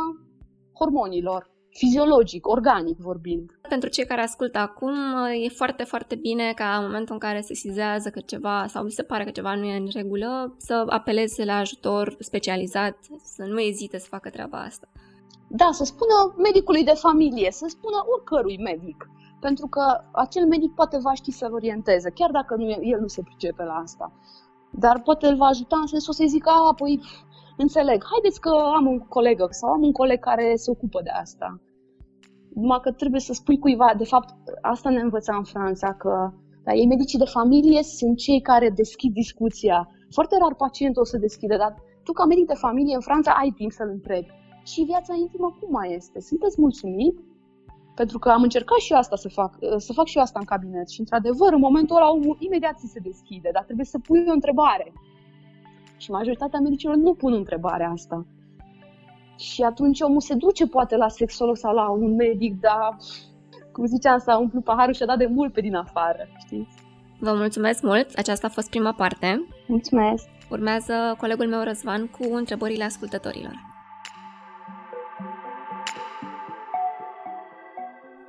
hormonilor 0.74 1.53
fiziologic, 1.74 2.48
organic 2.48 2.98
vorbind. 2.98 3.52
Pentru 3.70 3.90
cei 3.90 4.06
care 4.06 4.22
ascultă 4.22 4.58
acum, 4.58 4.96
e 5.44 5.48
foarte, 5.50 5.84
foarte 5.84 6.16
bine 6.16 6.54
ca 6.56 6.78
în 6.78 6.86
momentul 6.86 7.14
în 7.14 7.20
care 7.20 7.42
se 7.42 7.54
sizează 7.54 8.10
că 8.10 8.20
ceva 8.20 8.66
sau 8.68 8.88
se 8.88 9.04
pare 9.04 9.24
că 9.24 9.32
ceva 9.32 9.56
nu 9.56 9.64
e 9.64 9.78
în 9.78 9.88
regulă, 9.94 10.56
să 10.58 10.86
apeleze 10.88 11.46
la 11.46 11.56
ajutor 11.56 12.16
specializat, 12.20 12.98
să 13.24 13.44
nu 13.44 13.60
ezite 13.60 13.98
să 13.98 14.08
facă 14.10 14.30
treaba 14.30 14.58
asta. 14.58 14.88
Da, 15.48 15.70
să 15.72 15.84
spună 15.84 16.34
medicului 16.38 16.84
de 16.84 16.94
familie, 16.96 17.52
să 17.52 17.66
spună 17.70 17.98
oricărui 18.16 18.58
medic, 18.64 19.10
pentru 19.40 19.68
că 19.68 20.04
acel 20.12 20.46
medic 20.48 20.74
poate 20.74 20.98
va 20.98 21.14
ști 21.14 21.32
să-l 21.32 21.54
orienteze, 21.54 22.10
chiar 22.10 22.32
dacă 22.32 22.56
nu, 22.56 22.70
el 22.70 23.00
nu 23.00 23.08
se 23.08 23.22
pricepe 23.22 23.64
la 23.64 23.74
asta. 23.74 24.12
Dar 24.70 25.02
poate 25.02 25.28
îl 25.28 25.36
va 25.36 25.46
ajuta 25.46 25.78
în 25.82 25.88
sensul 25.88 26.14
să-i 26.14 26.28
zică, 26.28 26.50
a, 26.50 26.74
păi 26.74 27.02
înțeleg, 27.58 28.04
haideți 28.12 28.39
că 28.39 28.49
am 28.78 28.86
un 28.88 28.99
coleg 28.99 29.38
sau 29.49 29.70
am 29.70 29.84
un 29.84 29.91
coleg 29.91 30.20
care 30.20 30.56
se 30.56 30.72
ocupă 30.72 31.01
de 31.01 31.10
asta. 31.10 31.62
Numai 32.54 32.80
că 32.82 32.91
trebuie 32.91 33.20
să 33.22 33.34
spui 33.34 33.60
cuiva, 33.60 33.93
de 33.97 34.04
fapt, 34.04 34.34
asta 34.62 34.89
ne 34.89 34.99
învăța 34.99 35.36
în 35.36 35.43
Franța, 35.43 35.93
că 35.93 36.34
da, 36.64 36.74
ei 36.74 36.88
medicii 36.88 37.20
de 37.20 37.34
familie 37.38 37.84
sunt 37.84 38.18
cei 38.18 38.41
care 38.41 38.70
deschid 38.70 39.14
discuția. 39.14 39.89
Foarte 40.10 40.36
rar 40.41 40.56
pacientul 40.56 41.01
o 41.01 41.06
să 41.06 41.18
deschide, 41.18 41.58
dar 41.58 41.74
tu 42.04 42.12
ca 42.12 42.26
medic 42.26 42.47
de 42.47 42.54
familie 42.66 42.95
în 42.95 43.01
Franța 43.01 43.32
ai 43.32 43.51
timp 43.60 43.72
să-l 43.72 43.89
întrebi. 43.89 44.32
Și 44.64 44.82
viața 44.82 45.14
intimă 45.14 45.58
cum 45.60 45.70
mai 45.72 45.93
este? 45.93 46.20
Sunteți 46.20 46.62
mulțumit? 46.62 47.16
Pentru 47.95 48.20
că 48.20 48.30
am 48.30 48.41
încercat 48.41 48.78
și 48.78 48.91
eu 48.91 48.97
asta 48.97 49.16
să 49.16 49.30
fac, 49.30 49.51
să 49.78 49.93
fac 49.93 50.06
și 50.06 50.18
eu 50.18 50.24
asta 50.24 50.39
în 50.39 50.45
cabinet 50.45 50.89
și 50.89 50.99
într-adevăr 50.99 51.54
în 51.54 51.60
momentul 51.60 51.95
ăla 51.95 52.10
imediat 52.38 52.78
ți 52.78 52.93
se 52.93 52.99
deschide, 52.99 53.49
dar 53.54 53.64
trebuie 53.64 53.86
să 53.86 53.99
pui 53.99 54.26
o 54.28 54.32
întrebare. 54.32 54.93
Și 56.04 56.12
majoritatea 56.12 56.60
medicilor 56.60 56.95
nu 56.95 57.14
pun 57.14 57.34
întrebarea 57.34 57.89
asta. 57.89 58.26
Și 59.38 59.62
atunci 59.62 60.01
omul 60.01 60.22
se 60.22 60.34
duce 60.34 60.68
poate 60.68 60.95
la 60.95 61.08
sexolog 61.08 61.58
sau 61.58 61.74
la 61.74 61.89
un 61.89 62.16
medic, 62.16 62.60
dar 62.60 62.97
cum 63.72 63.86
ziceam, 63.86 64.18
s-a 64.18 64.38
umplut 64.38 64.64
paharul 64.64 64.93
și 64.93 65.04
a 65.04 65.06
dat 65.06 65.18
de 65.18 65.26
mult 65.26 65.54
pe 65.54 65.62
din 65.62 65.76
afară, 65.76 66.28
știți? 66.38 66.76
Vă 67.20 67.34
mulțumesc 67.34 67.84
mult! 67.84 68.08
Aceasta 68.16 68.47
a 68.47 68.49
fost 68.49 68.70
prima 68.70 68.93
parte. 68.93 69.47
Mulțumesc! 69.68 70.28
Urmează 70.49 71.16
colegul 71.18 71.47
meu 71.47 71.64
Răzvan 71.64 72.08
cu 72.08 72.36
întrebările 72.36 72.84
ascultătorilor. 72.84 73.54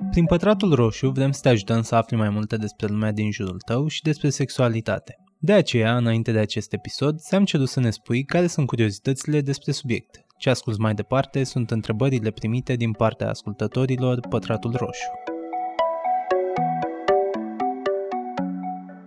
Prin 0.09 0.25
Pătratul 0.25 0.73
Roșu 0.73 1.09
vrem 1.09 1.31
să 1.31 1.39
te 1.41 1.49
ajutăm 1.49 1.81
să 1.81 1.95
afli 1.95 2.17
mai 2.17 2.29
multe 2.29 2.57
despre 2.57 2.87
lumea 2.87 3.11
din 3.11 3.31
jurul 3.31 3.59
tău 3.65 3.87
și 3.87 4.01
despre 4.01 4.29
sexualitate. 4.29 5.24
De 5.45 5.53
aceea, 5.53 5.97
înainte 5.97 6.31
de 6.31 6.39
acest 6.39 6.73
episod, 6.73 7.19
ți-am 7.19 7.45
cerut 7.45 7.67
să 7.67 7.79
ne 7.79 7.89
spui 7.89 8.23
care 8.23 8.47
sunt 8.47 8.67
curiozitățile 8.67 9.41
despre 9.41 9.71
subiect. 9.71 10.25
Ce 10.37 10.49
asculți 10.49 10.79
mai 10.79 10.93
departe 10.93 11.43
sunt 11.43 11.71
întrebările 11.71 12.31
primite 12.31 12.75
din 12.75 12.91
partea 12.91 13.29
ascultătorilor 13.29 14.19
Pătratul 14.29 14.71
Roșu. 14.71 15.11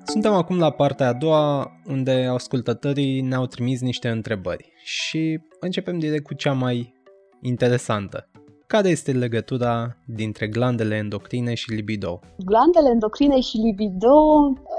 Suntem 0.04 0.32
acum 0.32 0.58
la 0.58 0.70
partea 0.70 1.08
a 1.08 1.12
doua, 1.12 1.72
unde 1.86 2.28
ascultătorii 2.32 3.20
ne-au 3.20 3.46
trimis 3.46 3.80
niște 3.80 4.08
întrebări 4.08 4.72
și 4.84 5.40
începem 5.60 5.98
direct 5.98 6.24
cu 6.24 6.34
cea 6.34 6.52
mai 6.52 6.94
interesantă. 7.42 8.30
Care 8.74 8.88
este 8.88 9.12
legătura 9.12 9.96
dintre 10.04 10.46
glandele 10.48 10.96
endocrine 10.96 11.54
și 11.54 11.70
libido? 11.70 12.20
Glandele 12.44 12.88
endocrine 12.88 13.40
și 13.40 13.56
libido 13.56 14.16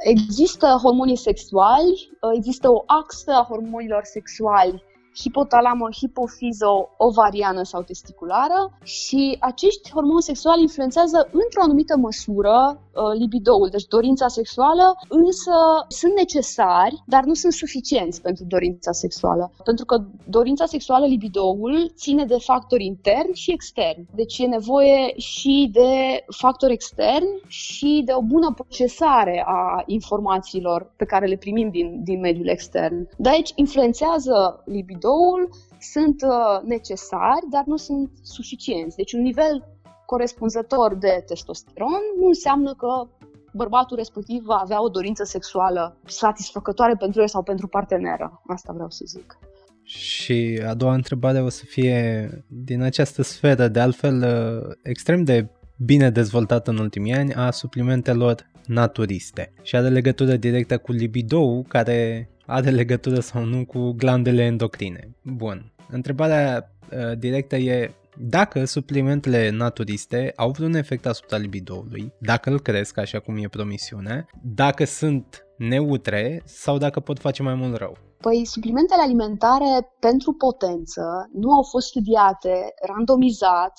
există 0.03 0.79
hormonii 0.81 1.15
sexuali, 1.15 2.09
există 2.35 2.69
o 2.71 2.83
axă 2.85 3.31
a 3.31 3.45
hormonilor 3.49 4.01
sexuali 4.03 4.83
hipotalamă, 5.22 5.88
hipofizo, 5.99 6.89
ovariană 6.97 7.63
sau 7.63 7.82
testiculară 7.82 8.59
și 8.84 9.38
acești 9.39 9.91
hormoni 9.93 10.22
sexuali 10.22 10.61
influențează 10.61 11.17
într-o 11.32 11.61
anumită 11.61 11.97
măsură 11.97 12.55
uh, 12.78 13.20
libidoul, 13.20 13.67
deci 13.72 13.88
dorința 13.88 14.28
sexuală, 14.28 14.95
însă 15.09 15.55
sunt 15.88 16.13
necesari, 16.13 17.03
dar 17.05 17.24
nu 17.24 17.34
sunt 17.34 17.53
suficienți 17.53 18.22
pentru 18.22 18.43
dorința 18.47 18.91
sexuală. 18.91 19.51
Pentru 19.63 19.86
că 19.86 20.03
dorința 20.28 20.65
sexuală, 20.65 21.05
libidoul, 21.05 21.91
ține 21.95 22.26
de 22.26 22.38
factori 22.39 22.86
interni 22.86 23.34
și 23.34 23.51
externi. 23.51 24.07
Deci 24.15 24.38
e 24.38 24.45
nevoie 24.45 25.13
și 25.17 25.70
de 25.72 25.91
factori 26.38 26.74
externi 26.74 27.41
și 27.47 28.01
de 28.05 28.13
o 28.15 28.22
bună 28.22 28.53
procesare 28.53 29.43
a 29.47 29.84
informațiilor 29.86 30.93
pe 30.95 31.05
care 31.05 31.26
le 31.26 31.36
primim 31.36 31.70
din, 31.70 32.03
din 32.03 32.20
mediul 32.20 32.47
extern. 32.47 33.09
De 33.17 33.30
aici 33.30 33.51
influențează 33.55 34.63
libido 34.65 35.09
libidoul 35.10 35.49
sunt 35.80 36.22
uh, 36.22 36.68
necesari, 36.68 37.45
dar 37.49 37.64
nu 37.66 37.78
sunt 37.78 38.10
suficienți. 38.22 38.95
Deci 38.95 39.14
un 39.14 39.22
nivel 39.22 39.68
corespunzător 40.05 40.95
de 40.95 41.24
testosteron 41.26 42.01
nu 42.20 42.28
înseamnă 42.28 42.74
că 42.74 43.07
bărbatul 43.53 43.97
respectiv 43.97 44.43
va 44.43 44.55
avea 44.55 44.84
o 44.84 44.88
dorință 44.88 45.24
sexuală 45.24 45.97
satisfăcătoare 46.05 46.95
pentru 46.99 47.22
el 47.22 47.28
sau 47.28 47.43
pentru 47.43 47.68
parteneră. 47.68 48.41
Asta 48.47 48.74
vreau 48.74 48.89
să 48.89 49.03
zic. 49.07 49.38
Și 49.84 50.62
a 50.68 50.74
doua 50.74 50.93
întrebare 50.93 51.41
o 51.41 51.49
să 51.49 51.64
fie 51.66 52.30
din 52.47 52.82
această 52.82 53.22
sferă, 53.22 53.68
de 53.68 53.80
altfel 53.80 54.16
uh, 54.16 54.76
extrem 54.84 55.24
de 55.24 55.49
bine 55.78 56.10
dezvoltată 56.10 56.70
în 56.70 56.78
ultimii 56.78 57.14
ani, 57.14 57.34
a 57.34 57.51
suplimentelor 57.51 58.49
naturiste 58.66 59.53
și 59.62 59.76
are 59.76 59.89
legătură 59.89 60.36
directă 60.36 60.78
cu 60.78 60.91
libido 60.91 61.62
care 61.62 62.30
are 62.49 62.69
legătură 62.69 63.19
sau 63.19 63.43
nu 63.43 63.65
cu 63.65 63.91
glandele 63.91 64.43
endocrine. 64.43 65.15
Bun. 65.23 65.73
Întrebarea 65.89 66.71
uh, 66.91 67.17
directă 67.17 67.55
e 67.55 67.93
dacă 68.17 68.65
suplimentele 68.65 69.49
naturiste 69.49 70.33
au 70.35 70.51
vreun 70.51 70.73
efect 70.73 71.05
asupra 71.05 71.37
libidoului, 71.37 72.13
dacă 72.19 72.49
îl 72.49 72.59
cresc 72.59 72.97
așa 72.97 73.19
cum 73.19 73.37
e 73.37 73.47
promisiunea, 73.47 74.25
dacă 74.43 74.85
sunt 74.85 75.45
neutre 75.57 76.41
sau 76.45 76.77
dacă 76.77 76.99
pot 76.99 77.19
face 77.19 77.43
mai 77.43 77.53
mult 77.53 77.75
rău. 77.75 77.97
Păi, 78.21 78.45
suplimentele 78.45 79.01
alimentare 79.01 79.71
pentru 79.99 80.33
potență 80.33 81.01
nu 81.33 81.51
au 81.51 81.63
fost 81.63 81.87
studiate, 81.87 82.73
randomizat, 82.87 83.73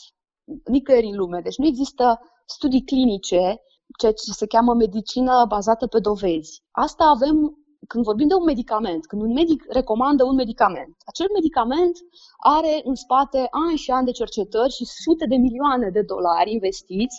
nicăieri 0.64 1.06
în 1.06 1.16
lume. 1.16 1.40
Deci 1.40 1.56
nu 1.56 1.66
există 1.66 2.20
studii 2.46 2.84
clinice, 2.84 3.42
ceea 3.98 4.12
ce 4.12 4.32
se 4.32 4.46
cheamă 4.46 4.74
medicină 4.74 5.44
bazată 5.48 5.86
pe 5.86 5.98
dovezi. 5.98 6.62
Asta 6.70 7.04
avem 7.04 7.36
când 7.90 8.04
vorbim 8.04 8.28
de 8.28 8.34
un 8.34 8.44
medicament, 8.44 9.06
când 9.06 9.22
un 9.22 9.32
medic 9.32 9.60
recomandă 9.68 10.22
un 10.24 10.34
medicament, 10.34 10.96
acel 11.04 11.28
medicament 11.38 11.96
are 12.56 12.74
în 12.84 12.94
spate 12.94 13.40
ani 13.66 13.76
și 13.84 13.90
ani 13.90 14.08
de 14.10 14.18
cercetări 14.20 14.72
și 14.72 14.84
sute 14.84 15.24
de 15.26 15.36
milioane 15.36 15.88
de 15.90 16.02
dolari 16.02 16.52
investiți 16.52 17.16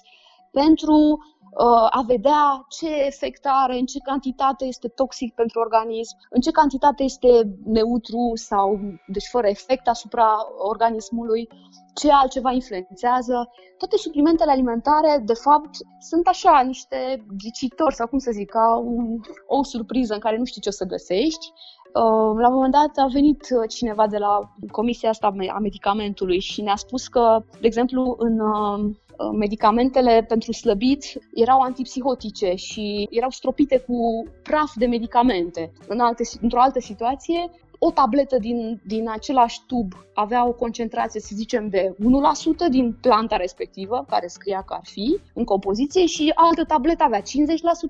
pentru 0.51 0.95
uh, 0.95 1.40
a 1.89 2.03
vedea 2.07 2.65
ce 2.69 3.05
efect 3.05 3.45
are, 3.49 3.77
în 3.77 3.85
ce 3.85 3.99
cantitate 3.99 4.65
este 4.65 4.87
toxic 4.87 5.33
pentru 5.33 5.59
organism, 5.59 6.17
în 6.29 6.41
ce 6.41 6.51
cantitate 6.51 7.03
este 7.03 7.27
neutru 7.65 8.31
sau 8.33 8.79
deci 9.07 9.27
fără 9.31 9.47
efect 9.47 9.87
asupra 9.87 10.27
organismului, 10.57 11.49
ce 11.93 12.11
altceva 12.11 12.51
influențează. 12.51 13.49
Toate 13.77 13.97
suplimentele 13.97 14.51
alimentare, 14.51 15.21
de 15.25 15.33
fapt, 15.33 15.69
sunt 15.99 16.27
așa 16.27 16.61
niște 16.65 17.25
ghicitori 17.43 17.95
sau 17.95 18.07
cum 18.07 18.17
să 18.17 18.31
zic, 18.31 18.49
ca 18.49 18.81
un, 18.85 19.19
o 19.47 19.63
surpriză 19.63 20.13
în 20.13 20.19
care 20.19 20.37
nu 20.37 20.45
știi 20.45 20.61
ce 20.61 20.69
o 20.69 20.71
să 20.71 20.85
găsești. 20.85 21.51
Uh, 21.93 22.37
la 22.41 22.47
un 22.47 22.53
moment 22.53 22.73
dat 22.73 22.91
a 23.05 23.07
venit 23.07 23.47
cineva 23.67 24.07
de 24.07 24.17
la 24.17 24.51
comisia 24.71 25.09
asta 25.09 25.33
a 25.53 25.59
medicamentului 25.59 26.39
și 26.39 26.61
ne-a 26.61 26.75
spus 26.75 27.07
că, 27.07 27.43
de 27.51 27.67
exemplu, 27.67 28.15
în 28.17 28.39
uh, 28.39 28.95
medicamentele 29.31 30.25
pentru 30.27 30.51
slăbit 30.51 31.03
erau 31.33 31.59
antipsihotice 31.59 32.53
și 32.55 33.07
erau 33.11 33.29
stropite 33.29 33.79
cu 33.79 34.23
praf 34.43 34.71
de 34.75 34.85
medicamente. 34.85 35.71
În 35.87 35.99
alte, 35.99 36.23
într-o 36.41 36.61
altă 36.61 36.79
situație, 36.79 37.49
o 37.83 37.91
tabletă 37.91 38.37
din, 38.37 38.81
din 38.85 39.09
același 39.09 39.61
tub 39.67 39.91
avea 40.13 40.47
o 40.47 40.51
concentrație, 40.51 41.19
să 41.19 41.31
zicem, 41.33 41.69
de 41.69 41.95
1% 41.99 42.69
din 42.69 42.97
planta 43.01 43.35
respectivă, 43.35 44.05
care 44.07 44.27
scria 44.27 44.61
că 44.61 44.73
ar 44.73 44.83
fi 44.83 45.19
în 45.33 45.43
compoziție, 45.43 46.05
și 46.05 46.31
altă 46.35 46.63
tabletă 46.63 47.03
avea 47.03 47.21
50%, 47.21 47.23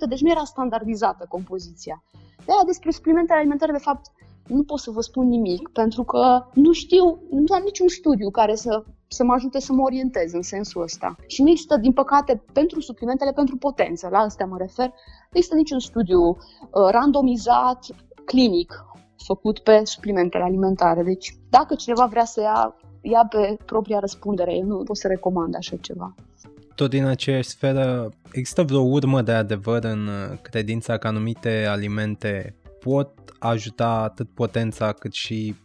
deci 0.09 0.21
nu 0.21 0.29
era 0.29 0.43
standardizată 0.43 1.25
compoziția. 1.29 2.03
De 2.45 2.51
aia 2.51 2.63
despre 2.65 2.91
suplimentele 2.91 3.39
alimentare, 3.39 3.71
de 3.71 3.77
fapt, 3.77 4.05
nu 4.47 4.63
pot 4.63 4.79
să 4.79 4.91
vă 4.91 5.01
spun 5.01 5.27
nimic, 5.27 5.69
pentru 5.69 6.03
că 6.03 6.45
nu 6.53 6.71
știu, 6.71 7.19
nu 7.29 7.55
am 7.55 7.61
niciun 7.63 7.87
studiu 7.87 8.29
care 8.29 8.55
să, 8.55 8.83
să 9.13 9.23
mă 9.23 9.33
ajute 9.33 9.59
să 9.59 9.73
mă 9.73 9.81
orientez 9.81 10.33
în 10.33 10.41
sensul 10.41 10.81
ăsta. 10.81 11.15
Și 11.27 11.41
nu 11.41 11.49
există, 11.49 11.77
din 11.77 11.93
păcate, 11.93 12.43
pentru 12.53 12.79
suplimentele 12.79 13.31
pentru 13.31 13.57
potență, 13.57 14.07
la 14.11 14.17
astea 14.17 14.45
mă 14.45 14.57
refer, 14.57 14.85
nu 14.85 15.37
există 15.37 15.55
niciun 15.55 15.79
studiu 15.79 16.21
uh, 16.29 16.37
randomizat, 16.91 17.85
clinic, 18.25 18.85
făcut 19.25 19.59
pe 19.59 19.81
suplimentele 19.83 20.43
alimentare. 20.43 21.03
Deci, 21.03 21.35
dacă 21.49 21.75
cineva 21.75 22.05
vrea 22.05 22.25
să 22.25 22.41
ia, 22.41 22.75
ia 23.01 23.25
pe 23.29 23.57
propria 23.65 23.99
răspundere, 23.99 24.55
eu 24.55 24.65
nu 24.65 24.83
pot 24.83 24.97
să 24.97 25.07
recomand 25.07 25.55
așa 25.55 25.75
ceva. 25.81 26.15
Tot 26.75 26.89
din 26.89 27.05
aceeași 27.05 27.49
sferă, 27.49 28.09
există 28.31 28.63
vreo 28.63 28.81
urmă 28.81 29.21
de 29.21 29.31
adevăr 29.31 29.83
în 29.83 30.09
credința 30.41 30.97
că 30.97 31.07
anumite 31.07 31.65
alimente 31.69 32.55
pot 32.79 33.09
ajuta 33.39 33.87
atât 33.87 34.29
potența 34.29 34.91
cât 34.91 35.13
și 35.13 35.55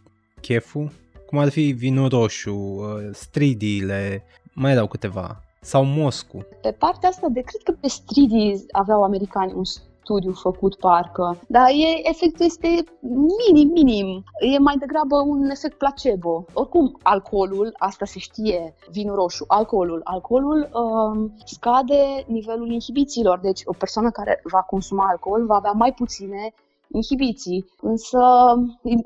cheful? 0.41 0.91
Cum 1.27 1.37
ar 1.37 1.49
fi 1.49 1.71
vinul 1.71 2.09
roșu, 2.09 2.55
uh, 2.55 3.09
stridiile, 3.11 4.23
mai 4.53 4.71
erau 4.71 4.87
câteva, 4.87 5.41
sau 5.61 5.83
moscu. 5.83 6.45
Pe 6.61 6.71
partea 6.71 7.09
asta, 7.09 7.27
de 7.29 7.41
cred 7.41 7.61
că 7.63 7.71
pe 7.71 7.87
stridii 7.87 8.65
aveau 8.71 9.03
americani 9.03 9.53
un 9.53 9.63
studiu 9.63 10.31
făcut 10.31 10.75
parcă, 10.75 11.39
dar 11.47 11.69
e, 11.69 12.09
efectul 12.09 12.45
este 12.45 12.83
minim, 13.01 13.71
minim. 13.71 14.23
E 14.53 14.57
mai 14.59 14.75
degrabă 14.79 15.15
un 15.15 15.49
efect 15.49 15.77
placebo. 15.77 16.45
Oricum, 16.53 16.97
alcoolul, 17.03 17.73
asta 17.77 18.05
se 18.05 18.19
știe, 18.19 18.73
vinul 18.91 19.15
roșu, 19.15 19.43
alcoolul, 19.47 20.01
alcoolul 20.03 20.69
um, 20.73 21.33
scade 21.45 22.23
nivelul 22.27 22.71
inhibițiilor. 22.71 23.39
Deci 23.39 23.61
o 23.65 23.73
persoană 23.73 24.09
care 24.09 24.41
va 24.43 24.61
consuma 24.61 25.07
alcool 25.09 25.45
va 25.45 25.55
avea 25.55 25.71
mai 25.71 25.93
puține 25.93 26.53
inhibiții. 26.91 27.65
Însă, 27.81 28.19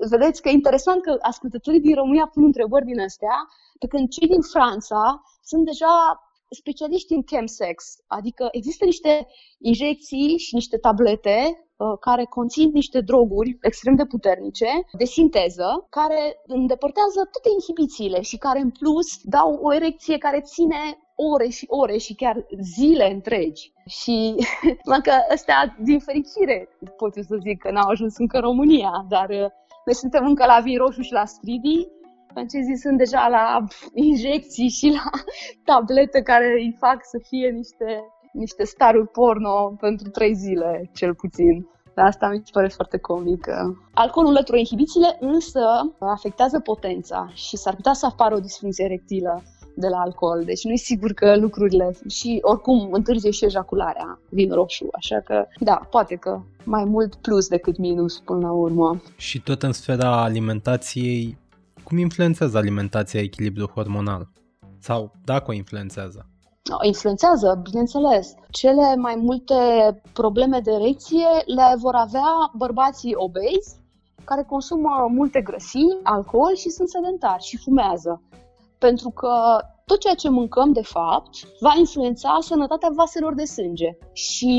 vedeți 0.10 0.42
că 0.42 0.50
e 0.50 0.52
interesant 0.52 1.02
că 1.02 1.18
ascultătorii 1.22 1.80
din 1.80 1.96
România 1.96 2.30
pun 2.34 2.44
întrebări 2.44 2.86
din 2.86 3.00
astea, 3.00 3.36
pe 3.80 3.88
când 3.88 4.10
cei 4.10 4.28
din 4.28 4.42
Franța 4.42 5.22
sunt 5.44 5.66
deja 5.66 5.96
specialiști 6.50 7.14
în 7.14 7.24
chemsex, 7.24 7.98
adică 8.08 8.48
există 8.52 8.86
niște 8.86 9.28
injecții 9.60 10.38
și 10.38 10.56
niște 10.56 10.78
tablete 10.78 11.38
uh, 11.78 11.98
care 12.00 12.24
conțin 12.24 12.70
niște 12.74 13.02
droguri 13.02 13.58
extrem 13.62 13.96
de 13.96 14.06
puternice, 14.06 14.68
de 14.98 15.06
sinteză, 15.06 15.88
care 15.90 16.42
îndepărtează 16.46 17.20
toate 17.32 17.50
inhibițiile 17.60 18.22
și 18.22 18.38
care 18.38 18.60
în 18.60 18.70
plus 18.70 19.08
dau 19.24 19.60
o 19.62 19.74
erecție 19.74 20.18
care 20.18 20.42
ține 20.42 20.82
ore 21.30 21.48
și 21.48 21.66
ore 21.70 21.98
și 21.98 22.14
chiar 22.14 22.46
zile 22.62 23.12
întregi. 23.12 23.74
Și 23.88 24.36
că 25.04 25.14
ăstea, 25.34 25.76
din 25.80 26.00
fericire, 26.00 26.70
pot 26.98 27.14
să 27.14 27.36
zic 27.42 27.62
că 27.62 27.72
n-au 27.72 27.90
ajuns 27.90 28.18
încă 28.18 28.36
în 28.38 28.44
România, 28.44 29.06
dar 29.10 29.30
uh, 29.30 29.50
noi 29.86 29.96
suntem 29.96 30.26
încă 30.26 30.46
la 30.46 30.60
vin 30.64 30.78
roșu 30.78 31.02
și 31.02 31.12
la 31.12 31.26
stridii, 31.26 31.88
francezii 32.32 32.78
sunt 32.78 32.98
deja 32.98 33.28
la 33.28 33.64
injecții 33.94 34.70
și 34.70 34.88
la 34.88 35.10
tablete 35.74 36.22
care 36.22 36.48
îi 36.60 36.76
fac 36.80 37.00
să 37.04 37.18
fie 37.28 37.50
niște, 37.50 38.04
niște 38.34 38.64
staruri 38.64 39.08
porno 39.08 39.76
pentru 39.80 40.10
trei 40.10 40.34
zile, 40.34 40.90
cel 40.94 41.16
puțin. 41.16 41.70
Dar 41.96 42.06
asta 42.06 42.28
mi 42.28 42.42
se 42.44 42.52
pare 42.52 42.68
foarte 42.68 42.98
comic. 42.98 43.48
Alcoolul 43.94 44.32
înlătură 44.32 44.58
inhibițiile, 44.58 45.18
însă 45.20 45.64
afectează 46.00 46.60
potența 46.60 47.30
și 47.34 47.58
s-ar 47.58 47.76
putea 47.76 47.94
să 47.94 48.06
apară 48.06 48.36
o 48.36 48.40
disfuncție 48.40 48.86
erectilă 48.86 49.44
de 49.76 49.88
la 49.88 49.98
alcool. 49.98 50.44
Deci 50.46 50.64
nu 50.64 50.72
e 50.72 50.76
sigur 50.76 51.14
că 51.14 51.38
lucrurile 51.38 51.98
și 52.10 52.40
oricum 52.42 52.90
întârzie 52.92 53.32
și 53.32 53.46
ejacularea 53.46 54.20
vin 54.30 54.52
roșu. 54.52 54.88
Așa 54.92 55.20
că, 55.20 55.46
da, 55.60 55.88
poate 55.90 56.16
că 56.16 56.42
mai 56.64 56.84
mult 56.84 57.16
plus 57.16 57.48
decât 57.48 57.78
minus 57.78 58.20
până 58.20 58.40
la 58.40 58.52
urmă. 58.52 59.02
Și 59.18 59.42
tot 59.42 59.64
în 59.64 59.72
sfera 59.72 60.24
alimentației, 60.24 61.38
cum 61.84 61.98
influențează 61.98 62.58
alimentația 62.58 63.22
echilibrul 63.22 63.72
hormonal? 63.74 64.30
Sau 64.80 65.12
dacă 65.26 65.52
o 65.52 65.54
influențează? 65.54 66.26
influențează, 66.82 67.60
bineînțeles. 67.64 68.34
Cele 68.50 68.96
mai 68.96 69.16
multe 69.16 69.56
probleme 70.14 70.60
de 70.60 70.72
erecție 70.72 71.28
le 71.46 71.76
vor 71.78 71.96
avea 71.96 72.52
bărbații 72.54 73.14
obezi, 73.16 73.80
care 74.24 74.44
consumă 74.44 75.08
multe 75.10 75.42
grăsimi, 75.42 76.00
alcool 76.04 76.56
și 76.56 76.70
sunt 76.70 76.90
sedentari 76.90 77.44
și 77.44 77.58
fumează. 77.58 78.22
Pentru 78.86 79.10
că 79.10 79.34
tot 79.86 80.00
ceea 80.00 80.14
ce 80.14 80.30
mâncăm, 80.30 80.72
de 80.72 80.82
fapt, 80.82 81.34
va 81.60 81.74
influența 81.78 82.38
sănătatea 82.40 82.90
vaselor 82.96 83.34
de 83.34 83.44
sânge. 83.44 83.98
Și 84.14 84.56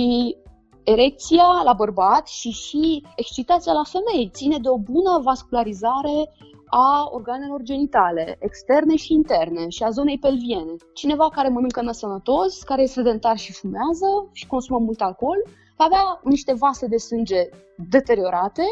erecția 0.84 1.46
la 1.64 1.72
bărbat 1.72 2.26
și 2.26 2.50
și 2.50 3.04
excitația 3.16 3.72
la 3.72 3.82
femei 3.84 4.30
ține 4.32 4.58
de 4.58 4.68
o 4.68 4.78
bună 4.78 5.20
vascularizare 5.22 6.18
a 6.66 7.08
organelor 7.10 7.62
genitale, 7.62 8.36
externe 8.40 8.96
și 8.96 9.12
interne, 9.12 9.68
și 9.68 9.82
a 9.82 9.90
zonei 9.90 10.18
pelviene. 10.18 10.74
Cineva 10.94 11.28
care 11.28 11.48
mănâncă 11.48 11.82
nesănătos, 11.82 12.62
care 12.62 12.82
este 12.82 13.00
sedentar 13.00 13.36
și 13.36 13.52
fumează 13.52 14.28
și 14.32 14.46
consumă 14.46 14.78
mult 14.78 15.00
alcool, 15.00 15.38
va 15.76 15.84
avea 15.84 16.20
niște 16.24 16.52
vase 16.54 16.86
de 16.86 16.96
sânge 16.96 17.48
deteriorate 17.88 18.62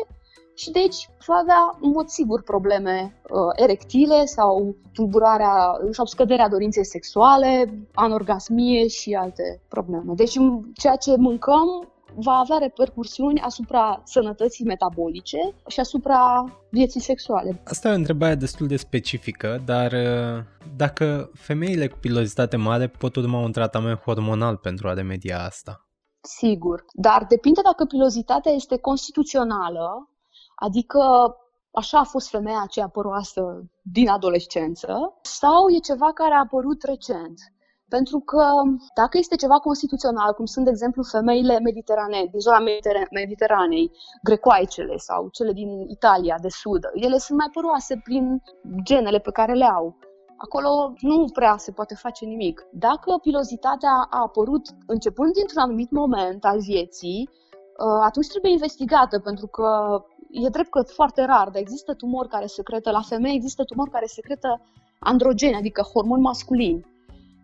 și 0.61 0.71
deci 0.71 1.09
va 1.27 1.35
avea 1.35 1.79
în 1.81 1.91
mod 1.91 2.09
sigur 2.09 2.43
probleme 2.43 3.21
uh, 3.23 3.39
erectile 3.55 4.25
sau 4.25 4.77
tulburarea 4.93 5.57
sau 5.91 6.05
scăderea 6.05 6.49
dorinței 6.49 6.85
sexuale, 6.85 7.79
anorgasmie 7.95 8.89
și 8.89 9.13
alte 9.15 9.61
probleme. 9.69 10.13
Deci 10.15 10.37
ceea 10.75 10.97
ce 10.97 11.17
mâncăm 11.17 11.89
va 12.15 12.33
avea 12.33 12.57
repercursiuni 12.59 13.41
asupra 13.41 14.03
sănătății 14.05 14.65
metabolice 14.65 15.39
și 15.67 15.81
asupra 15.81 16.45
vieții 16.71 17.01
sexuale. 17.01 17.63
Asta 17.65 17.89
e 17.89 17.93
o 17.93 17.95
întrebare 17.95 18.35
destul 18.35 18.67
de 18.67 18.77
specifică, 18.77 19.63
dar 19.65 19.93
uh, 19.93 20.43
dacă 20.77 21.31
femeile 21.35 21.87
cu 21.89 21.97
pilozitate 22.01 22.57
mare 22.57 22.89
pot 22.89 23.17
urma 23.17 23.39
un 23.39 23.53
tratament 23.53 23.99
hormonal 23.99 24.57
pentru 24.57 24.89
a 24.89 24.93
remedia 24.93 25.45
asta? 25.45 25.85
Sigur, 26.23 26.85
dar 26.93 27.27
depinde 27.29 27.61
dacă 27.65 27.85
pilozitatea 27.85 28.53
este 28.53 28.79
constituțională, 28.79 30.10
adică 30.67 31.01
așa 31.73 31.99
a 31.99 32.05
fost 32.15 32.29
femeia 32.29 32.61
aceea 32.63 32.89
păroasă 32.89 33.43
din 33.83 34.09
adolescență, 34.09 35.19
sau 35.23 35.69
e 35.71 35.79
ceva 35.79 36.13
care 36.13 36.35
a 36.35 36.39
apărut 36.39 36.83
recent. 36.83 37.39
Pentru 37.89 38.19
că 38.19 38.45
dacă 38.95 39.19
este 39.19 39.37
ceva 39.37 39.59
constituțional, 39.59 40.33
cum 40.33 40.45
sunt, 40.45 40.65
de 40.65 40.71
exemplu, 40.71 41.03
femeile 41.03 41.59
mediterane, 41.59 42.29
din 42.31 42.41
zona 42.41 42.59
Mediteranei, 43.11 43.91
grecoaicele 44.23 44.97
sau 44.97 45.29
cele 45.29 45.53
din 45.53 45.71
Italia 45.89 46.37
de 46.43 46.49
sud, 46.49 46.83
ele 46.95 47.19
sunt 47.19 47.39
mai 47.39 47.49
păroase 47.53 48.01
prin 48.05 48.43
genele 48.83 49.19
pe 49.19 49.31
care 49.31 49.53
le 49.53 49.65
au. 49.65 49.97
Acolo 50.37 50.93
nu 51.01 51.25
prea 51.33 51.57
se 51.57 51.73
poate 51.73 51.95
face 51.95 52.25
nimic. 52.25 52.67
Dacă 52.73 53.19
pilozitatea 53.23 54.07
a 54.11 54.21
apărut 54.21 54.67
începând 54.87 55.33
dintr-un 55.33 55.63
anumit 55.63 55.91
moment 55.91 56.45
al 56.45 56.59
vieții, 56.59 57.29
ă, 57.79 58.03
atunci 58.03 58.29
trebuie 58.29 58.53
investigată, 58.53 59.19
pentru 59.19 59.47
că 59.47 59.69
e 60.33 60.49
drept 60.49 60.71
că 60.71 60.83
foarte 60.83 61.25
rar, 61.25 61.49
dar 61.49 61.61
există 61.61 61.95
tumori 61.95 62.29
care 62.29 62.47
secretă 62.47 62.91
la 62.91 63.01
femei, 63.01 63.35
există 63.35 63.65
tumori 63.65 63.91
care 63.91 64.07
secretă 64.07 64.61
androgeni, 64.99 65.55
adică 65.55 65.83
hormoni 65.83 66.23
masculini 66.23 66.85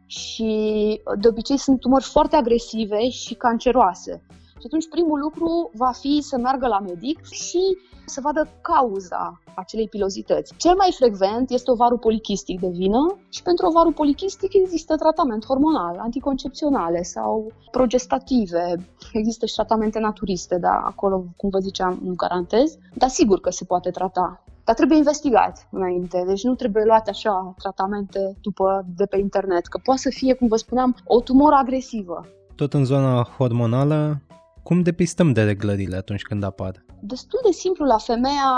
și 0.07 1.01
de 1.18 1.28
obicei 1.28 1.57
sunt 1.57 1.80
tumori 1.80 2.05
foarte 2.05 2.37
agresive 2.37 3.09
și 3.09 3.34
canceroase. 3.34 4.22
Și 4.59 4.66
atunci 4.66 4.88
primul 4.88 5.18
lucru 5.18 5.70
va 5.74 5.90
fi 5.90 6.18
să 6.20 6.38
meargă 6.38 6.66
la 6.66 6.80
medic 6.80 7.24
și 7.24 7.61
să 8.07 8.20
vadă 8.20 8.48
cauza 8.61 9.40
acelei 9.54 9.88
pilozități. 9.88 10.54
Cel 10.57 10.74
mai 10.76 10.94
frecvent 10.96 11.50
este 11.50 11.70
ovarul 11.70 11.98
polichistic 11.98 12.61
de 12.61 12.68
vină 12.68 13.16
și 13.28 13.42
pentru 13.42 13.66
ovarul 13.66 13.92
polichistic 13.92 14.54
există 14.54 14.96
tratament 14.96 15.44
hormonal, 15.44 15.96
anticoncepționale 15.98 17.02
sau 17.02 17.52
progestative. 17.70 18.74
Există 19.12 19.46
și 19.46 19.54
tratamente 19.54 19.98
naturiste, 19.98 20.59
dar 20.59 20.82
acolo, 20.84 21.24
cum 21.36 21.48
vă 21.50 21.59
ziceam, 21.59 21.98
nu 22.02 22.14
garantez. 22.14 22.78
Dar 22.94 23.09
sigur 23.09 23.40
că 23.40 23.50
se 23.50 23.64
poate 23.64 23.90
trata 23.90 24.40
dar 24.64 24.74
trebuie 24.74 24.98
investigat 24.98 25.68
înainte, 25.70 26.24
deci 26.26 26.42
nu 26.42 26.54
trebuie 26.54 26.84
luate 26.84 27.11
așa 27.11 27.54
tratamente 27.59 28.36
după 28.42 28.84
de 28.96 29.07
pe 29.07 29.18
internet, 29.18 29.66
că 29.66 29.80
poate 29.82 30.00
să 30.00 30.11
fie, 30.11 30.34
cum 30.34 30.48
vă 30.48 30.57
spuneam, 30.57 30.96
o 31.04 31.20
tumoră 31.20 31.54
agresivă. 31.54 32.26
Tot 32.54 32.74
în 32.74 32.84
zona 32.84 33.22
hormonală, 33.36 34.20
cum 34.66 34.82
depistăm 34.82 35.32
de 35.32 35.42
reglările 35.42 35.96
atunci 35.96 36.22
când 36.22 36.42
apar? 36.42 36.84
Destul 37.00 37.40
de 37.44 37.50
simplu 37.50 37.84
la 37.84 37.98
femeia 37.98 38.50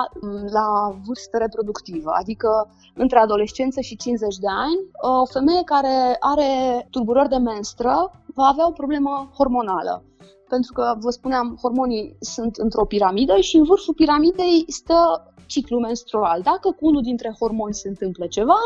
la 0.58 0.98
vârstă 1.06 1.36
reproductivă, 1.38 2.10
adică 2.20 2.48
între 2.94 3.18
adolescență 3.18 3.80
și 3.80 3.96
50 3.96 4.36
de 4.36 4.46
ani, 4.48 4.78
o 5.20 5.24
femeie 5.24 5.62
care 5.64 6.16
are 6.18 6.50
tulburări 6.90 7.28
de 7.28 7.36
menstră 7.36 8.10
va 8.34 8.44
avea 8.44 8.66
o 8.66 8.78
problemă 8.80 9.30
hormonală 9.36 10.02
pentru 10.48 10.72
că, 10.72 10.96
vă 10.98 11.10
spuneam, 11.10 11.58
hormonii 11.62 12.16
sunt 12.20 12.56
într-o 12.56 12.84
piramidă 12.84 13.36
și 13.40 13.56
în 13.56 13.64
vârful 13.64 13.94
piramidei 13.94 14.64
stă 14.66 15.32
ciclu 15.46 15.78
menstrual. 15.78 16.40
Dacă 16.42 16.70
cu 16.70 16.86
unul 16.86 17.02
dintre 17.02 17.34
hormoni 17.38 17.74
se 17.74 17.88
întâmplă 17.88 18.26
ceva, 18.26 18.58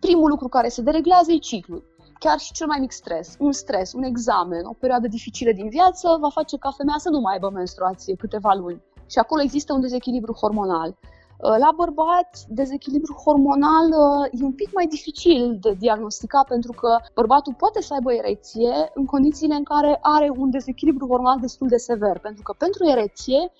primul 0.00 0.28
lucru 0.28 0.48
care 0.48 0.68
se 0.68 0.82
dereglează 0.82 1.32
e 1.32 1.38
ciclul. 1.38 1.82
Chiar 2.18 2.38
și 2.38 2.52
cel 2.52 2.66
mai 2.66 2.78
mic 2.80 2.92
stres, 2.92 3.36
un 3.38 3.52
stres, 3.52 3.92
un 3.92 4.02
examen, 4.02 4.64
o 4.64 4.72
perioadă 4.72 5.08
dificilă 5.08 5.52
din 5.52 5.68
viață 5.68 6.16
va 6.20 6.30
face 6.30 6.56
ca 6.56 6.70
femeia 6.70 6.98
să 6.98 7.08
nu 7.08 7.20
mai 7.20 7.32
aibă 7.32 7.50
menstruație 7.50 8.14
câteva 8.14 8.52
luni. 8.52 8.82
Și 9.06 9.18
acolo 9.18 9.42
există 9.42 9.72
un 9.72 9.80
dezechilibru 9.80 10.32
hormonal. 10.32 10.88
Uh, 10.88 11.56
la 11.58 11.70
bărbați, 11.76 12.46
dezechilibru 12.48 13.12
hormonal 13.24 13.86
uh, 13.86 14.40
e 14.40 14.44
un 14.44 14.52
pic 14.52 14.72
mai 14.72 14.86
dificil 14.86 15.58
de 15.60 15.72
diagnosticat 15.72 16.46
pentru 16.46 16.72
că 16.72 16.98
bărbatul 17.14 17.54
poate 17.54 17.82
să 17.82 17.94
aibă 17.94 18.12
erecție 18.12 18.90
în 18.94 19.04
condițiile 19.04 19.54
în 19.54 19.64
care 19.64 19.98
are 20.02 20.32
un 20.36 20.50
dezechilibru 20.50 21.06
hormonal 21.06 21.40
destul 21.40 21.68
de 21.68 21.76
sever. 21.76 22.18
Pentru 22.18 22.42
că 22.42 22.54
pentru 22.58 22.84
erecție 22.84 23.52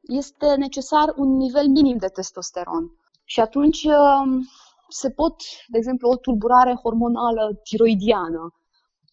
este 0.00 0.54
necesar 0.56 1.12
un 1.16 1.36
nivel 1.36 1.66
minim 1.66 1.96
de 1.96 2.06
testosteron. 2.06 2.90
Și 3.24 3.40
atunci 3.40 3.84
um, 3.84 4.48
se 4.92 5.10
pot, 5.10 5.36
de 5.68 5.78
exemplu, 5.78 6.08
o 6.08 6.16
tulburare 6.16 6.74
hormonală 6.82 7.60
tiroidiană. 7.62 8.54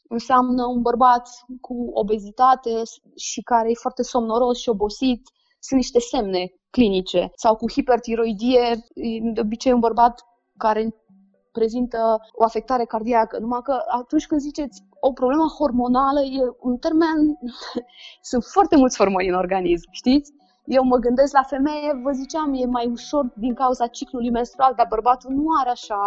Înseamnă 0.07 0.65
un 0.65 0.81
bărbat 0.81 1.29
cu 1.61 1.89
obezitate 1.93 2.81
și 3.15 3.41
care 3.41 3.69
e 3.69 3.83
foarte 3.85 4.03
somnoros 4.03 4.59
și 4.59 4.69
obosit. 4.69 5.21
Sunt 5.59 5.79
niște 5.79 5.99
semne 5.99 6.53
clinice. 6.69 7.31
Sau 7.35 7.55
cu 7.55 7.71
hipertiroidie, 7.71 8.85
de 9.33 9.41
obicei 9.41 9.71
un 9.71 9.79
bărbat 9.79 10.25
care 10.57 10.95
prezintă 11.51 12.19
o 12.31 12.43
afectare 12.43 12.85
cardiacă. 12.85 13.39
Numai 13.39 13.61
că 13.63 13.75
atunci 13.87 14.27
când 14.27 14.41
ziceți 14.41 14.83
o 14.99 15.11
problemă 15.11 15.45
hormonală, 15.57 16.21
e 16.21 16.55
un 16.59 16.77
termen... 16.77 17.17
Sunt 18.31 18.43
foarte 18.43 18.75
mulți 18.75 18.97
hormoni 18.97 19.27
în 19.27 19.35
organism, 19.35 19.87
știți? 19.91 20.31
Eu 20.75 20.83
mă 20.83 20.97
gândesc 20.97 21.33
la 21.33 21.43
femeie, 21.53 21.89
vă 22.03 22.11
ziceam, 22.11 22.53
e 22.53 22.65
mai 22.65 22.87
ușor 22.97 23.25
din 23.35 23.53
cauza 23.53 23.87
ciclului 23.87 24.29
menstrual, 24.29 24.73
dar 24.75 24.85
bărbatul 24.89 25.31
nu 25.31 25.45
are 25.59 25.69
așa, 25.69 26.01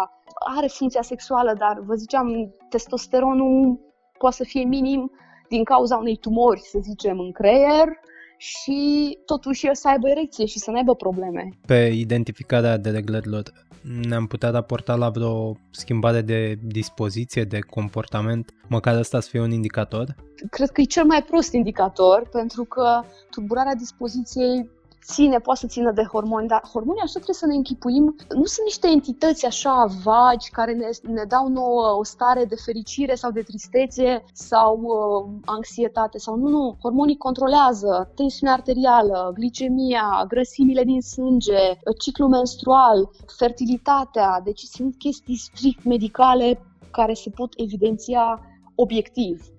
are 0.57 0.67
funcția 0.67 1.03
sexuală, 1.03 1.53
dar 1.59 1.81
vă 1.87 1.95
ziceam, 1.95 2.27
testosteronul 2.69 3.81
poate 4.19 4.37
să 4.37 4.45
fie 4.45 4.65
minim 4.65 5.11
din 5.49 5.65
cauza 5.65 5.97
unei 5.97 6.17
tumori, 6.17 6.61
să 6.61 6.79
zicem, 6.83 7.19
în 7.19 7.33
creier 7.33 7.89
și 8.37 8.81
totuși 9.25 9.67
el 9.67 9.75
să 9.75 9.89
aibă 9.89 10.09
erecție 10.09 10.47
și 10.47 10.59
să 10.59 10.71
nu 10.71 10.77
aibă 10.77 10.95
probleme. 10.95 11.49
Pe 11.67 11.91
identificarea 11.95 12.77
dereglărilor 12.77 13.43
ne-am 13.83 14.27
putea 14.27 14.51
raporta 14.51 14.95
la 14.95 15.11
vreo 15.11 15.57
schimbare 15.71 16.21
de 16.21 16.59
dispoziție, 16.63 17.45
de 17.45 17.59
comportament, 17.59 18.55
măcar 18.69 18.97
ăsta 18.97 19.21
să 19.21 19.29
fie 19.29 19.41
un 19.41 19.51
indicator? 19.51 20.15
Cred 20.51 20.71
că 20.71 20.81
e 20.81 20.85
cel 20.85 21.05
mai 21.05 21.23
prost 21.23 21.53
indicator, 21.53 22.29
pentru 22.29 22.65
că 22.65 23.03
tulburarea 23.31 23.75
dispoziției 23.75 24.71
ține, 25.05 25.39
poate 25.39 25.61
să 25.61 25.67
țină 25.67 25.91
de 25.91 26.05
hormoni, 26.13 26.49
dar 26.49 26.63
hormonii 26.73 27.03
așa 27.03 27.13
trebuie 27.13 27.35
să 27.35 27.47
ne 27.47 27.55
închipuim, 27.55 28.17
nu 28.35 28.45
sunt 28.45 28.67
niște 28.67 28.89
entități 28.89 29.47
așa 29.47 29.87
vagi 30.05 30.51
care 30.51 30.73
ne, 30.73 30.89
ne 31.13 31.25
dau 31.25 31.49
nouă 31.49 31.97
o 31.99 32.05
stare 32.05 32.45
de 32.45 32.55
fericire 32.65 33.15
sau 33.15 33.31
de 33.31 33.43
tristețe 33.43 34.25
sau 34.33 34.81
uh, 34.83 35.41
anxietate 35.45 36.19
sau 36.19 36.37
nu, 36.37 36.49
nu. 36.49 36.77
Hormonii 36.83 37.17
controlează 37.17 38.13
tensiunea 38.15 38.55
arterială, 38.55 39.31
glicemia, 39.35 40.25
grăsimile 40.29 40.85
din 40.85 41.01
sânge, 41.01 41.79
ciclul 41.99 42.29
menstrual, 42.29 43.11
fertilitatea, 43.37 44.41
deci 44.45 44.61
sunt 44.61 44.95
chestii 44.99 45.37
strict 45.37 45.85
medicale 45.85 46.63
care 46.91 47.15
se 47.15 47.31
pot 47.31 47.53
evidenția 47.57 48.41
obiectiv. 48.75 49.53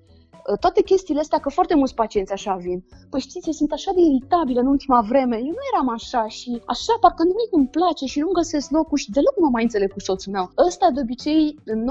Uh, 0.50 0.58
toate 0.60 0.82
chestiile 0.82 1.20
astea, 1.20 1.40
că 1.40 1.50
foarte 1.50 1.76
mulți 1.76 1.94
pacienți 1.94 2.32
așa 2.32 2.56
vin. 2.56 2.84
Păi 3.10 3.20
știți, 3.20 3.48
eu 3.48 3.54
sunt 3.54 3.72
așa 3.72 3.92
de 3.96 4.02
iritabilă 4.02 4.60
în 4.60 4.68
ultima 4.68 5.02
vreme, 5.02 5.38
eu 5.38 5.54
nu 5.60 5.66
eram 5.74 5.90
așa 5.90 6.28
și 6.28 6.62
așa, 6.66 6.94
parcă 7.00 7.24
nimic 7.24 7.50
nu-mi 7.52 7.68
place 7.68 8.06
și 8.06 8.20
nu 8.20 8.28
găsesc 8.28 8.72
locul 8.72 8.98
și 8.98 9.12
deloc 9.12 9.34
nu 9.38 9.44
mă 9.44 9.50
mai 9.52 9.64
înțeleg 9.64 9.92
cu 9.94 10.00
soțul 10.00 10.32
meu. 10.32 10.52
Ăsta, 10.68 10.90
de 10.94 11.00
obicei, 11.02 11.60
în 11.66 11.86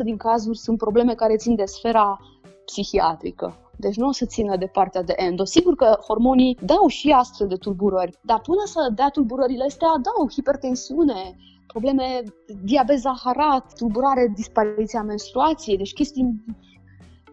90% 0.00 0.04
din 0.04 0.16
cazuri, 0.16 0.58
sunt 0.58 0.78
probleme 0.78 1.14
care 1.14 1.36
țin 1.36 1.54
de 1.54 1.64
sfera 1.64 2.18
psihiatrică. 2.64 3.54
Deci 3.78 3.96
nu 3.96 4.06
o 4.06 4.12
să 4.12 4.24
țină 4.26 4.56
de 4.56 4.66
partea 4.66 5.02
de 5.02 5.14
endo. 5.16 5.44
Sigur 5.44 5.74
că 5.74 5.98
hormonii 6.06 6.58
dau 6.62 6.86
și 6.86 7.10
astfel 7.10 7.46
de 7.46 7.56
tulburări, 7.56 8.18
dar 8.22 8.40
până 8.40 8.62
să 8.64 8.90
dea 8.94 9.08
tulburările 9.08 9.64
astea, 9.64 9.88
dau 9.88 10.30
hipertensiune, 10.30 11.36
probleme 11.66 12.22
diabet 12.62 12.98
zaharat, 12.98 13.72
tulburare, 13.78 14.32
dispariția 14.34 15.02
menstruației, 15.02 15.76
deci 15.76 15.92
chestii 15.92 16.44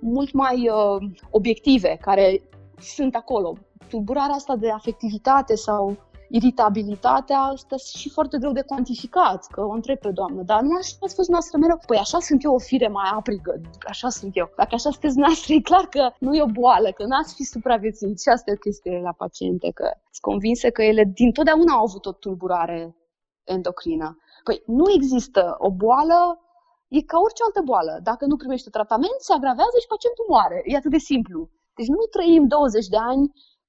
mult 0.03 0.31
mai 0.33 0.69
uh, 0.69 1.09
obiective 1.29 1.97
care 2.01 2.41
sunt 2.79 3.15
acolo. 3.15 3.53
Tulburarea 3.89 4.35
asta 4.35 4.55
de 4.55 4.71
afectivitate 4.71 5.55
sau 5.55 5.97
iritabilitatea 6.29 7.39
asta 7.39 7.75
și 7.77 8.09
foarte 8.09 8.37
greu 8.37 8.51
de 8.51 8.61
cuantificat, 8.61 9.47
că 9.51 9.61
o 9.61 9.69
întreb 9.71 9.97
pe 9.97 10.11
doamnă, 10.11 10.41
dar 10.41 10.61
nu 10.61 10.75
așa 10.79 10.95
ați 10.99 11.15
fost 11.15 11.29
noastră 11.29 11.57
mereu? 11.57 11.79
Păi 11.85 11.97
așa 11.97 12.19
sunt 12.19 12.43
eu 12.43 12.53
o 12.53 12.59
fire 12.59 12.87
mai 12.87 13.09
aprigă, 13.13 13.61
așa 13.87 14.09
sunt 14.09 14.37
eu. 14.37 14.49
Dacă 14.57 14.75
așa 14.75 14.89
sunteți 14.89 15.17
noastră, 15.17 15.53
e 15.53 15.59
clar 15.59 15.85
că 15.85 16.11
nu 16.19 16.35
e 16.35 16.41
o 16.41 16.55
boală, 16.61 16.91
că 16.91 17.03
n-ați 17.05 17.33
fi 17.33 17.43
supraviețuit. 17.43 18.21
Și 18.21 18.29
asta 18.29 18.51
e 18.51 18.53
o 18.53 18.65
chestie 18.67 18.99
la 19.03 19.11
paciente, 19.11 19.71
că 19.73 19.83
sunt 19.83 20.21
convinse 20.21 20.69
că 20.69 20.81
ele 20.83 21.03
din 21.13 21.31
totdeauna 21.31 21.73
au 21.73 21.83
avut 21.83 22.05
o 22.05 22.11
tulburare 22.11 22.95
endocrină. 23.43 24.17
Păi 24.43 24.63
nu 24.65 24.83
există 24.95 25.55
o 25.57 25.71
boală 25.71 26.42
E 26.97 27.09
ca 27.11 27.17
orice 27.25 27.41
altă 27.43 27.61
boală. 27.69 27.93
Dacă 28.09 28.23
nu 28.25 28.35
primește 28.41 28.69
tratament, 28.77 29.17
se 29.27 29.33
agravează 29.33 29.77
și 29.81 29.91
pacientul 29.93 30.25
moare. 30.33 30.57
E 30.71 30.79
atât 30.79 30.93
de 30.97 31.07
simplu. 31.11 31.39
Deci 31.77 31.91
nu 31.95 32.03
trăim 32.15 32.43
20 32.47 32.87
de 32.95 32.99
ani 33.11 33.23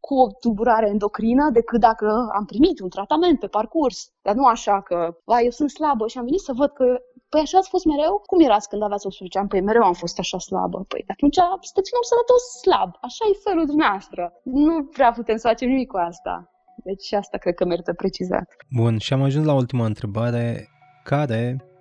cu 0.07 0.15
o 0.23 0.27
tulburare 0.41 0.89
endocrină 0.95 1.45
decât 1.59 1.81
dacă 1.89 2.07
am 2.39 2.45
primit 2.53 2.77
un 2.81 2.91
tratament 2.97 3.39
pe 3.41 3.55
parcurs. 3.59 3.99
Dar 4.27 4.35
nu 4.41 4.45
așa 4.55 4.77
că, 4.89 4.99
va, 5.31 5.39
eu 5.41 5.51
sunt 5.51 5.71
slabă 5.71 6.05
și 6.07 6.19
am 6.19 6.25
venit 6.25 6.45
să 6.49 6.53
văd 6.61 6.71
că 6.81 6.87
Păi 7.35 7.43
așa 7.43 7.59
ați 7.59 7.75
fost 7.75 7.85
mereu? 7.85 8.23
Cum 8.27 8.41
erați 8.41 8.69
când 8.69 8.83
aveați 8.83 9.07
18 9.07 9.39
ani? 9.39 9.49
Păi 9.49 9.61
mereu 9.61 9.83
am 9.83 9.93
fost 9.93 10.19
așa 10.19 10.39
slabă. 10.39 10.79
Păi 10.89 11.05
atunci 11.15 11.39
sunteți 11.69 11.91
un 11.93 11.99
om 12.01 12.07
sănătos 12.13 12.43
slab. 12.65 12.91
Așa 13.09 13.25
e 13.31 13.45
felul 13.49 13.67
dumneavoastră. 13.67 14.23
Nu 14.43 14.85
prea 14.85 15.11
putem 15.19 15.37
să 15.37 15.49
facem 15.49 15.69
nimic 15.69 15.89
cu 15.89 15.97
asta. 15.97 16.51
Deci 16.89 17.13
asta 17.13 17.37
cred 17.39 17.55
că 17.55 17.65
merită 17.65 17.93
precizat. 17.93 18.47
Bun, 18.77 18.99
și 18.99 19.13
am 19.13 19.23
ajuns 19.23 19.47
la 19.47 19.55
ultima 19.55 19.85
întrebare. 19.85 20.69
Care 21.05 21.74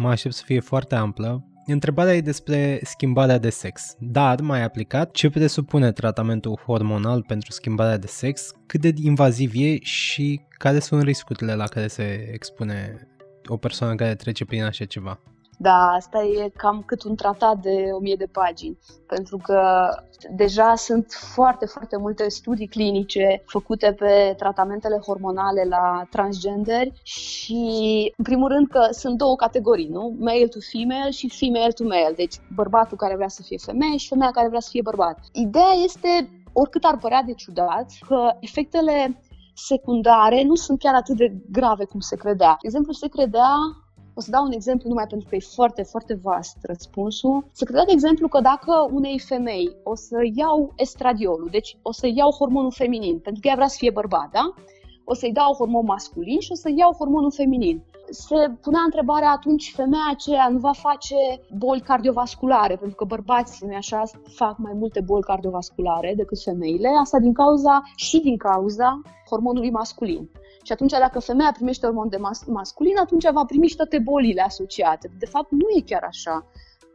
mă 0.00 0.08
aștept 0.08 0.34
să 0.34 0.42
fie 0.44 0.60
foarte 0.60 0.94
amplă. 0.94 1.44
Întrebarea 1.66 2.14
e 2.14 2.20
despre 2.20 2.80
schimbarea 2.82 3.38
de 3.38 3.50
sex, 3.50 3.94
dar 3.98 4.40
mai 4.40 4.62
aplicat 4.62 5.10
ce 5.10 5.30
presupune 5.30 5.92
tratamentul 5.92 6.60
hormonal 6.66 7.22
pentru 7.22 7.52
schimbarea 7.52 7.98
de 7.98 8.06
sex, 8.06 8.50
cât 8.66 8.80
de 8.80 8.92
invaziv 8.96 9.52
e 9.54 9.78
și 9.80 10.40
care 10.48 10.78
sunt 10.78 11.02
riscurile 11.02 11.54
la 11.54 11.64
care 11.64 11.86
se 11.86 12.30
expune 12.32 13.08
o 13.46 13.56
persoană 13.56 13.94
care 13.94 14.14
trece 14.14 14.44
prin 14.44 14.62
așa 14.62 14.84
ceva. 14.84 15.20
Da, 15.60 15.92
asta 15.92 16.22
e 16.22 16.52
cam 16.56 16.82
cât 16.86 17.02
un 17.02 17.14
tratat 17.14 17.58
de 17.58 17.88
o 17.92 17.98
mie 17.98 18.14
de 18.18 18.28
pagini, 18.32 18.78
pentru 19.06 19.36
că 19.36 19.88
deja 20.30 20.74
sunt 20.74 21.06
foarte, 21.34 21.66
foarte 21.66 21.96
multe 21.96 22.28
studii 22.28 22.66
clinice 22.66 23.42
făcute 23.46 23.92
pe 23.92 24.34
tratamentele 24.36 24.98
hormonale 25.06 25.64
la 25.68 26.06
transgender 26.10 26.86
și, 27.02 27.62
în 28.16 28.24
primul 28.24 28.48
rând, 28.48 28.68
că 28.68 28.88
sunt 28.90 29.16
două 29.18 29.36
categorii, 29.36 29.88
nu? 29.88 30.14
Male 30.18 30.46
to 30.46 30.58
female 30.72 31.10
și 31.10 31.28
female 31.28 31.72
to 31.72 31.84
male, 31.84 32.12
deci 32.16 32.34
bărbatul 32.54 32.96
care 32.96 33.14
vrea 33.14 33.28
să 33.28 33.42
fie 33.42 33.58
femeie 33.58 33.96
și 33.96 34.08
femeia 34.08 34.30
care 34.30 34.48
vrea 34.48 34.60
să 34.60 34.68
fie 34.70 34.82
bărbat. 34.82 35.18
Ideea 35.32 35.72
este, 35.84 36.30
oricât 36.52 36.84
ar 36.84 36.96
părea 36.96 37.22
de 37.22 37.32
ciudat, 37.32 37.90
că 38.08 38.30
efectele 38.40 39.22
secundare 39.54 40.42
nu 40.42 40.54
sunt 40.54 40.78
chiar 40.78 40.94
atât 40.94 41.16
de 41.16 41.32
grave 41.50 41.84
cum 41.84 42.00
se 42.00 42.16
credea. 42.16 42.56
De 42.60 42.66
exemplu, 42.66 42.92
se 42.92 43.08
credea 43.08 43.50
o 44.18 44.20
să 44.20 44.30
dau 44.30 44.44
un 44.44 44.52
exemplu 44.52 44.88
numai 44.88 45.06
pentru 45.06 45.28
că 45.28 45.34
e 45.34 45.52
foarte, 45.54 45.82
foarte 45.82 46.14
vast 46.22 46.56
răspunsul. 46.62 47.44
Să 47.52 47.64
credea, 47.64 47.84
de 47.84 47.92
exemplu, 47.92 48.28
că 48.28 48.40
dacă 48.40 48.88
unei 48.92 49.18
femei 49.18 49.76
o 49.82 49.94
să 49.94 50.16
iau 50.34 50.72
estradiolul, 50.76 51.48
deci 51.50 51.78
o 51.82 51.92
să 51.92 52.06
iau 52.14 52.30
hormonul 52.30 52.72
feminin, 52.72 53.18
pentru 53.18 53.40
că 53.40 53.48
ea 53.48 53.54
vrea 53.54 53.66
să 53.66 53.76
fie 53.78 53.90
bărbat, 53.90 54.30
da? 54.32 54.54
O 55.04 55.14
să-i 55.14 55.32
dau 55.32 55.52
hormon 55.52 55.84
masculin 55.84 56.40
și 56.40 56.52
o 56.52 56.54
să 56.54 56.68
iau 56.76 56.92
hormonul 56.98 57.32
feminin. 57.32 57.82
Se 58.10 58.34
punea 58.60 58.80
întrebarea 58.84 59.30
atunci, 59.30 59.72
femeia 59.74 60.08
aceea 60.10 60.48
nu 60.48 60.58
va 60.58 60.72
face 60.72 61.16
boli 61.56 61.80
cardiovasculare, 61.80 62.76
pentru 62.76 62.96
că 62.96 63.04
bărbații, 63.04 63.66
nu 63.66 63.74
așa, 63.74 64.02
fac 64.34 64.58
mai 64.58 64.72
multe 64.74 65.00
boli 65.00 65.22
cardiovasculare 65.22 66.14
decât 66.16 66.42
femeile, 66.42 66.88
asta 67.00 67.18
din 67.18 67.32
cauza 67.32 67.82
și 67.96 68.20
din 68.20 68.36
cauza 68.36 69.00
hormonului 69.28 69.70
masculin. 69.70 70.30
Și 70.68 70.74
atunci 70.74 70.90
dacă 70.90 71.18
femeia 71.18 71.52
primește 71.52 71.86
hormon 71.86 72.08
de 72.08 72.16
mas- 72.16 72.44
masculin, 72.46 72.98
atunci 72.98 73.30
va 73.32 73.44
primi 73.44 73.68
și 73.68 73.76
toate 73.76 73.98
bolile 73.98 74.42
asociate. 74.42 75.10
De 75.18 75.26
fapt, 75.26 75.50
nu 75.50 75.66
e 75.76 75.80
chiar 75.80 76.02
așa. 76.02 76.46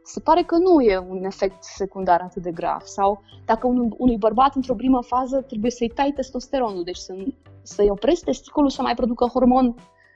Se 0.04 0.20
pare 0.20 0.42
că 0.42 0.56
nu 0.56 0.80
e 0.80 0.98
un 0.98 1.24
efect 1.24 1.64
secundar 1.64 2.20
atât 2.20 2.42
de 2.42 2.50
grav. 2.50 2.80
Sau 2.84 3.22
dacă 3.44 3.66
un, 3.66 3.92
unui 3.96 4.16
bărbat 4.16 4.54
într-o 4.54 4.74
primă 4.74 5.02
fază 5.02 5.40
trebuie 5.40 5.70
să-i 5.70 5.88
tai 5.88 6.12
testosteronul, 6.14 6.84
deci 6.84 6.96
să, 6.96 7.14
să-i 7.62 7.90
opresc 7.90 8.24
testiculul 8.24 8.70
să 8.70 8.82
mai 8.82 8.94
producă 8.94 9.24
hormon 9.24 9.74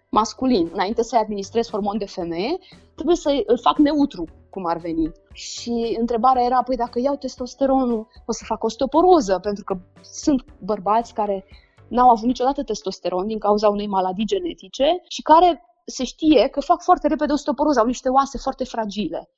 masculin. 0.09 0.71
Înainte 0.73 1.03
să-i 1.03 1.19
administrez 1.19 1.71
hormon 1.71 1.99
de 1.99 2.07
femeie, 2.07 2.59
trebuie 2.95 3.17
să 3.17 3.43
îl 3.47 3.59
fac 3.59 3.79
neutru, 3.79 4.25
cum 4.51 4.67
ar 4.67 4.77
veni. 4.77 5.13
Și 5.33 5.97
întrebarea 6.01 6.45
era, 6.45 6.63
păi 6.63 6.77
dacă 6.77 6.99
iau 6.99 7.17
testosteronul, 7.17 8.07
o 8.27 8.33
să 8.33 8.45
fac 8.45 8.65
osteoporoză, 8.65 9.39
pentru 9.39 9.65
că 9.65 9.77
sunt 10.01 10.45
bărbați 10.59 11.15
care 11.15 11.45
n-au 11.89 12.09
avut 12.09 12.27
niciodată 12.27 12.63
testosteron 12.63 13.27
din 13.27 13.39
cauza 13.39 13.69
unei 13.69 13.87
maladii 13.87 14.25
genetice 14.25 15.03
și 15.09 15.23
care 15.23 15.63
se 15.87 16.05
știe 16.05 16.49
că 16.49 16.61
fac 16.61 16.83
foarte 16.83 17.09
repede 17.09 17.33
osteoporoză, 17.33 17.81
au 17.81 17.87
niște 17.87 18.09
oase 18.09 18.39
foarte 18.39 18.65
fragile. 18.65 19.31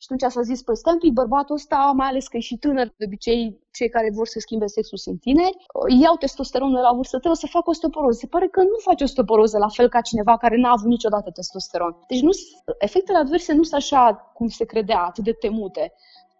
Și 0.00 0.06
atunci 0.10 0.32
s-a 0.32 0.40
zis, 0.40 0.62
păi 0.62 0.76
stai 0.76 0.92
un 0.92 0.98
pic, 0.98 1.12
bărbatul 1.12 1.54
ăsta, 1.54 1.92
mai 1.96 2.08
ales 2.08 2.28
că 2.28 2.36
e 2.36 2.40
și 2.40 2.56
tânăr, 2.56 2.86
de 2.96 3.04
obicei 3.04 3.60
cei 3.72 3.88
care 3.88 4.10
vor 4.14 4.26
să 4.26 4.38
schimbe 4.38 4.66
sexul 4.66 4.98
sunt 4.98 5.20
tineri, 5.20 5.56
iau 6.02 6.16
testosteronul 6.16 6.80
la 6.80 6.92
vârstă 6.92 7.16
trebuie 7.16 7.44
să 7.44 7.46
facă 7.56 7.70
osteoporoză. 7.70 8.18
Se 8.18 8.26
pare 8.26 8.48
că 8.48 8.60
nu 8.60 8.76
face 8.88 9.04
osteoporoză 9.04 9.58
la 9.58 9.68
fel 9.68 9.88
ca 9.88 10.00
cineva 10.00 10.36
care 10.36 10.56
n-a 10.56 10.70
avut 10.70 10.88
niciodată 10.88 11.30
testosteron. 11.30 11.96
Deci 12.08 12.20
nu, 12.20 12.30
efectele 12.78 13.18
adverse 13.18 13.52
nu 13.52 13.62
sunt 13.62 13.80
așa 13.82 14.32
cum 14.34 14.48
se 14.48 14.64
credea, 14.64 15.00
atât 15.04 15.24
de 15.24 15.32
temute. 15.32 15.92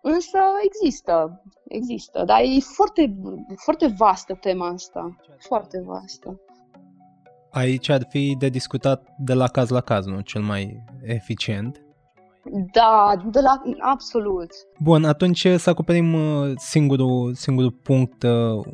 Însă 0.03 0.39
există, 0.65 1.43
există, 1.69 2.23
dar 2.27 2.41
e 2.41 2.61
foarte, 2.61 3.17
foarte 3.57 3.95
vastă 3.99 4.35
tema 4.41 4.69
asta, 4.69 5.17
foarte 5.39 5.83
vastă. 5.87 6.41
Aici 7.51 7.89
ar 7.89 8.07
fi 8.09 8.37
de 8.39 8.49
discutat 8.49 9.15
de 9.19 9.35
la 9.35 9.49
caz 9.49 9.69
la 9.69 9.81
caz, 9.81 10.07
nu? 10.07 10.21
Cel 10.21 10.43
mai 10.43 10.85
eficient. 11.03 11.83
Da, 12.73 13.15
de 13.31 13.41
la, 13.41 13.63
absolut. 13.79 14.51
Bun, 14.79 15.05
atunci 15.05 15.47
să 15.57 15.71
acoperim 15.71 16.15
uh, 16.15 16.53
singurul, 16.57 17.35
singurul 17.35 17.71
punct 17.71 18.23
uh, 18.23 18.65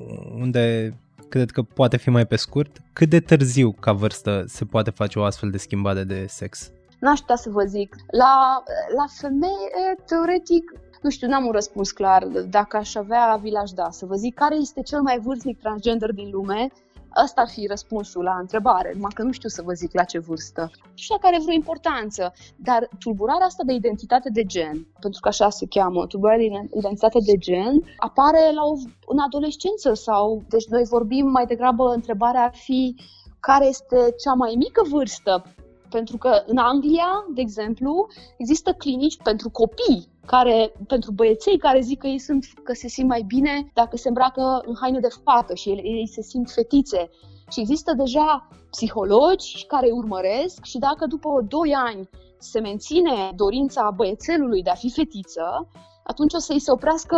unde 0.40 0.94
cred 1.28 1.50
că 1.50 1.62
poate 1.62 1.96
fi 1.96 2.10
mai 2.10 2.26
pe 2.26 2.36
scurt. 2.36 2.76
Cât 2.92 3.08
de 3.08 3.20
târziu 3.20 3.72
ca 3.72 3.92
vârstă 3.92 4.44
se 4.46 4.64
poate 4.64 4.90
face 4.90 5.18
o 5.18 5.24
astfel 5.24 5.50
de 5.50 5.58
schimbare 5.58 6.04
de 6.04 6.26
sex? 6.28 6.70
N-aș 7.00 7.18
putea 7.18 7.36
să 7.36 7.50
vă 7.50 7.62
zic. 7.64 7.96
La, 8.10 8.62
la 8.96 9.04
femeie, 9.20 9.94
teoretic, 10.06 10.72
nu 11.04 11.10
știu, 11.10 11.28
n-am 11.28 11.46
un 11.46 11.52
răspuns 11.52 11.90
clar. 11.90 12.26
Dacă 12.50 12.76
aș 12.76 12.94
avea, 12.94 13.38
vi 13.42 13.50
l-aș 13.50 13.70
da. 13.70 13.90
Să 13.90 14.06
vă 14.06 14.14
zic 14.14 14.34
care 14.34 14.56
este 14.56 14.82
cel 14.82 15.00
mai 15.02 15.18
vârstnic 15.18 15.58
transgender 15.58 16.12
din 16.12 16.30
lume, 16.30 16.68
Asta 17.16 17.40
ar 17.40 17.48
fi 17.48 17.66
răspunsul 17.66 18.22
la 18.22 18.36
întrebare, 18.40 18.92
numai 18.94 19.10
că 19.14 19.22
nu 19.22 19.32
știu 19.32 19.48
să 19.48 19.62
vă 19.62 19.72
zic 19.72 19.92
la 19.92 20.04
ce 20.04 20.18
vârstă. 20.18 20.70
Nu 20.82 20.92
știu 20.94 21.14
dacă 21.14 21.26
are 21.26 21.42
vreo 21.42 21.54
importanță, 21.54 22.32
dar 22.56 22.88
tulburarea 22.98 23.46
asta 23.46 23.62
de 23.66 23.72
identitate 23.72 24.28
de 24.32 24.44
gen, 24.44 24.86
pentru 25.00 25.20
că 25.20 25.28
așa 25.28 25.50
se 25.50 25.66
cheamă, 25.66 26.06
tulburarea 26.06 26.48
de 26.48 26.78
identitate 26.78 27.18
de 27.24 27.36
gen, 27.36 27.82
apare 27.96 28.52
la 28.54 28.62
o, 28.64 28.74
în 29.06 29.18
adolescență 29.18 29.94
sau, 29.94 30.42
deci 30.48 30.66
noi 30.66 30.84
vorbim 30.84 31.26
mai 31.26 31.46
degrabă, 31.46 31.92
întrebarea 31.94 32.42
ar 32.42 32.54
fi 32.54 32.94
care 33.40 33.66
este 33.66 33.96
cea 34.22 34.32
mai 34.32 34.54
mică 34.56 34.82
vârstă 34.90 35.44
pentru 35.98 36.16
că 36.18 36.42
în 36.46 36.56
Anglia, 36.56 37.10
de 37.34 37.40
exemplu, 37.40 38.06
există 38.36 38.72
clinici 38.72 39.16
pentru 39.22 39.50
copii 39.50 40.08
care, 40.26 40.72
pentru 40.86 41.10
băieței 41.12 41.58
care 41.58 41.80
zic 41.80 41.98
că 41.98 42.06
ei 42.06 42.18
sunt, 42.18 42.44
că 42.62 42.72
se 42.72 42.88
simt 42.88 43.08
mai 43.08 43.22
bine 43.26 43.70
dacă 43.74 43.96
se 43.96 44.08
îmbracă 44.08 44.62
în 44.66 44.74
haine 44.80 44.98
de 44.98 45.08
fată 45.24 45.54
și 45.54 45.68
ei, 45.68 45.80
ei 46.00 46.08
se 46.08 46.22
simt 46.22 46.50
fetițe. 46.50 47.10
Și 47.50 47.60
există 47.60 47.92
deja 47.92 48.48
psihologi 48.70 49.64
care 49.66 49.90
urmăresc 49.90 50.64
și 50.64 50.78
dacă 50.78 51.06
după 51.06 51.28
2 51.48 51.74
ani 51.74 52.08
se 52.38 52.60
menține 52.60 53.32
dorința 53.34 53.90
băiețelului 53.96 54.62
de 54.62 54.70
a 54.70 54.74
fi 54.74 54.90
fetiță, 54.90 55.68
atunci 56.04 56.34
o 56.34 56.38
să-i 56.38 56.58
se 56.58 56.70
oprească 56.70 57.16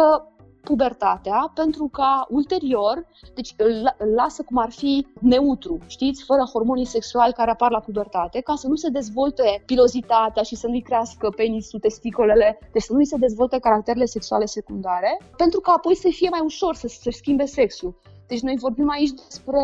pubertatea 0.70 1.50
pentru 1.54 1.88
ca 1.92 2.26
ulterior, 2.28 3.06
deci 3.34 3.54
îl, 3.56 3.94
îl 3.98 4.10
lasă 4.14 4.42
cum 4.42 4.56
ar 4.56 4.70
fi 4.70 5.06
neutru, 5.20 5.78
știți, 5.86 6.24
fără 6.24 6.42
hormonii 6.52 6.94
sexuali 6.96 7.32
care 7.32 7.50
apar 7.50 7.70
la 7.70 7.80
pubertate, 7.80 8.40
ca 8.40 8.54
să 8.54 8.66
nu 8.68 8.74
se 8.74 8.88
dezvolte 8.88 9.62
pilozitatea 9.66 10.42
și 10.42 10.56
să 10.56 10.66
nu-i 10.66 10.82
crească 10.82 11.28
penisul, 11.36 11.80
testicolele, 11.80 12.58
deci 12.72 12.82
să 12.82 12.92
nu-i 12.92 13.06
se 13.06 13.16
dezvolte 13.16 13.58
caracterele 13.58 14.04
sexuale 14.04 14.44
secundare, 14.44 15.20
pentru 15.36 15.60
ca 15.60 15.72
apoi 15.76 15.96
să 15.96 16.08
fie 16.10 16.28
mai 16.28 16.42
ușor 16.44 16.74
să 16.74 16.86
se 16.88 17.10
schimbe 17.10 17.44
sexul. 17.44 17.94
Deci 18.26 18.40
noi 18.40 18.56
vorbim 18.56 18.90
aici 18.90 19.10
despre 19.28 19.60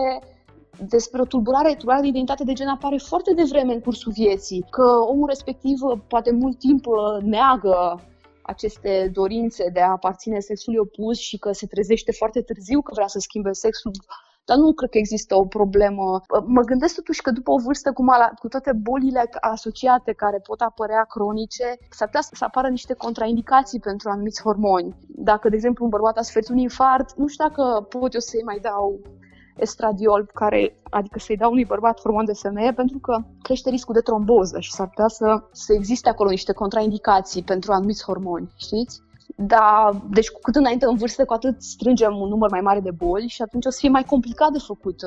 despre 0.88 1.20
o 1.20 1.24
tulburare, 1.24 1.74
tulburare 1.74 2.02
de 2.02 2.08
identitate 2.08 2.44
de 2.44 2.52
gen 2.52 2.68
apare 2.68 2.96
foarte 2.96 3.34
devreme 3.34 3.72
în 3.72 3.80
cursul 3.80 4.12
vieții, 4.12 4.64
că 4.70 4.82
omul 5.06 5.28
respectiv 5.28 5.78
poate 6.08 6.32
mult 6.32 6.58
timp 6.58 6.84
neagă 7.20 8.00
aceste 8.42 9.10
dorințe 9.12 9.68
de 9.72 9.80
a 9.80 9.90
aparține 9.90 10.40
sexului 10.40 10.78
opus 10.78 11.18
și 11.18 11.38
că 11.38 11.52
se 11.52 11.66
trezește 11.66 12.12
foarte 12.12 12.42
târziu 12.42 12.80
că 12.80 12.92
vrea 12.94 13.06
să 13.06 13.18
schimbe 13.18 13.52
sexul, 13.52 13.92
dar 14.44 14.56
nu 14.56 14.72
cred 14.72 14.90
că 14.90 14.98
există 14.98 15.34
o 15.36 15.46
problemă. 15.46 16.20
Mă 16.46 16.62
gândesc 16.62 16.94
totuși 16.94 17.22
că 17.22 17.30
după 17.30 17.50
o 17.50 17.58
vârstă 17.58 17.92
cum 17.92 18.08
ala, 18.08 18.30
cu 18.38 18.48
toate 18.48 18.72
bolile 18.72 19.28
asociate 19.40 20.12
care 20.12 20.38
pot 20.38 20.60
apărea 20.60 21.04
cronice, 21.04 21.78
s-ar 21.90 22.06
putea 22.06 22.20
să 22.20 22.44
apară 22.44 22.68
niște 22.68 22.94
contraindicații 22.94 23.80
pentru 23.80 24.08
anumiți 24.08 24.42
hormoni. 24.42 24.96
Dacă, 25.08 25.48
de 25.48 25.54
exemplu, 25.54 25.84
un 25.84 25.90
bărbat 25.90 26.16
a 26.16 26.22
suferit 26.22 26.48
un 26.48 26.58
infart, 26.58 27.14
nu 27.16 27.26
știu 27.26 27.46
dacă 27.48 27.86
pot 27.88 28.14
eu 28.14 28.20
să-i 28.20 28.42
mai 28.44 28.58
dau 28.58 29.00
estradiol, 29.62 30.30
care, 30.34 30.76
adică 30.90 31.18
să-i 31.18 31.36
dau 31.36 31.50
unui 31.50 31.64
bărbat 31.64 32.00
hormon 32.00 32.24
de 32.24 32.32
femeie, 32.32 32.72
pentru 32.72 32.98
că 32.98 33.18
crește 33.42 33.70
riscul 33.70 33.94
de 33.94 34.00
tromboză 34.00 34.60
și 34.60 34.72
s-ar 34.72 34.88
putea 34.88 35.08
să, 35.08 35.42
să 35.52 35.72
existe 35.72 36.08
acolo 36.08 36.30
niște 36.30 36.52
contraindicații 36.52 37.42
pentru 37.42 37.72
anumiți 37.72 38.04
hormoni, 38.04 38.52
știți? 38.56 39.00
Da, 39.36 39.90
deci 40.10 40.28
cu 40.30 40.38
cât 40.42 40.54
înainte 40.54 40.86
în 40.86 40.96
vârstă, 40.96 41.24
cu 41.24 41.32
atât 41.32 41.62
strângem 41.62 42.16
un 42.16 42.28
număr 42.28 42.50
mai 42.50 42.60
mare 42.60 42.80
de 42.80 42.90
boli 42.90 43.28
și 43.28 43.42
atunci 43.42 43.66
o 43.66 43.70
să 43.70 43.78
fie 43.80 43.88
mai 43.88 44.04
complicat 44.04 44.50
de 44.50 44.58
făcut, 44.58 45.00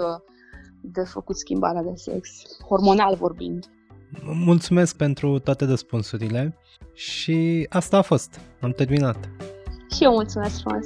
de 0.82 1.02
făcut 1.02 1.38
schimbarea 1.38 1.82
de 1.84 1.94
sex, 1.96 2.30
hormonal 2.68 3.16
vorbind. 3.16 3.66
Mulțumesc 4.46 4.98
pentru 4.98 5.40
toate 5.40 5.66
răspunsurile 5.66 6.58
și 6.94 7.68
asta 7.70 7.98
a 7.98 8.02
fost. 8.02 8.40
Am 8.62 8.72
terminat. 8.72 9.30
Și 9.96 10.04
eu 10.04 10.12
mulțumesc 10.12 10.62
frumos. 10.62 10.86